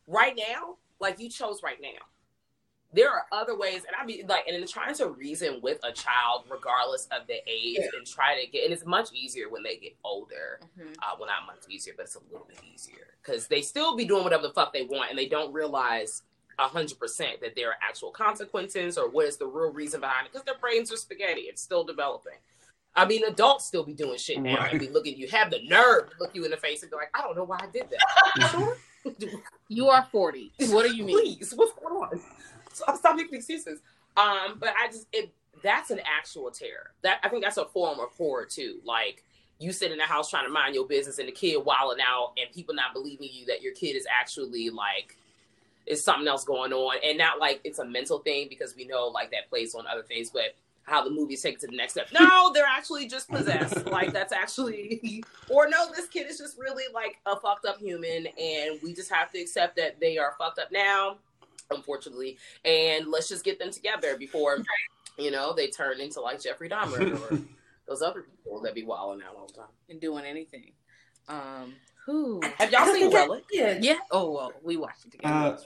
[0.06, 0.76] right now?
[1.00, 1.98] Like you chose right now.
[2.96, 5.92] There are other ways, and I be like, and in trying to reason with a
[5.92, 9.76] child, regardless of the age, and try to get, and it's much easier when they
[9.76, 10.58] get older.
[10.78, 10.96] Mhm.
[11.02, 14.06] Uh, well, not much easier, but it's a little bit easier because they still be
[14.06, 16.22] doing whatever the fuck they want, and they don't realize
[16.58, 20.26] a hundred percent that there are actual consequences or what is the real reason behind
[20.26, 21.42] it because their brains are spaghetti.
[21.42, 22.38] It's still developing.
[22.94, 24.70] I mean, adults still be doing shit now Right.
[24.70, 25.18] and be looking.
[25.18, 27.36] You have the nerve to look you in the face and be like, "I don't
[27.36, 28.76] know why I did that."
[29.68, 30.52] You are 40.
[30.68, 31.18] What do you mean?
[31.20, 32.20] Please, what's going on?
[32.76, 33.80] Stop, making excuses.
[34.16, 35.32] Um, but I just it
[35.62, 36.92] that's an actual terror.
[37.02, 38.78] That I think that's a form of horror too.
[38.84, 39.24] Like
[39.58, 42.34] you sit in the house trying to mind your business and the kid wilding out
[42.36, 45.16] and people not believing you that your kid is actually like
[45.86, 49.06] is something else going on and not like it's a mental thing because we know
[49.06, 51.92] like that plays on other things, but how the movies take it to the next
[51.92, 52.08] step.
[52.12, 53.86] No, they're actually just possessed.
[53.86, 58.26] like that's actually or no, this kid is just really like a fucked up human
[58.26, 61.16] and we just have to accept that they are fucked up now,
[61.70, 64.58] unfortunately, and let's just get them together before
[65.18, 67.38] you know they turn into like Jeffrey Dahmer or
[67.88, 69.66] those other people that be wilding out all the time.
[69.88, 70.72] And doing anything.
[71.28, 71.74] Um,
[72.04, 72.40] who?
[72.58, 73.44] Have y'all seen Relic?
[73.52, 73.78] Yeah.
[73.80, 73.98] Yeah.
[74.10, 75.34] Oh, well, we watched it together.
[75.34, 75.56] Uh,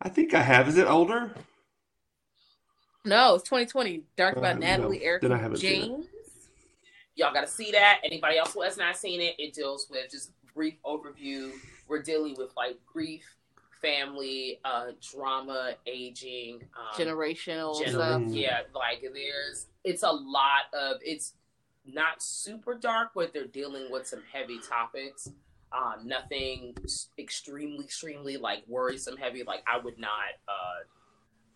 [0.00, 0.68] I think I have.
[0.68, 1.30] Is it older?
[3.04, 4.02] no, it's 2020.
[4.16, 4.66] Dark Uh, about no.
[4.66, 5.60] Natalie Erika Then I haven't it.
[5.60, 6.06] James.
[7.16, 8.00] Y'all got to see that.
[8.02, 11.52] Anybody else who has not seen it, it deals with just brief overview.
[11.86, 13.24] We're dealing with like grief,
[13.84, 18.22] family, uh, drama, aging, um, Generational Gen- stuff.
[18.26, 21.34] Yeah, like there's it's a lot of it's
[21.86, 25.28] not super dark, but they're dealing with some heavy topics.
[25.72, 26.74] Uh, nothing
[27.18, 29.42] extremely, extremely like worrisome heavy.
[29.42, 30.10] Like I would not.
[30.48, 30.84] Uh,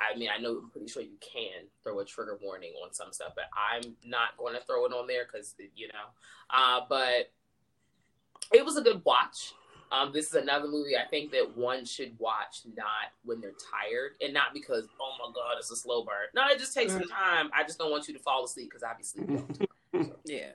[0.00, 3.12] I mean, I know I'm pretty sure you can throw a trigger warning on some
[3.12, 5.94] stuff, but I'm not going to throw it on there because you know.
[6.50, 7.32] Uh, but
[8.52, 9.54] it was a good watch.
[9.90, 14.12] Um, this is another movie I think that one should watch not when they're tired
[14.22, 16.26] and not because oh my god it's a slow burn.
[16.34, 17.50] No, it just takes some time.
[17.56, 19.46] I just don't want you to fall asleep because I'll be sleeping.
[19.94, 20.06] all.
[20.24, 20.50] Yeah.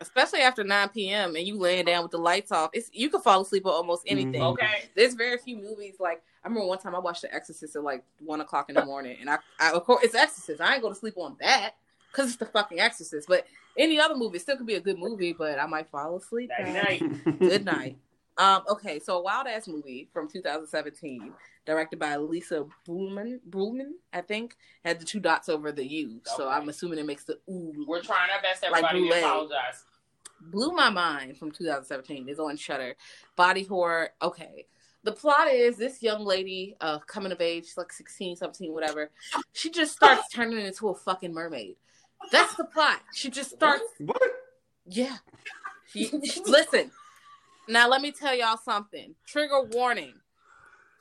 [0.00, 1.36] Especially after 9 p.m.
[1.36, 2.70] and you laying down with the lights off.
[2.72, 4.40] It's you can fall asleep on almost anything.
[4.40, 4.52] Mhm.
[4.52, 7.82] Okay, There's very few movies like I remember one time I watched The Exorcist at
[7.82, 10.60] like one o'clock in the morning, and I, I of course it's Exorcist.
[10.60, 11.76] I ain't go to sleep on that
[12.10, 13.28] because it's the fucking Exorcist.
[13.28, 13.46] But
[13.78, 16.50] any other movie still could be a good movie, but I might fall asleep.
[16.58, 17.00] night guys.
[17.00, 17.38] night.
[17.38, 17.96] Good night.
[18.36, 21.32] Um, okay, so a wild ass movie from 2017,
[21.66, 23.38] directed by Lisa Brühlmann.
[23.48, 26.20] Brühlmann, I think, had the two dots over the U.
[26.36, 27.84] So I'm assuming it makes the ooh.
[27.86, 29.02] We're trying our best, Like everybody.
[29.02, 29.84] we apologize.
[30.40, 32.28] Blue My Mind from 2017.
[32.28, 32.96] It's on Shudder.
[33.36, 34.10] Body horror.
[34.20, 34.66] Okay.
[35.04, 39.10] The plot is this young lady, uh, coming of age, she's like 16, 17, whatever.
[39.52, 41.76] She just starts turning into a fucking mermaid.
[42.32, 43.00] That's the plot.
[43.14, 44.22] She just starts What?
[44.86, 45.18] yeah.
[45.86, 46.10] She-
[46.46, 46.90] listen.
[47.68, 49.14] Now let me tell y'all something.
[49.26, 50.14] Trigger warning.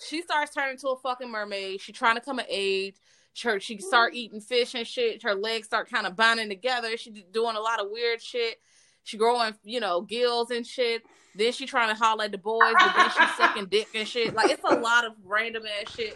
[0.07, 1.81] She starts turning into a fucking mermaid.
[1.81, 2.95] She trying to come of age.
[3.41, 5.23] Her she start eating fish and shit.
[5.23, 6.95] Her legs start kind of binding together.
[6.97, 8.59] She doing a lot of weird shit.
[9.03, 11.01] She growing, you know, gills and shit.
[11.35, 14.35] Then she trying to holler at the boys, but then she sucking dick and shit.
[14.35, 16.15] Like it's a lot of random ass shit.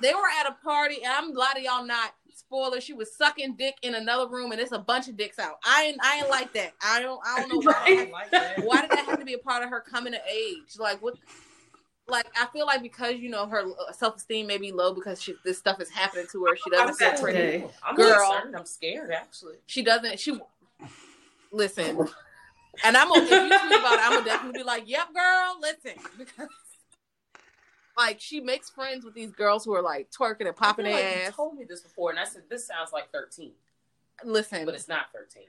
[0.00, 2.80] They were at a party, and I'm a lot of y'all not spoiler.
[2.80, 5.56] She was sucking dick in another room, and it's a bunch of dicks out.
[5.64, 6.72] I ain't, I ain't like that.
[6.84, 8.08] I don't, I don't know why.
[8.12, 8.64] Like that.
[8.64, 10.76] Why did that have to be a part of her coming to age?
[10.78, 11.14] Like what?
[12.08, 15.34] Like I feel like because you know her self esteem may be low because she,
[15.44, 16.56] this stuff is happening to her.
[16.56, 17.64] She doesn't feel pretty.
[17.84, 18.32] I'm Girl.
[18.32, 18.56] concerned.
[18.56, 19.56] I'm scared actually.
[19.66, 20.18] She doesn't.
[20.18, 20.38] She
[21.52, 22.08] listen.
[22.84, 25.58] And I'm gonna if you tweet about it, I'm gonna definitely be like, "Yep, girl,
[25.60, 26.48] listen." Because
[27.96, 31.02] like she makes friends with these girls who are like twerking and popping feel like
[31.02, 31.36] their you ass.
[31.36, 33.52] told me this before, and I said this sounds like 13,
[34.24, 35.44] Listen, but it's not 13.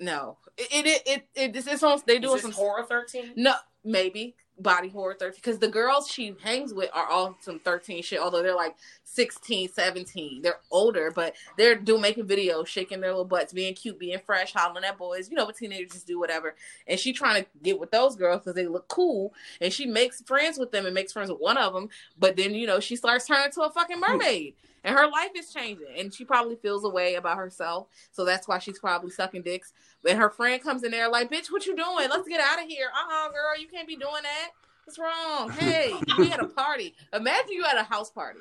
[0.00, 2.00] no, it it it, it it's, it's on.
[2.06, 3.32] They this some horror 13?
[3.36, 3.54] No,
[3.84, 8.20] maybe body horror 13 because the girls she hangs with are all some 13 shit
[8.20, 13.24] although they're like 16 17 they're older but they're doing making videos shaking their little
[13.24, 16.54] butts being cute being fresh hollering at boys you know what teenagers just do whatever.
[16.86, 20.20] And she trying to get with those girls because they look cool and she makes
[20.22, 22.96] friends with them and makes friends with one of them but then you know she
[22.96, 24.12] starts turning into a fucking hmm.
[24.12, 28.24] mermaid and her life is changing and she probably feels a way about herself so
[28.24, 29.72] that's why she's probably sucking dicks
[30.08, 32.08] and her friend comes in there like, bitch, what you doing?
[32.10, 32.88] Let's get out of here.
[32.94, 34.50] Uh-uh, girl, you can't be doing that.
[34.84, 35.50] What's wrong?
[35.58, 36.94] Hey, we had a party.
[37.12, 38.40] Imagine you at a house party,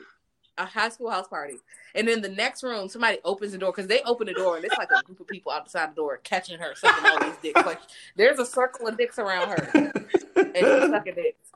[0.58, 1.56] a high school house party.
[1.94, 4.66] And in the next room, somebody opens the door because they open the door and
[4.66, 7.66] it's like a group of people outside the door catching her sucking all these dicks.
[7.66, 7.80] Like
[8.16, 9.92] there's a circle of dicks around her.
[10.36, 11.51] And she's sucking dicks.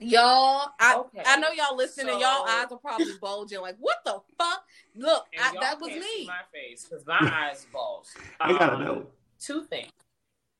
[0.00, 1.22] Y'all, I Okay.
[1.26, 2.10] I know y'all listening.
[2.12, 3.60] and y'all eyes are probably bulging.
[3.60, 4.64] Like, what the fuck?
[4.94, 6.26] Look, I, y'all that was can't see me.
[6.26, 8.10] My face because my eyes bulged.
[8.40, 9.06] I gotta Um, know.
[9.40, 9.90] Two things.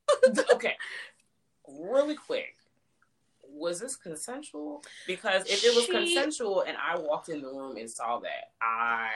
[0.55, 0.77] okay,
[1.69, 2.55] really quick.
[3.51, 4.83] Was this consensual?
[5.07, 8.53] Because if it was She- consensual and I walked in the room and saw that,
[8.61, 9.11] I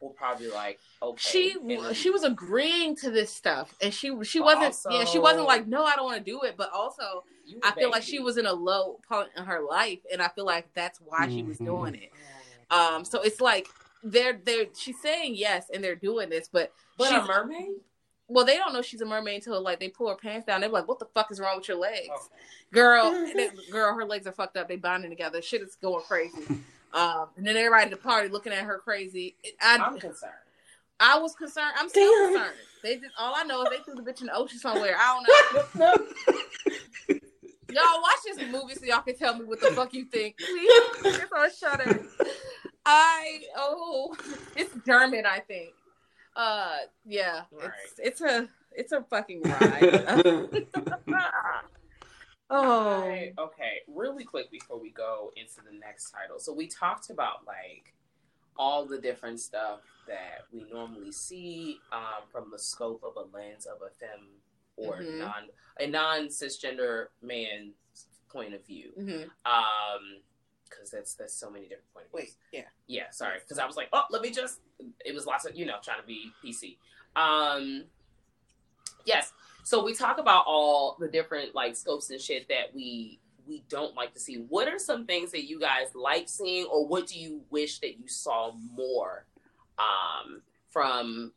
[0.00, 1.18] will probably like, okay.
[1.20, 5.18] She then- she was agreeing to this stuff, and she she wasn't Also- yeah she
[5.18, 7.24] wasn't like no I don't want to do it, but also
[7.62, 10.44] I feel like she was in a low point in her life, and I feel
[10.44, 11.64] like that's why she was Mhm.
[11.66, 12.10] doing it.
[12.70, 13.68] Um, so it's like
[14.04, 17.70] they're they're she's saying yes, and they're doing this, but But she's a mermaid?
[18.28, 20.60] well they don't know she's a mermaid until like they pull her pants down.
[20.60, 22.08] They're like, what the fuck is wrong with your legs?
[22.08, 22.42] Okay.
[22.72, 24.68] girl, they- girl, her legs are fucked up.
[24.68, 25.40] They bonding together.
[25.42, 26.38] Shit is going crazy.
[26.94, 29.36] Um, and then everybody at the party looking at her crazy.
[29.62, 30.32] I, I'm concerned.
[31.00, 31.72] I was concerned.
[31.78, 32.32] I'm still Damn.
[32.34, 32.56] concerned.
[32.82, 34.96] They just all I know is they threw the bitch in the ocean somewhere.
[34.98, 35.94] I don't know.
[37.70, 40.36] y'all watch this movie so y'all can tell me what the fuck you think.
[40.38, 42.02] Please, it's on Shudder.
[42.86, 44.16] I oh,
[44.56, 45.70] it's German, I think.
[46.34, 47.70] Uh, yeah, Right.
[47.98, 50.48] it's it's a it's a fucking ride.
[52.50, 53.32] Oh, Right.
[53.38, 56.38] Okay, really quick before we go into the next title.
[56.38, 57.92] So we talked about like
[58.56, 63.66] all the different stuff that we normally see um, from the scope of a lens
[63.66, 64.28] of a femme
[64.76, 65.18] or Mhm.
[65.18, 65.48] non
[65.80, 67.74] a non cisgender man's
[68.28, 68.92] point of view.
[68.98, 69.24] mhm.
[69.46, 70.20] Um,
[70.64, 72.36] because that's that's so many different point of views.
[72.52, 72.68] wait, yeah.
[72.86, 73.38] Yeah, sorry.
[73.40, 74.60] Because I was like, oh, let me just.
[75.04, 76.76] It was lots of you know trying to be PC.
[77.16, 77.84] Um,
[79.04, 79.32] yes.
[79.68, 83.94] So we talk about all the different like scopes and shit that we we don't
[83.94, 84.36] like to see.
[84.48, 87.98] What are some things that you guys like seeing, or what do you wish that
[87.98, 89.26] you saw more
[89.78, 90.40] um,
[90.70, 91.32] from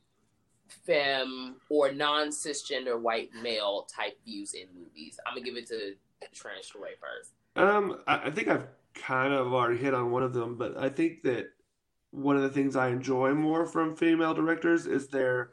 [0.70, 5.20] femme or non cisgender white male type views in movies?
[5.28, 5.96] I'm gonna give it to
[6.34, 7.32] Trench Way first.
[7.58, 10.88] Um, I, I think I've kind of already hit on one of them, but I
[10.88, 11.48] think that
[12.12, 15.50] one of the things I enjoy more from female directors is their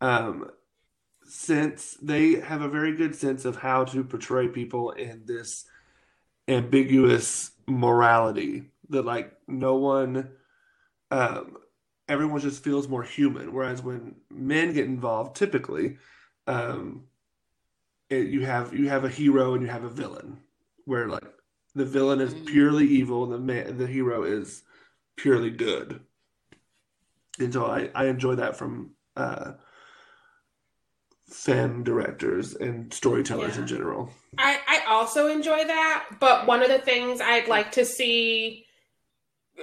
[0.00, 0.50] um
[1.30, 5.64] sense they have a very good sense of how to portray people in this
[6.48, 10.30] ambiguous morality that like no one
[11.10, 11.56] um
[12.08, 15.98] everyone just feels more human whereas when men get involved typically
[16.46, 17.04] um
[18.08, 20.38] it, you have you have a hero and you have a villain
[20.84, 21.24] where like
[21.74, 22.46] the villain is Mhm.
[22.46, 24.62] purely evil and the man the hero is
[25.16, 26.00] purely good
[27.38, 29.52] and so I, I enjoy that from uh
[31.30, 33.62] femme directors and storytellers Yeah.
[33.62, 37.84] in general I, I also enjoy that, but one of the things I'd like to
[37.84, 38.64] see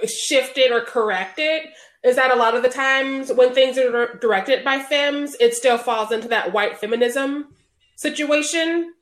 [0.06, 1.62] shifted or corrected
[2.04, 5.78] is that a lot of the times when things are directed by femmes, it still
[5.78, 7.48] falls into that white feminism
[7.96, 8.92] situation.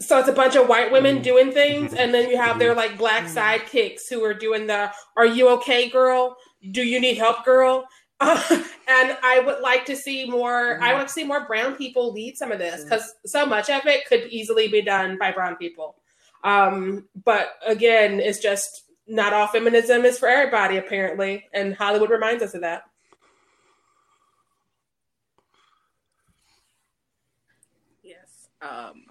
[0.00, 1.22] So it's a bunch of white women Mhm.
[1.22, 5.26] doing things, and then you have their like black sidekicks who are doing the "Are
[5.26, 6.36] you okay, girl?
[6.70, 7.86] Do you need help, girl?"
[8.20, 10.78] and I would like to see more.
[10.82, 13.86] I want to see more brown people lead some of this because so much of
[13.86, 15.96] it could easily be done by brown people.
[16.44, 22.42] Um, but again, it's just not all feminism is for everybody, apparently, and Hollywood reminds
[22.42, 22.82] us of that.
[28.02, 28.48] Yes.
[28.60, 29.06] Um,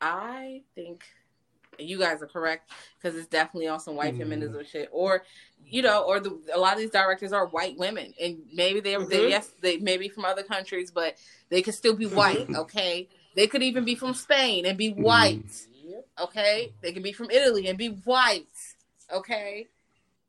[0.00, 1.25] I think and
[1.78, 4.18] you guys are correct because it's definitely on some white Mhm.
[4.18, 5.24] feminism shit, or
[5.68, 9.04] you know, or the a lot of these directors are white women, and maybe they're
[9.04, 9.30] they Mhm.
[9.30, 11.16] yes they may be from other countries, but
[11.48, 12.46] they could still be white.
[12.56, 15.66] Okay, they could even be from Spain and be white.
[15.84, 16.06] Yep.
[16.20, 18.46] Okay, they can be from Italy and be white.
[19.12, 19.68] Okay.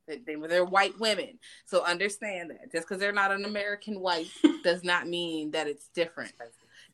[0.07, 2.71] They, they, they're white women, so understand that.
[2.71, 4.29] Just because they're not an American white
[4.63, 6.31] does not mean that it's different.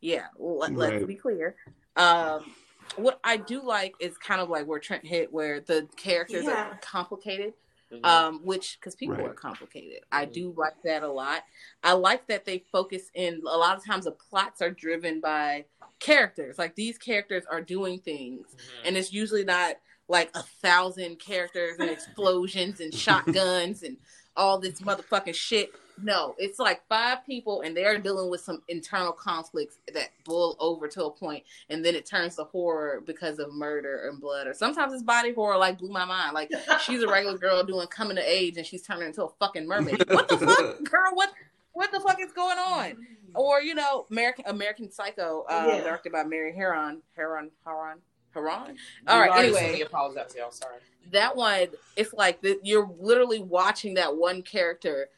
[0.01, 1.07] Yeah, let, let's Right.
[1.07, 1.55] be clear.
[1.95, 2.55] Um,
[2.95, 6.69] what I do like is kind of like where Trent hit, where the characters Yeah.
[6.72, 7.53] are complicated.
[7.91, 8.05] Mhm.
[8.05, 9.27] Um, which because people Right.
[9.27, 10.03] are complicated.
[10.11, 11.43] I do like that a lot.
[11.84, 13.41] I like that they focus in.
[13.45, 15.65] A lot of times, the plots are driven by
[15.99, 16.57] characters.
[16.57, 18.88] Like these characters are doing things, Mhm.
[18.88, 19.76] and it's usually not
[20.07, 23.97] like a thousand characters and explosions and shotguns and
[24.35, 25.72] all this motherfucking shit.
[26.01, 30.87] No, it's like five people and they're dealing with some internal conflicts that boil over
[30.87, 34.47] to a point and then it turns to horror because of murder and blood.
[34.47, 36.33] Or sometimes it's body horror like Blue My Mind.
[36.33, 36.51] Like
[36.83, 40.03] she's a regular girl doing coming to age and she's turning into a fucking mermaid.
[40.09, 41.11] What the fuck, girl?
[41.13, 41.31] What
[41.73, 42.97] what the fuck is going on?
[43.35, 45.81] Or you know, American American Psycho, uh, Yeah.
[45.83, 47.97] directed by Mary Harron, Harron, Harron,
[48.35, 48.75] Harron.
[49.07, 49.29] All right.
[49.29, 50.51] already sent Anyway, me apologize to y'all.
[50.51, 50.77] Sorry.
[51.11, 55.09] that one, it's like that you're literally watching that one character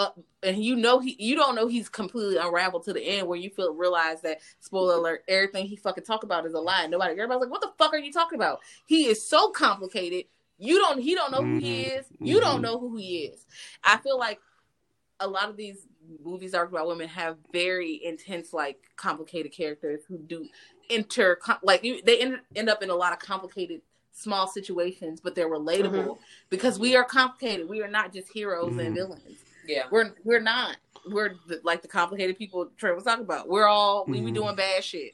[0.00, 0.10] uh,
[0.42, 3.50] and you know he you don't know he's completely unraveled to the end where you
[3.50, 6.86] feel realize that spoiler alert everything he fucking talk about is a lie.
[6.86, 8.60] Nobody everybody's like, what the fuck are you talking about?
[8.86, 10.24] He is so complicated.
[10.58, 11.98] You don't he don't know who he Mhm.
[11.98, 12.06] is.
[12.18, 12.62] You don't Mhm.
[12.62, 13.44] know who he is.
[13.84, 14.40] I feel like
[15.20, 15.86] a lot of these
[16.24, 20.48] movies are about women have very intense, like complicated characters who do
[20.88, 23.82] inter like you, they end, end up in a lot of complicated
[24.12, 26.18] small situations, but they're relatable
[26.48, 27.68] because we are complicated.
[27.68, 28.94] We are not just heroes and Mhm.
[28.94, 29.44] villains.
[29.70, 29.84] Yeah.
[29.90, 30.76] We're we're not.
[31.10, 33.48] We're the, like the complicated people Trey was talking about.
[33.48, 34.34] We're all we be Mhm.
[34.34, 35.12] doing bad shit.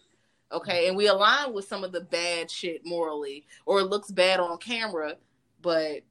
[0.53, 4.39] Okay, and we align with some of the bad shit morally, or it looks bad
[4.41, 5.17] on camera,
[5.61, 6.03] but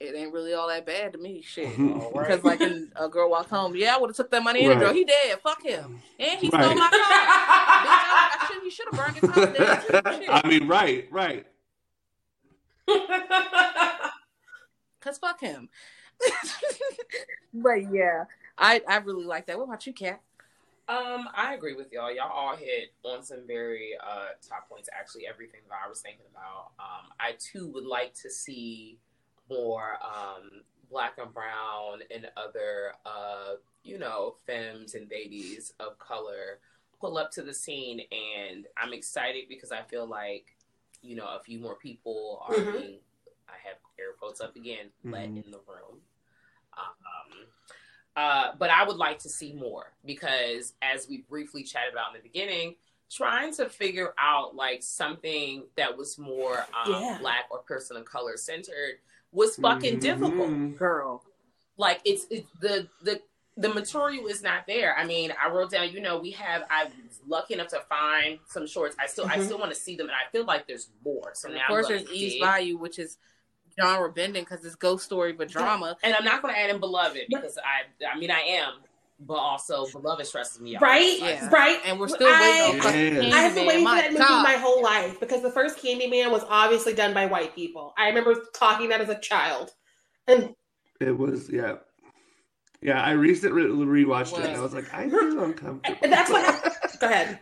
[0.00, 1.42] it ain't really all that bad to me.
[1.42, 2.12] Shit, right.
[2.12, 2.60] because like
[2.96, 4.80] a girl walk home, yeah, I would have took that money in the Right.
[4.82, 4.94] drawer.
[4.94, 5.38] He dead.
[5.42, 6.02] Fuck him.
[6.18, 6.88] And he stole my car.
[6.90, 8.62] Bitch, I, I should.
[8.64, 10.22] He should have burned his house down.
[10.44, 11.46] I mean, right, right.
[15.00, 15.68] Cause fuck him.
[17.54, 18.24] but yeah,
[18.58, 19.58] I I really like that.
[19.58, 20.20] What about you, Kat?
[20.88, 22.12] Um, I agree with y'all.
[22.12, 24.88] Y'all all hit on some very uh top points.
[24.92, 26.72] Actually, everything that I was thinking about.
[26.78, 28.98] Um, I too would like to see
[29.50, 36.58] more um black and brown and other uh you know femmes and ladies of color
[37.00, 40.56] pull up to the scene, and I'm excited because I feel like
[41.02, 42.72] you know a few more people are Mhm.
[42.72, 43.00] being.
[43.48, 44.90] I have air quotes up again.
[45.04, 45.44] Let Mhm.
[45.44, 46.00] in the room.
[46.76, 47.46] Um,
[48.16, 52.22] uh, but I would like to see more because, as we briefly chatted about in
[52.22, 52.76] the beginning,
[53.10, 57.18] trying to figure out like something that was more um, Yeah.
[57.20, 58.98] black or person of color centered
[59.32, 60.00] was fucking Mhm.
[60.00, 60.78] difficult.
[60.78, 61.24] Girl.
[61.76, 63.22] Like it's it's the the
[63.58, 64.96] the material is not there.
[64.96, 65.90] I mean, I wrote down.
[65.90, 66.66] You know, we have.
[66.70, 68.96] I was lucky enough to find some shorts.
[68.98, 69.44] I still I Mhm.
[69.44, 71.34] still want to see them, and I feel like there's more.
[71.34, 72.40] So And now of course, I'm there's gonna Eve's.
[72.40, 73.18] Bayou, which is
[73.80, 75.96] genre bending because it's ghost story but drama.
[76.02, 78.74] And I'm not going to add in Beloved because I, I mean, I am,
[79.20, 80.82] but also Beloved stresses me out.
[80.82, 81.18] Right?
[81.20, 81.48] Yeah.
[81.48, 81.78] Right?
[81.86, 82.40] And we're still I-
[82.70, 82.92] waiting on Yeah.
[82.92, 83.32] Candyman.
[83.32, 84.42] I have been waiting for that movie God.
[84.42, 87.94] my whole life because the first Candyman was obviously done by white people.
[87.96, 89.70] I remember talking that as a child.
[90.28, 90.54] And
[91.00, 91.76] It was, yeah.
[92.80, 94.72] Yeah, I recently rewatched it and I Was.
[94.72, 95.98] was like, I feel uncomfortable.
[96.02, 96.74] and that's what happened.
[97.00, 97.38] Go ahead.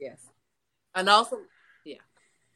[0.00, 0.18] Yes.
[0.94, 1.36] And also,
[1.84, 1.96] yeah.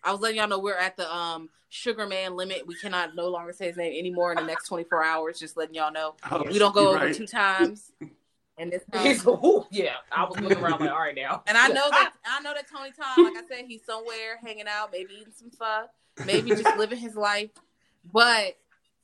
[0.02, 2.68] I was letting y'all know we're at the um Sugar Man limit.
[2.68, 5.40] We cannot no longer say his name anymore in the next 24 hours.
[5.40, 6.14] Just letting y'all know.
[6.30, 7.14] Oh, We don't go you're over right.
[7.14, 7.92] two times.
[8.56, 9.04] And this time.
[9.04, 11.42] He's, ooh, yeah, I was looking around like, all right now.
[11.48, 14.66] And I know that I know that Tony Todd, like I said, he's somewhere hanging
[14.68, 15.86] out, maybe eating some pho,
[16.24, 17.50] maybe just living his life.
[18.12, 18.56] But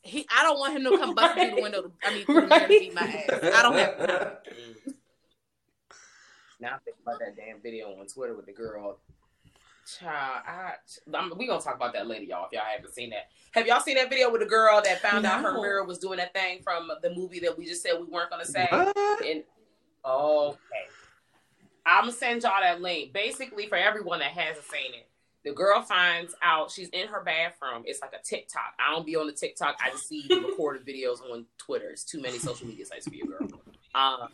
[0.03, 1.83] he, I don't want him to come busting through the window.
[1.83, 3.41] To, I mean, through the mirror to beat my ass.
[3.43, 4.39] I don't have.
[6.61, 9.01] Now I think about that damn video on Twitter with the girl.
[9.87, 10.73] Child, I,
[11.15, 12.47] I'm, we gonna talk about that later, y'all.
[12.47, 15.27] If y'all haven't seen that, have y'all seen that video with the girl that found
[15.27, 18.07] out her mirror was doing that thing from the movie that we just said we
[18.07, 18.67] weren't gonna say?
[18.71, 19.25] What?
[19.25, 19.43] And
[20.05, 20.59] okay,
[21.87, 23.13] I'm gonna send y'all that link.
[23.13, 25.09] Basically, for everyone that hasn't seen it,
[25.45, 27.83] the girl finds out she's in her bathroom.
[27.87, 28.75] It's like a TikTok.
[28.79, 29.77] I don't be on the TikTok.
[29.85, 31.91] I just see the recorded videos on Twitter.
[31.91, 33.49] It's too many social media sites for you, girl.
[33.95, 34.29] Um,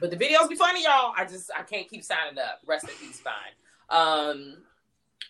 [0.00, 1.14] but the videos be funny, y'all.
[1.16, 2.60] I just I can't keep signing up.
[2.66, 3.34] Rest in peace, fine.
[3.88, 4.58] Um,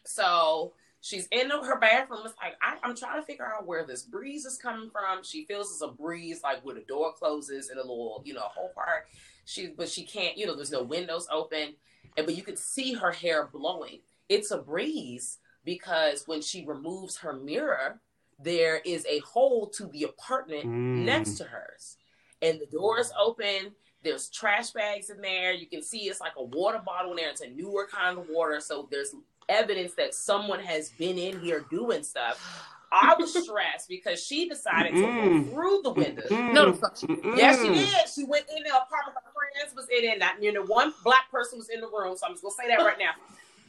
[0.05, 2.21] so she's in her bathroom.
[2.25, 5.23] It's like I, I'm trying to figure out where this breeze is coming from.
[5.23, 8.41] She feels it's a breeze, like where the door closes and a little, you know,
[8.41, 9.07] whole part.
[9.45, 11.75] She, but she can't, you know, there's no windows open,
[12.17, 14.01] and but you could see her hair blowing.
[14.29, 18.01] It's a breeze because when she removes her mirror,
[18.43, 21.05] there is a hole to the apartment Mm.
[21.05, 21.97] next to hers,
[22.43, 23.75] and the door is open.
[24.07, 25.53] There's trash bags in there.
[25.53, 27.29] You can see it's like a water bottle in there.
[27.31, 29.13] It's a newer kind of water, so there's
[29.49, 32.69] evidence that someone has been in here doing stuff.
[32.93, 36.23] I was stressed because she decided to go through the window.
[36.53, 37.37] No, the fuck she- Mm-mm.
[37.37, 38.09] Yes, she did.
[38.15, 39.17] She went in the apartment.
[39.25, 40.21] Her friends was in it.
[40.21, 42.17] Not, you know, one black person was in the room.
[42.17, 43.11] So I'm just gonna say that right now.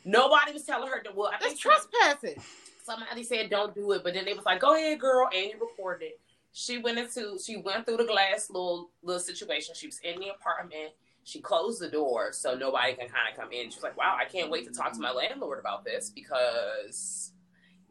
[0.05, 1.09] Nobody was telling her to.
[1.15, 2.41] Well, I That's think trespassing.
[2.85, 5.53] somebody said don't do it, but then they was like, "Go ahead, girl," and you
[5.59, 6.19] recorded it.
[6.53, 7.38] She went into.
[7.44, 9.76] She went through the glass little little situation.
[9.76, 10.91] She was in the apartment.
[11.24, 13.69] She closed the door so nobody can kind of come in.
[13.69, 17.32] She was like, "Wow, I can't wait to talk to my landlord about this because."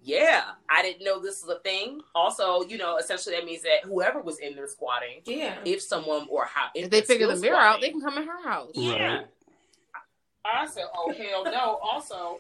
[0.03, 2.01] Yeah, I didn't know this was a thing.
[2.15, 5.59] Also, you know, essentially that means that whoever was in there squatting, Yeah.
[5.65, 8.17] if someone or how If they they're figure the still mirror out, they can come
[8.19, 8.71] in her house.
[8.75, 9.25] yeah.
[10.45, 12.39] I said, "Oh hell no!" Also,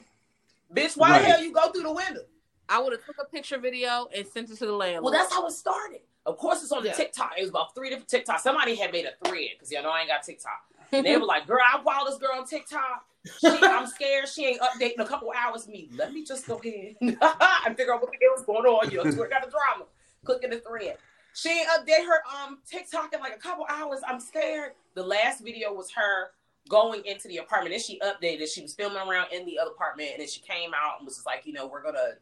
[0.72, 1.18] bitch, why Right.
[1.22, 2.20] the hell you go through the window?
[2.68, 5.04] I would have took a picture video and sent it to the landlord.
[5.04, 6.00] Well, that's how it started.
[6.24, 6.94] Of course, it's on the Yeah.
[6.94, 7.34] TikTok.
[7.38, 8.40] It was about three different TikToks.
[8.40, 10.60] Somebody had made a thread because y'all know I ain't got TikTok.
[10.92, 13.04] And they were like, "Girl, I follow this girl on TikTok.
[13.40, 15.66] She, I'm scared she ain't updating in a couple hours.
[15.68, 18.90] Me, let me just go ahead and figure out what the hell is going on.
[18.90, 19.84] You know, Twitter got a drama.
[20.24, 20.96] Click in the thread.
[21.34, 24.00] She ain't update her um TikTok in like a couple hours.
[24.06, 24.72] I'm scared.
[24.94, 26.30] The last video was her
[26.68, 27.74] going into the apartment.
[27.74, 28.48] and she updated.
[28.52, 31.14] She was filming around in the other apartment, and then she came out and was
[31.16, 32.14] just like, you know, we're gonna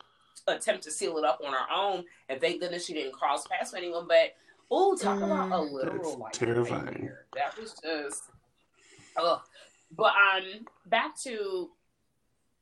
[0.47, 2.05] attempt to seal it up on our own.
[2.29, 4.07] And thank goodness she didn't cross paths with anyone.
[4.09, 4.35] But
[4.71, 7.11] oh, talk about a literal That's like terrifying.
[7.35, 8.25] That was just
[9.17, 9.41] ugh.
[9.97, 11.71] But um, back to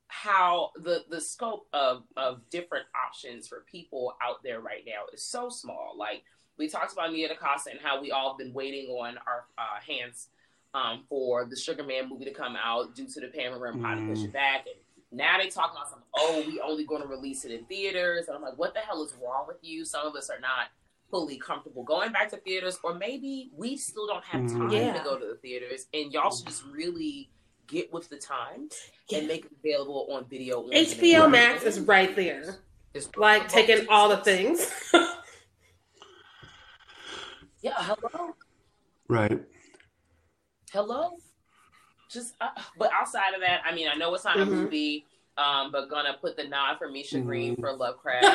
[0.07, 5.23] how the the scope of of different options for people out there right now is
[5.23, 5.93] so small.
[5.97, 6.23] Like
[6.57, 9.79] we talked about Nia DaCosta and how we all have been waiting on our uh,
[9.87, 10.27] hands
[10.75, 13.97] um, for the Sugar Man movie to come out due to the Pamela and Pot
[14.07, 14.25] push Mm.
[14.25, 14.67] it back.
[14.67, 14.75] And
[15.13, 18.27] now they talking about some, oh, we only going to release it in theaters.
[18.27, 19.85] And I'm like, what the hell is wrong with you?
[19.85, 20.67] Some of us are not
[21.11, 24.57] fully comfortable going back to theaters, or maybe we still don't have Mhm.
[24.57, 24.93] time Yeah.
[24.97, 25.85] to go to the theaters.
[25.93, 27.29] And y'all should just really
[27.67, 28.75] get with the times
[29.09, 29.19] Yeah.
[29.19, 30.67] and make it available on video.
[30.71, 31.31] HBO demand.
[31.31, 32.59] Max is right there,
[32.95, 34.71] It's like taking all the things.
[37.61, 38.35] Yeah, hello.
[39.07, 39.39] Right.
[40.71, 41.17] hello
[42.13, 44.49] just uh, but outside of that i mean i know it's not a Mhm.
[44.49, 45.05] movie
[45.37, 47.59] um but gonna put the nod for misha green Mhm.
[47.61, 48.25] for lovecraft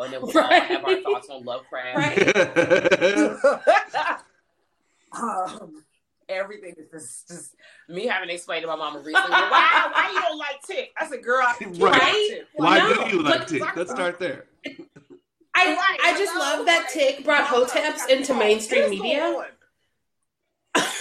[0.00, 0.62] and then we'll all Right.
[0.64, 2.36] have our thoughts on lovecraft Right.
[5.12, 5.84] um,
[6.28, 7.54] everything is just, just
[7.88, 10.92] me having to explain to my mama recently well, why, why you don't like tick
[10.98, 11.92] i said girl I can't Right.
[12.30, 13.62] like Why No, do you like but- Tick?
[13.76, 14.46] Let's start there.
[15.52, 16.58] I Right, I just hello?
[16.58, 19.46] love that Tick brought hoteps into mainstream What is going media, on?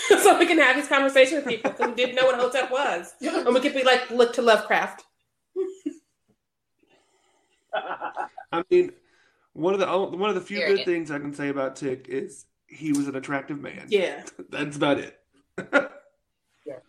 [0.24, 3.14] so we can have these conversations with people who didn't know what a hotep was,
[3.22, 5.04] and we could be like, look to Lovecraft.
[8.52, 8.92] I mean,
[9.54, 11.76] one of the oh, one of the few Here, good things I can say about
[11.76, 13.86] Tic is he was an attractive man.
[13.90, 15.20] Yeah, That's about it.
[16.66, 16.80] Yeah,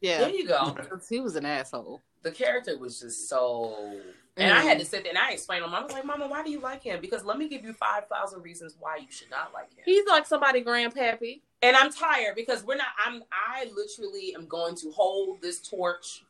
[0.00, 2.02] yeah, there you go 'cause he was an asshole.
[2.22, 4.00] the character was just so
[4.36, 4.64] and I mm.
[4.64, 5.74] had to sit there and I explained to him.
[5.74, 7.00] I was like, Mama, why do you like him?
[7.00, 9.82] Because let me give you five thousand reasons why you should not like him.
[9.84, 11.40] He's like somebody grandpappy.
[11.62, 16.22] And I'm tired because we're not I'm I literally am going to hold this torch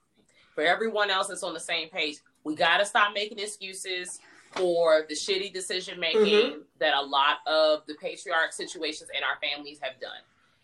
[0.55, 2.17] for everyone else that's on the same page.
[2.45, 4.21] We gotta stop making excuses
[4.53, 6.63] for the shitty decision making Mhm.
[6.79, 10.21] that a lot of the patriarch situations in our families have done.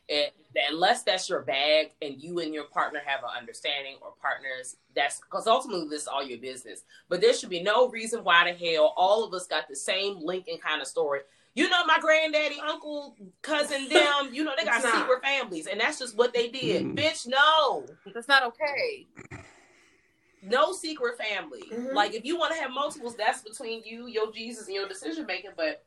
[0.08, 0.30] And
[0.70, 5.20] unless that's your bag and you and your partner have an understanding or partners, that's
[5.20, 6.84] because ultimately this is all your business.
[7.08, 10.18] But there should be no reason why the hell all of us got the same
[10.18, 11.20] Lincoln kind of story.
[11.56, 14.92] You know, my granddaddy, uncle, cousin, them, you know, they got not.
[14.94, 16.84] secret families, and that's just what they did.
[16.84, 16.98] Mm.
[16.98, 17.84] Bitch, no.
[18.12, 19.06] That's not okay.
[20.42, 21.62] No secret family.
[21.72, 21.94] Mhm.
[21.94, 25.24] Like, if you want to have multiples, that's between you, your Jesus, and your decision
[25.26, 25.52] making.
[25.56, 25.84] But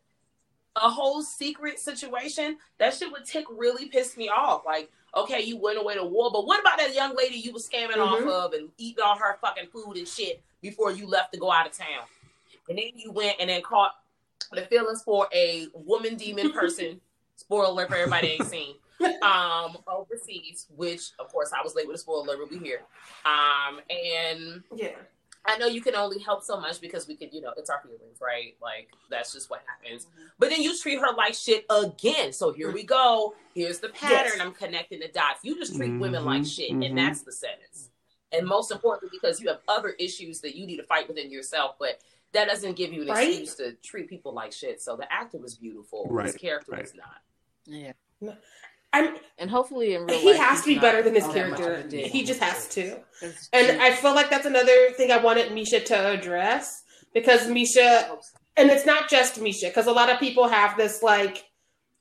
[0.75, 4.63] a whole secret situation, that shit would tick really piss me off.
[4.65, 7.67] Like, okay, you went away to war, but what about that young lady you was
[7.67, 8.29] scamming off Mhm.
[8.29, 11.67] of and eating all her fucking food and shit before you left to go out
[11.67, 12.05] of town?
[12.69, 13.95] And then you went and then caught
[14.55, 17.01] the feelings for a woman demon person.
[17.35, 18.75] Spoiler alert for everybody ain't seen.
[19.21, 22.81] Um, overseas, which of course I was late with a spoiler alert, but we here.
[23.25, 24.95] Um, and yeah.
[25.45, 27.79] I know you can only help so much because we could, you know, it's our
[27.81, 28.55] feelings, right?
[28.59, 30.07] Like that's just what happens.
[30.39, 32.33] But then you treat her like shit again.
[32.33, 33.35] So here we go.
[33.53, 34.31] Here's the pattern.
[34.35, 34.41] Yes.
[34.41, 35.41] I'm connecting the dots.
[35.43, 36.85] You just treat women like Mhm, shit, mhm.
[36.85, 37.91] and that's the sentence.
[38.31, 41.75] And most importantly, because you have other issues that you need to fight within yourself,
[41.79, 42.01] but
[42.33, 43.29] that doesn't give you an Right.
[43.29, 44.81] excuse to treat people like shit.
[44.81, 46.07] So the actor was beautiful.
[46.09, 46.27] Right.
[46.27, 46.81] His character right.
[46.81, 47.21] was not.
[47.65, 47.91] Yeah,
[48.93, 51.49] I'm, and hopefully in real he life, has to be better than his all that
[51.49, 51.97] much of character.
[51.97, 52.99] He just has to.
[53.53, 53.81] And.
[53.81, 56.83] I feel like that's another thing I wanted Misha to address
[57.13, 58.17] because Misha,
[58.55, 61.43] and it's not just Misha, because a lot of people have this like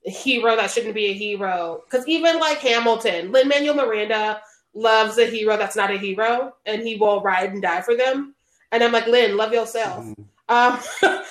[0.01, 1.83] hero that shouldn't be a hero.
[1.89, 4.41] Because even like Hamilton, Lin Manuel Miranda
[4.73, 8.33] loves a hero that's not a hero, and he will ride and die for them.
[8.71, 10.05] And I'm like, Lynn, love yourself.
[10.05, 10.25] Mhm.
[10.49, 10.79] Um,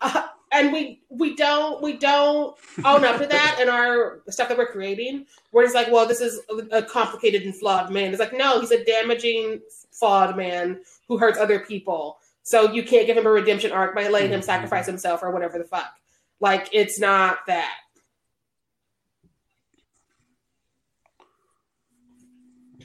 [0.00, 4.56] uh, and we we don't we don't own up to that in our stuff that
[4.56, 5.26] we're creating.
[5.50, 8.10] Where it's like, well, this is a, a complicated and flawed man.
[8.10, 9.60] It's like, no, he's a damaging,
[9.90, 12.18] flawed man who hurts other people.
[12.42, 14.44] So you can't give him a redemption arc by letting him Mhm.
[14.44, 15.92] sacrifice himself or whatever the fuck.
[16.40, 17.74] Like it's not that.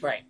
[0.01, 0.23] Right.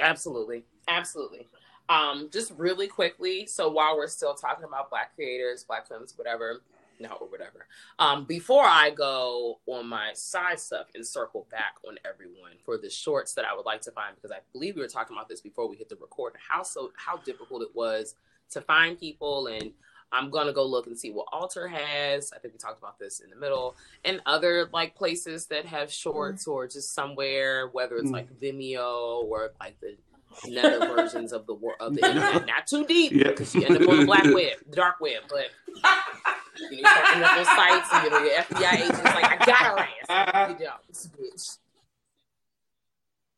[0.00, 0.64] Absolutely.
[0.88, 1.46] Absolutely.
[1.92, 6.62] Um, just really quickly, so while we're still talking about black creators, black films, whatever,
[6.98, 7.66] no, or whatever.
[7.98, 12.88] Um, before I go on my side stuff and circle back on everyone for the
[12.88, 15.40] shorts that I would like to find, because I believe we were talking about this
[15.40, 18.14] before we hit the record, how so how difficult it was
[18.50, 19.72] to find people and
[20.14, 22.32] I'm gonna go look and see what Alter has.
[22.34, 23.74] I think we talked about this in the middle,
[24.04, 28.12] and other like places that have shorts or just somewhere, whether it's Mm.
[28.12, 29.96] like Vimeo or like the
[30.46, 32.46] nether versions of the wor- of the internet.
[32.46, 33.28] Not too deep Yeah.
[33.28, 35.22] because you end up on the black web, the dark web.
[35.28, 39.04] But You know, you start looking up on sites, and you know, your FBI agent's
[39.04, 40.50] like, I got her ass.
[40.60, 41.58] You don't, bitch.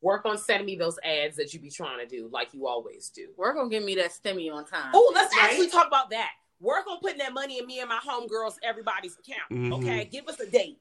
[0.01, 3.09] Work on sending me those ads that you be trying to do, like you always
[3.09, 3.29] do.
[3.39, 4.91] Work on getting me that stimmy on time.
[4.93, 5.45] Oh, let's Right?
[5.51, 6.31] actually talk about that.
[6.61, 9.51] Work on putting that money in me and my homegirls, everybody's account.
[9.51, 9.79] Mhm.
[9.79, 10.79] Okay, give us a date.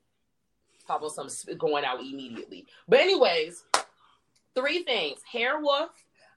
[0.85, 2.65] Talk about some going out immediately.
[2.87, 3.63] But anyways,
[4.55, 5.91] three things: Hair Wolf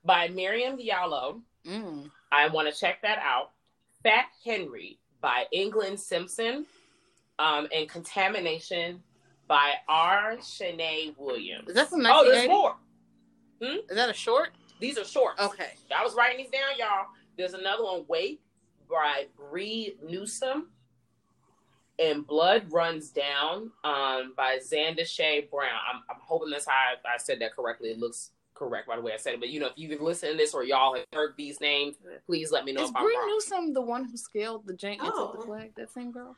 [0.04, 1.40] by Miriam Diallo.
[1.66, 2.10] Mm.
[2.32, 3.50] I want to check that out.
[4.02, 6.66] Fat Henry by England Simpson,
[7.38, 9.02] um, and Contamination
[9.48, 10.36] by R.
[10.40, 11.68] Shanae Williams.
[11.68, 12.48] Is that from Oh, there's 1980?
[12.48, 12.76] more.
[13.60, 14.50] Is that a short?
[14.80, 15.40] These are shorts.
[15.40, 15.70] Okay.
[15.96, 17.06] I was writing these down, y'all.
[17.38, 18.40] There's another one, Wait,
[18.90, 20.68] by Bree Newsom.
[21.98, 25.70] And Blood Runs Down um, by Xander Shea Brown.
[25.92, 27.88] I'm, I'm hoping that's how I, I said that correctly.
[27.90, 29.40] It looks correct by the way I said it.
[29.40, 31.96] But, you know, if you've listened to this or y'all have heard these names,
[32.26, 33.28] please let me know Is if I'm Bree wrong.
[33.28, 35.36] Newsom the one who scaled the jank and took Oh.
[35.38, 35.72] the flag?
[35.76, 36.36] That same girl?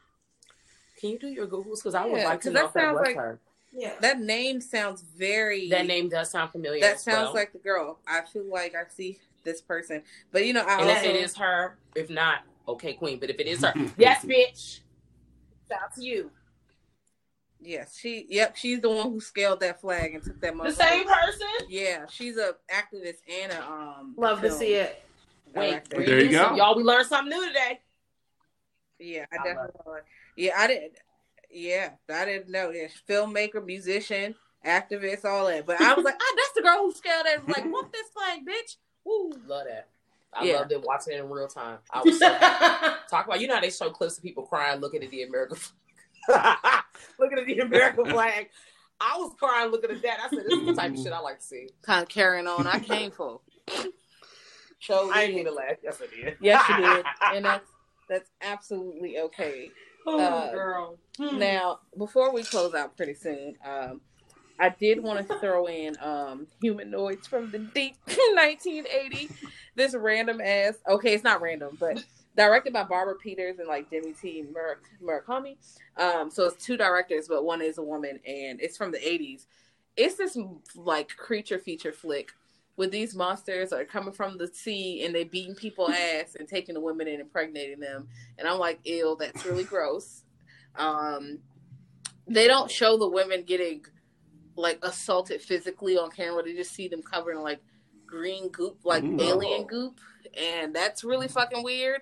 [1.01, 1.77] Can you do your Googles?
[1.79, 3.41] Because I would Yeah, like to know that if that sounds was like- her.
[3.73, 3.95] Yeah.
[4.01, 5.69] That name sounds very.
[5.69, 6.81] That name does sound familiar.
[6.81, 7.35] That as sounds well.
[7.35, 7.99] like the girl.
[8.07, 10.03] I feel like I see this person,
[10.33, 13.19] but you know, I And if also it is her, if not, okay, Queen.
[13.21, 14.81] But if it is her, yes, bitch.
[15.71, 16.31] Shout out to you.
[17.61, 18.27] yes, she.
[18.29, 20.57] Yep, she's the one who scaled that flag and took that.
[20.57, 21.47] The same person?
[21.69, 24.15] Yeah, she's a activist and a um.
[24.17, 25.03] Love to see it.
[25.55, 26.05] Wait, director.
[26.05, 26.51] There you Newsom.
[26.51, 26.57] go.
[26.57, 27.81] Y'all, we learned something new today.
[28.99, 30.01] Yeah, I I love definitely.
[30.37, 30.93] Yeah, I didn't.
[31.51, 32.71] Yeah, I didn't know.
[32.71, 34.35] Yeah, filmmaker, musician,
[34.67, 35.67] activist, all that.
[35.67, 37.49] But I was like, ah, that's the girl who scaled that.
[37.49, 38.77] Like, whoop this flag, bitch.
[39.05, 39.33] Woo.
[39.47, 39.89] Love that.
[40.35, 40.57] I Yeah.
[40.59, 41.79] loved it watching it in real time.
[41.91, 42.29] I was so
[43.11, 45.57] talk about you know how they show clips of people crying looking at the American
[45.57, 46.57] flag.
[47.19, 48.49] looking at the American flag.
[49.01, 50.19] I was crying looking at that.
[50.25, 52.47] I said, "This is the type of shit I like to see." Kind of carrying
[52.47, 52.67] on.
[52.67, 53.41] I came for.
[54.81, 55.77] So I didn't mean to laugh.
[55.83, 56.37] Yes, I did.
[56.41, 57.67] Yes, you did, and that's
[58.09, 59.71] that's absolutely okay.
[60.07, 60.99] oh, Uh, girl.
[61.19, 61.39] Hmm.
[61.39, 64.01] Now, before we close out pretty soon, um,
[64.59, 69.31] I did want to throw in um, Humanoids from the Deep 1980.
[69.75, 72.05] This random ass, okay, it's not random, but
[72.37, 74.45] directed by Barbara Peeters and like Demi T.
[74.53, 75.57] Mur- Murakami.
[75.97, 79.47] Um, so it's two directors, but one is a woman, and it's from the 80s.
[79.97, 80.37] It's this
[80.77, 82.31] like creature feature flick
[82.79, 86.75] with these monsters are coming from the sea and they beating people ass and taking
[86.75, 88.09] the women and impregnating them.
[88.39, 90.23] And I'm like, ew, that's really gross.
[90.77, 91.41] Um,
[92.29, 93.85] they don't show the women getting
[94.59, 96.43] like assaulted physically on camera.
[96.43, 97.61] They just see them covered in like
[98.07, 99.21] green goop, like Ooh.
[99.21, 100.01] alien goop,
[100.39, 102.01] and that's really fucking weird.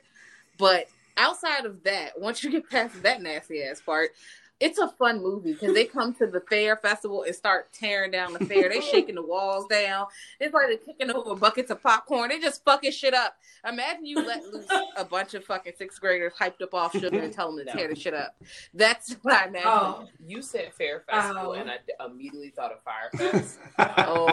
[0.59, 4.11] But outside of that, once you get past that nasty ass part,
[4.59, 8.33] it's a fun movie because they come to the fair festival and start tearing down
[8.33, 8.69] the fair.
[8.71, 10.07] They shaking the walls down.
[10.41, 12.31] It's like they're kicking over buckets of popcorn.
[12.31, 13.37] They just fucking shit up.
[13.69, 14.67] Imagine you let loose
[14.97, 17.89] a bunch of fucking sixth graders hyped up off sugar and tell them to tear
[17.89, 18.35] the shit up.
[18.73, 19.69] That's what I imagine.
[19.69, 20.09] Oh.
[20.27, 21.53] You said Fair Festival, Oh.
[21.53, 21.77] and I
[22.07, 23.59] immediately thought of Fyre Fest.
[23.79, 24.27] Oh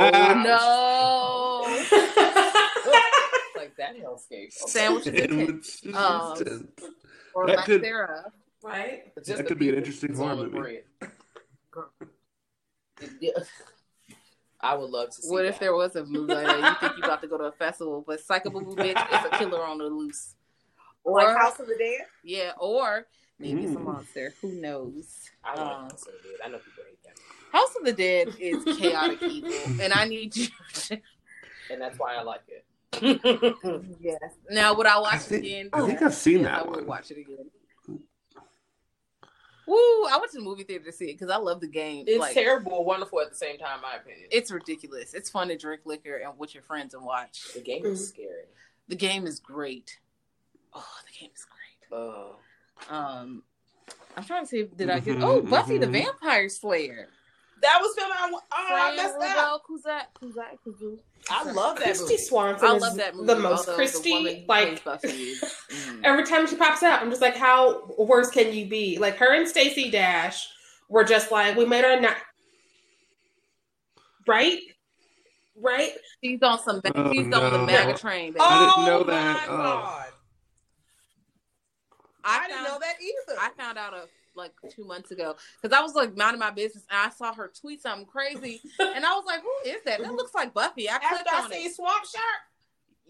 [0.44, 1.64] no!
[3.58, 4.32] like that hellscape.
[4.32, 4.50] Okay.
[4.50, 5.96] Sandwiches and cake.
[5.96, 6.68] Um,
[7.34, 8.32] or That Black could- Sarah.
[8.64, 9.14] Right?
[9.18, 10.58] Just That could be an interesting who's horror movie.
[10.58, 10.84] bread.
[13.20, 13.32] Yeah.
[14.62, 15.30] I would love to see.
[15.30, 16.60] What if there was a movie like that?
[16.60, 19.26] You think you about to go to a festival, but Psycho Boo Boo Bitch is
[19.26, 20.36] a killer on the loose.
[21.04, 22.06] Or like House of the Dead?
[22.24, 23.06] yeah, or
[23.40, 23.84] maybe it's a Mm.
[23.84, 24.34] monster.
[24.42, 25.30] Who knows?
[25.44, 26.40] I like Um, House of the Dead.
[26.46, 27.18] I know people hate that,
[27.52, 30.48] House of the Dead is chaotic evil, and I need you.
[30.74, 31.02] To,
[31.70, 32.66] and that's why I like it.
[34.00, 34.20] yes.
[34.50, 35.70] Now, would I watch I it again?
[35.74, 36.86] I think I've seen Yes, that I would one.
[36.86, 37.50] watch it again.
[39.66, 39.76] Woo!
[40.06, 42.06] I went to the movie theater to see it because I love the game.
[42.08, 44.28] it's like, terrible, wonderful at the same time, in my opinion.
[44.32, 45.14] It's ridiculous.
[45.14, 47.54] It's fun to drink liquor and with your friends and watch.
[47.54, 48.44] the game is scary.
[48.90, 50.00] The game is great.
[50.74, 51.98] Oh, the game is great.
[52.00, 52.36] Oh,
[52.90, 53.44] Um,
[54.18, 54.64] I'm trying to see.
[54.64, 55.22] Did I get?
[55.22, 55.92] Oh, Buffy the Mhm.
[56.06, 57.10] Vampire Slayer.
[57.64, 58.14] That was filmed.
[58.14, 59.62] I, oh, I Fran messed up.
[59.62, 59.80] Rubel,
[60.22, 61.00] Kuzak, Kuzak,
[61.30, 62.18] I love that Kristy movie.
[62.18, 63.28] Swanson I is love that movie.
[63.28, 64.04] the most Kristy.
[64.04, 65.36] the woman who like plays Buffy
[65.72, 66.02] mm.
[66.04, 68.98] every time she pops up, I'm just like, how worse can you be?
[69.00, 70.50] Like her and Stacey Dash
[70.90, 72.18] were just like, we made our not
[74.28, 74.60] right,
[75.56, 75.94] right.
[76.22, 76.82] she's on some.
[76.94, 77.66] Oh, she's on the no.
[77.66, 78.34] MAGA train.
[78.34, 78.40] Baby.
[78.42, 79.48] I didn't know Oh, that.
[79.50, 79.58] my Oh.
[79.58, 80.06] God.
[82.26, 83.40] I, I didn't know that either.
[83.40, 86.86] I found out a, like two months ago because I was like minding my business
[86.90, 90.02] and I saw her tweet something crazy and I was like, "Who is that?
[90.02, 91.76] That looks like Buffy." I clicked After I on seen it.
[91.76, 92.24] Swamp Shark,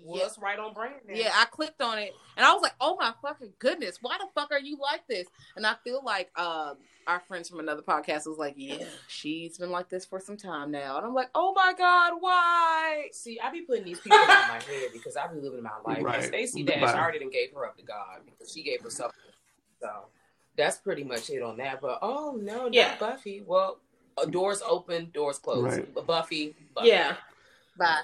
[0.04, 0.26] well, Yeah.
[0.26, 0.96] it's right on brand.
[1.08, 1.16] then.
[1.16, 4.28] Yeah, I clicked on it and I was like, "Oh my fucking goodness, why the
[4.36, 8.26] fuck are you like this?" And I feel like um, our friends from another podcast
[8.28, 11.54] was like, "Yeah, she's been like this for some time now," and I'm like, "Oh
[11.54, 15.40] my god, why?" See, I be putting these people in my head because I be
[15.40, 16.04] living my life.
[16.04, 16.24] Right.
[16.24, 16.96] Stacey Dash Right.
[16.96, 19.12] already done gave her up to God because she gave herself.
[19.80, 20.06] So
[20.58, 21.82] that's pretty much it on that.
[21.82, 22.96] But oh no, not Yeah.
[23.00, 23.42] Buffy.
[23.46, 23.80] Well,
[24.18, 25.78] uh, doors open, doors closed.
[25.78, 26.06] Right.
[26.08, 26.88] Buffy, Buffy.
[26.90, 27.16] Yeah.
[27.78, 28.02] Bye.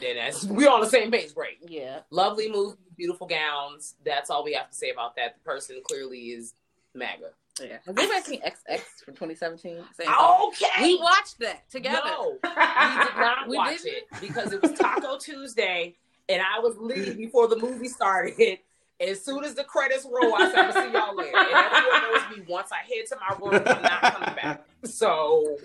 [0.00, 1.34] Then that's we're on the same page.
[1.34, 1.58] Great.
[1.66, 2.00] Yeah.
[2.10, 3.96] Lovely movie, beautiful gowns.
[4.04, 5.34] That's all we have to say about that.
[5.34, 6.54] The person clearly is
[6.94, 7.30] MAGA.
[7.60, 7.78] Yeah.
[7.84, 9.76] Have you ever seen XX from 2017?
[9.76, 10.06] Same thing.
[10.08, 10.66] Okay.
[10.82, 11.98] We watched that together.
[12.04, 13.96] No, we did not We watch didn't?
[13.96, 15.96] it because it was Taco Tuesday,
[16.28, 18.60] and I was leaving before the movie started.
[19.00, 22.22] As soon as the credits roll, I said, "I'm see y'all later." And everyone knows
[22.36, 22.42] me.
[22.48, 24.64] Once I head to my room, I'm not coming back.
[24.84, 25.56] So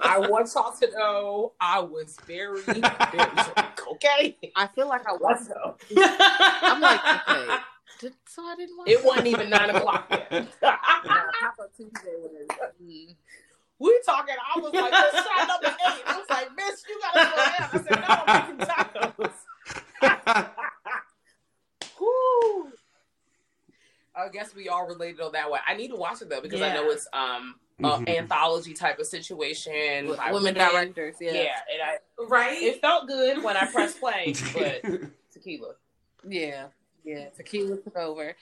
[0.00, 3.80] I want y'all to know I was very, very drunk.
[3.92, 5.48] Okay, I feel like I was.
[5.48, 5.76] though.
[6.62, 7.56] I'm like, okay.
[8.00, 10.30] Did, so I didn't watch It wasn't even nine o'clock yet.
[10.62, 10.76] No,
[11.40, 12.46] Taco Tuesday was.
[12.82, 13.14] Mm.
[13.78, 14.34] we talking.
[14.54, 16.00] I was like, "This shot number eight.
[16.00, 19.36] It was like, "Bitch, you gotta slow down." I said, "No, I'm making tacos."
[22.42, 22.72] Whew.
[24.14, 25.60] I guess we all related on that one.
[25.66, 28.18] I need to watch it though because I know it's um an Mhm.
[28.18, 30.06] anthology type of situation.
[30.08, 31.32] With by women directors, yeah.
[31.32, 31.98] Yeah, and I
[32.28, 32.60] right?
[32.62, 34.82] it felt good when I pressed play, but
[35.32, 35.74] tequila.
[36.28, 36.66] Yeah.
[37.04, 37.30] Yeah.
[37.30, 38.36] Tequila took over.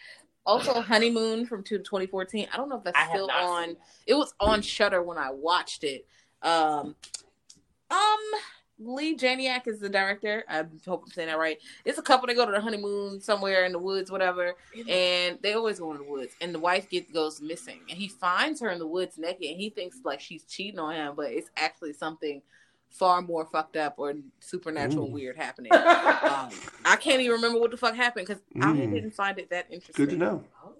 [0.45, 2.49] Also, Honeymoon from two- 2014.
[2.53, 3.69] I don't know if that's I still on.
[3.69, 3.77] seen.
[4.07, 6.07] It was on Shudder when I watched it.
[6.43, 6.97] Um,
[7.91, 8.19] um,
[8.83, 10.43] Leigh Janiak is the director.
[10.49, 11.59] I hope I'm saying that right.
[11.85, 12.27] It's a couple.
[12.27, 14.55] They go to the honeymoon somewhere in the woods, whatever,
[14.89, 16.35] and they always go in the woods.
[16.41, 19.61] And the wife get goes missing, and he finds her in the woods naked, and
[19.61, 22.41] he thinks like she's cheating on him, but it's actually something
[22.89, 25.13] far more fucked up or supernatural Ooh.
[25.13, 25.73] weird happening.
[25.75, 26.49] um,
[26.85, 28.95] I can't even remember what the fuck happened because I Mm.
[28.95, 30.07] didn't find it that interesting.
[30.07, 30.45] Good to know.
[30.65, 30.75] Oh.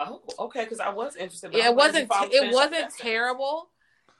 [0.00, 1.50] Oh, okay, because I was interested.
[1.50, 2.10] but Yeah, I'm it wasn't.
[2.22, 2.96] you It wasn't that sentence.
[3.00, 3.68] terrible,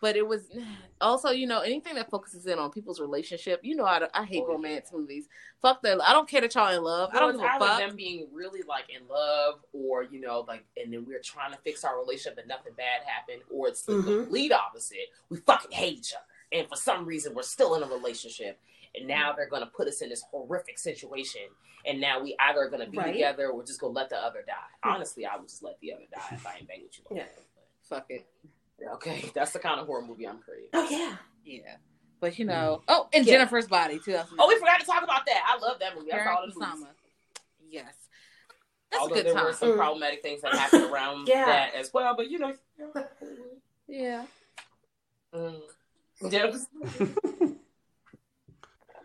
[0.00, 0.48] but it was
[1.00, 3.60] also, you know, anything that focuses in on people's relationship.
[3.62, 4.54] You know, I, I hate Oh, yeah.
[4.54, 5.28] romance movies.
[5.62, 6.00] Fuck that.
[6.02, 7.10] I don't care that y'all in love.
[7.12, 7.78] I don't give a fuck.
[7.78, 11.58] them being really like in love, or you know, like, and then we're trying to
[11.58, 14.22] fix our relationship, and nothing bad happened, or it's the Mhm.
[14.22, 15.08] complete opposite.
[15.28, 18.58] We fucking hate each other, and for some reason, we're still in a relationship,
[18.94, 21.42] and now they're gonna put us in this horrific situation,
[21.84, 23.12] and now we either are gonna be Right.
[23.12, 24.54] together or we're just gonna let the other die.
[24.82, 27.04] Honestly, I would just let the other die if I ain't bang with you.
[27.16, 27.26] Yeah.
[27.82, 28.26] Fuck it.
[28.78, 30.70] But, okay, that's the kind of horror movie I'm creating.
[30.74, 31.16] oh yeah.
[31.44, 31.76] Yeah,
[32.20, 32.82] but you know.
[32.88, 33.32] Oh, and Yeah.
[33.34, 34.18] Jennifer's Body too.
[34.38, 35.42] Oh, we forgot to talk about that.
[35.46, 36.08] I love that movie.
[36.10, 36.62] That's all the movies.
[36.62, 36.86] Kusama.
[37.70, 37.94] Yes,
[38.90, 39.44] that's Although a good there time.
[39.44, 39.76] were some Mm.
[39.76, 41.46] problematic things that happened around Yeah.
[41.46, 42.54] that as well, but you know,
[43.88, 44.26] Yeah,
[45.34, 45.60] mm.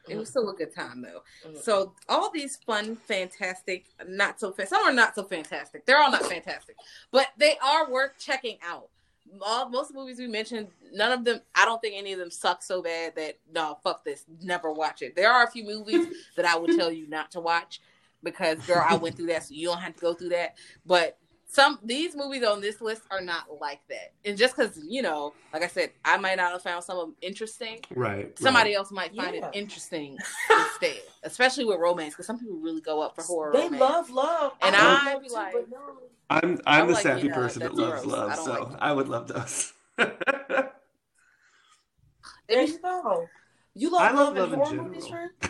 [0.09, 1.21] It was still a good time though.
[1.47, 1.57] Mm.
[1.63, 5.85] So all these fun, fantastic, not so fa- some are not so fantastic.
[5.85, 6.75] They're all not fantastic,
[7.11, 8.89] but they are worth checking out.
[9.41, 11.39] All most movies we mentioned, none of them.
[11.55, 15.01] I don't think any of them suck so bad that no, fuck this, never watch
[15.01, 15.15] it.
[15.15, 17.81] There are a few movies that I would tell you not to watch
[18.21, 20.55] because girl, I went through that, so you don't have to go through that.
[20.85, 21.17] But
[21.47, 25.33] some these movies on this list are not like that, and just because you know,
[25.51, 28.37] like I said, I might not have found some of them interesting Right.
[28.39, 29.47] somebody else might find Yeah.
[29.47, 30.17] it interesting
[30.49, 33.53] instead, especially with romance, because some people really go up for horror.
[33.53, 33.79] They romance.
[33.81, 35.77] love love, And love I love be too, like- but no.
[36.33, 38.05] I'm I'm I'm the like, sappy yeah, person that loves gross.
[38.05, 38.81] Love, don't so like.
[38.81, 39.73] I would love those.
[42.47, 43.29] There you go.
[43.75, 45.29] You love I love love, love in and movies, general.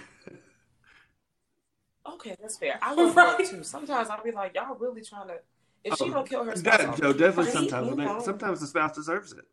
[2.06, 2.80] Okay, that's fair.
[2.82, 3.64] I love love too.
[3.64, 5.36] Sometimes I'll be like, y'all really trying to.
[5.84, 7.88] If she Oh, don't kill her spouse, That, I'll Joe, definitely right, sometimes.
[7.88, 8.20] you I mean, know.
[8.20, 9.46] sometimes the spouse deserves it.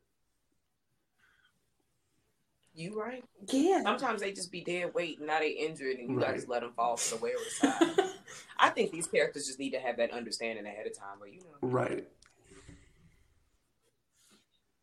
[2.81, 3.23] You right.
[3.53, 3.83] Yeah.
[3.83, 6.63] Sometimes they just be dead weight and now they injured and you gotta just let
[6.63, 8.11] them fall to the wayward side.
[8.59, 11.41] I think these characters just need to have that understanding ahead of time, but you
[11.41, 11.69] know.
[11.69, 12.09] Right.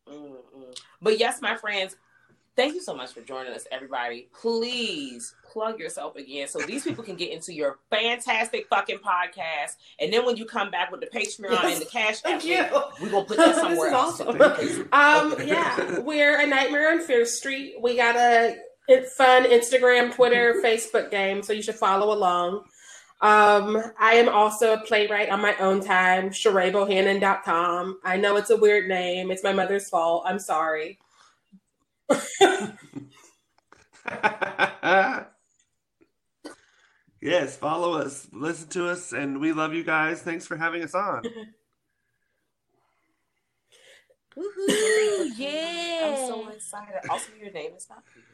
[0.08, 0.80] Mm-mm.
[1.02, 1.96] But yes, my friends,
[2.58, 4.28] thank you so much for joining us, everybody.
[4.38, 9.76] Please plug yourself again so these people can get into your fantastic fucking podcast.
[9.98, 11.72] And then when you come back with the Patreon Yes.
[11.72, 12.66] and the cash Thank you.
[13.00, 14.20] we're gonna put that This somewhere else.
[14.20, 14.88] awesome.
[14.92, 17.76] Um, yeah, we're a Nightmare on Fierce Street.
[17.80, 18.56] We got a
[19.16, 22.64] fun Instagram, Twitter, Facebook game, so you should follow along.
[23.20, 28.00] Um, I am also a playwright on my own time, SharaiBohannon.com.
[28.04, 29.30] I know it's a weird name.
[29.30, 30.24] It's my mother's fault.
[30.26, 30.98] I'm sorry.
[37.20, 40.22] yes, follow us, listen to us, and we love you guys.
[40.22, 41.22] Thanks for having us on.
[44.38, 45.30] Woohoo!
[45.36, 46.10] Yeah.
[46.10, 47.00] I'm so excited.
[47.10, 48.27] Also, your name is not weird.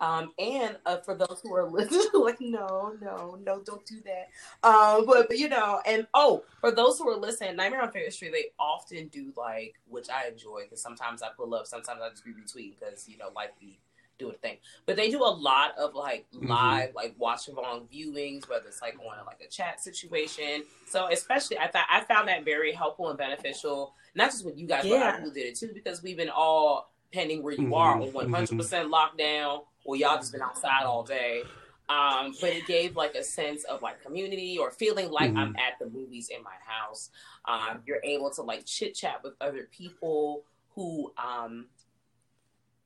[0.00, 4.28] Um, and uh, for those who are listening, like, no, no, no, don't do that.
[4.66, 8.14] Um, but, but you know, and oh, for those who are listening, Nightmare on Fierce
[8.14, 12.08] Street, they often do like, which I enjoy because sometimes I pull up, sometimes I
[12.10, 13.78] just be retweeting because you know, like be
[14.18, 14.56] doing a thing.
[14.86, 16.48] But they do a lot of like Mhm.
[16.48, 20.64] live, like watch along viewings, whether it's like on like a chat situation.
[20.86, 23.94] So especially, I thought I found that very helpful and beneficial.
[24.14, 25.08] Not just with you guys, but Yeah.
[25.08, 27.76] other people did it too, because we've been all pending where you Mhm.
[27.76, 31.42] are on one hundred percent lockdown, or y'all just been outside all day.
[31.88, 35.76] Um, but it gave like a sense of like community or feeling like I'm at
[35.80, 37.10] the movies in my house.
[37.46, 40.44] Um, you're able to like chit chat with other people
[40.76, 41.66] who um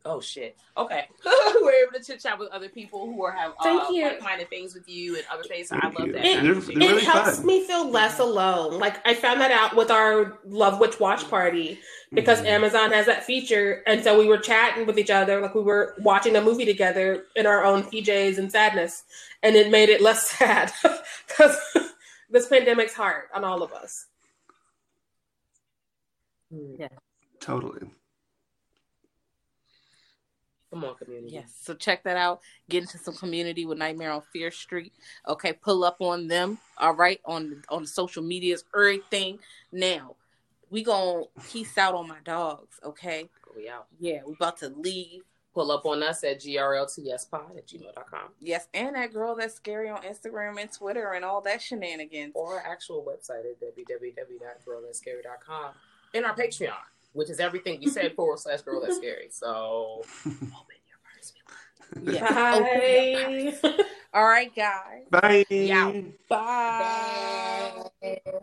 [0.06, 1.08] oh shit okay
[1.62, 4.02] we're able to chit chat with other people who are have Thank uh, you.
[4.04, 5.68] like-minded things with you and other things.
[5.68, 6.12] So I Thank love you.
[6.14, 6.24] that.
[6.24, 7.46] It- They're- That they're really helps fun.
[7.46, 8.78] me feel less alone.
[8.78, 11.78] Like I found that out with our Love Witch watch party
[12.12, 12.46] because Mhm.
[12.46, 15.94] Amazon has that feature, and so we were chatting with each other, like we were
[15.98, 19.04] watching a movie together in our own PJs and sadness,
[19.42, 20.70] and it made it less sad
[21.26, 21.56] because
[22.28, 24.06] this pandemic's hard on all of us.
[26.50, 26.88] Yeah.
[27.40, 27.88] Totally.
[30.74, 31.34] Come on, community.
[31.34, 31.52] Yes.
[31.62, 32.40] So check that out.
[32.68, 34.92] Get into some community with Nightmare on Fierce Street.
[35.28, 36.58] Okay, pull up on them.
[36.78, 39.38] All right, on on the social medias, everything.
[39.72, 40.16] Now
[40.70, 42.78] we gonna peace out on my dogs.
[42.84, 43.28] Okay.
[43.56, 43.86] We out.
[44.00, 45.22] Yeah, we about to leave.
[45.54, 50.02] Pull up on us at grltspod at gmail.com Yes, and that girl that's scary on
[50.02, 52.32] Instagram and Twitter and all that shenanigans.
[52.34, 55.74] or our actual website at www.girlthatscary.com
[56.14, 56.72] and our Patreon,
[57.14, 59.28] which is everything we said forward slash girl that's scary.
[59.30, 60.42] So open
[60.86, 61.32] your purse.
[62.02, 62.28] Yeah.
[62.30, 63.84] Bye.
[64.12, 65.04] All right, guys.
[65.10, 65.46] Bye.
[65.48, 65.92] Yeah.
[66.28, 67.88] Bye.
[68.02, 68.42] Bye.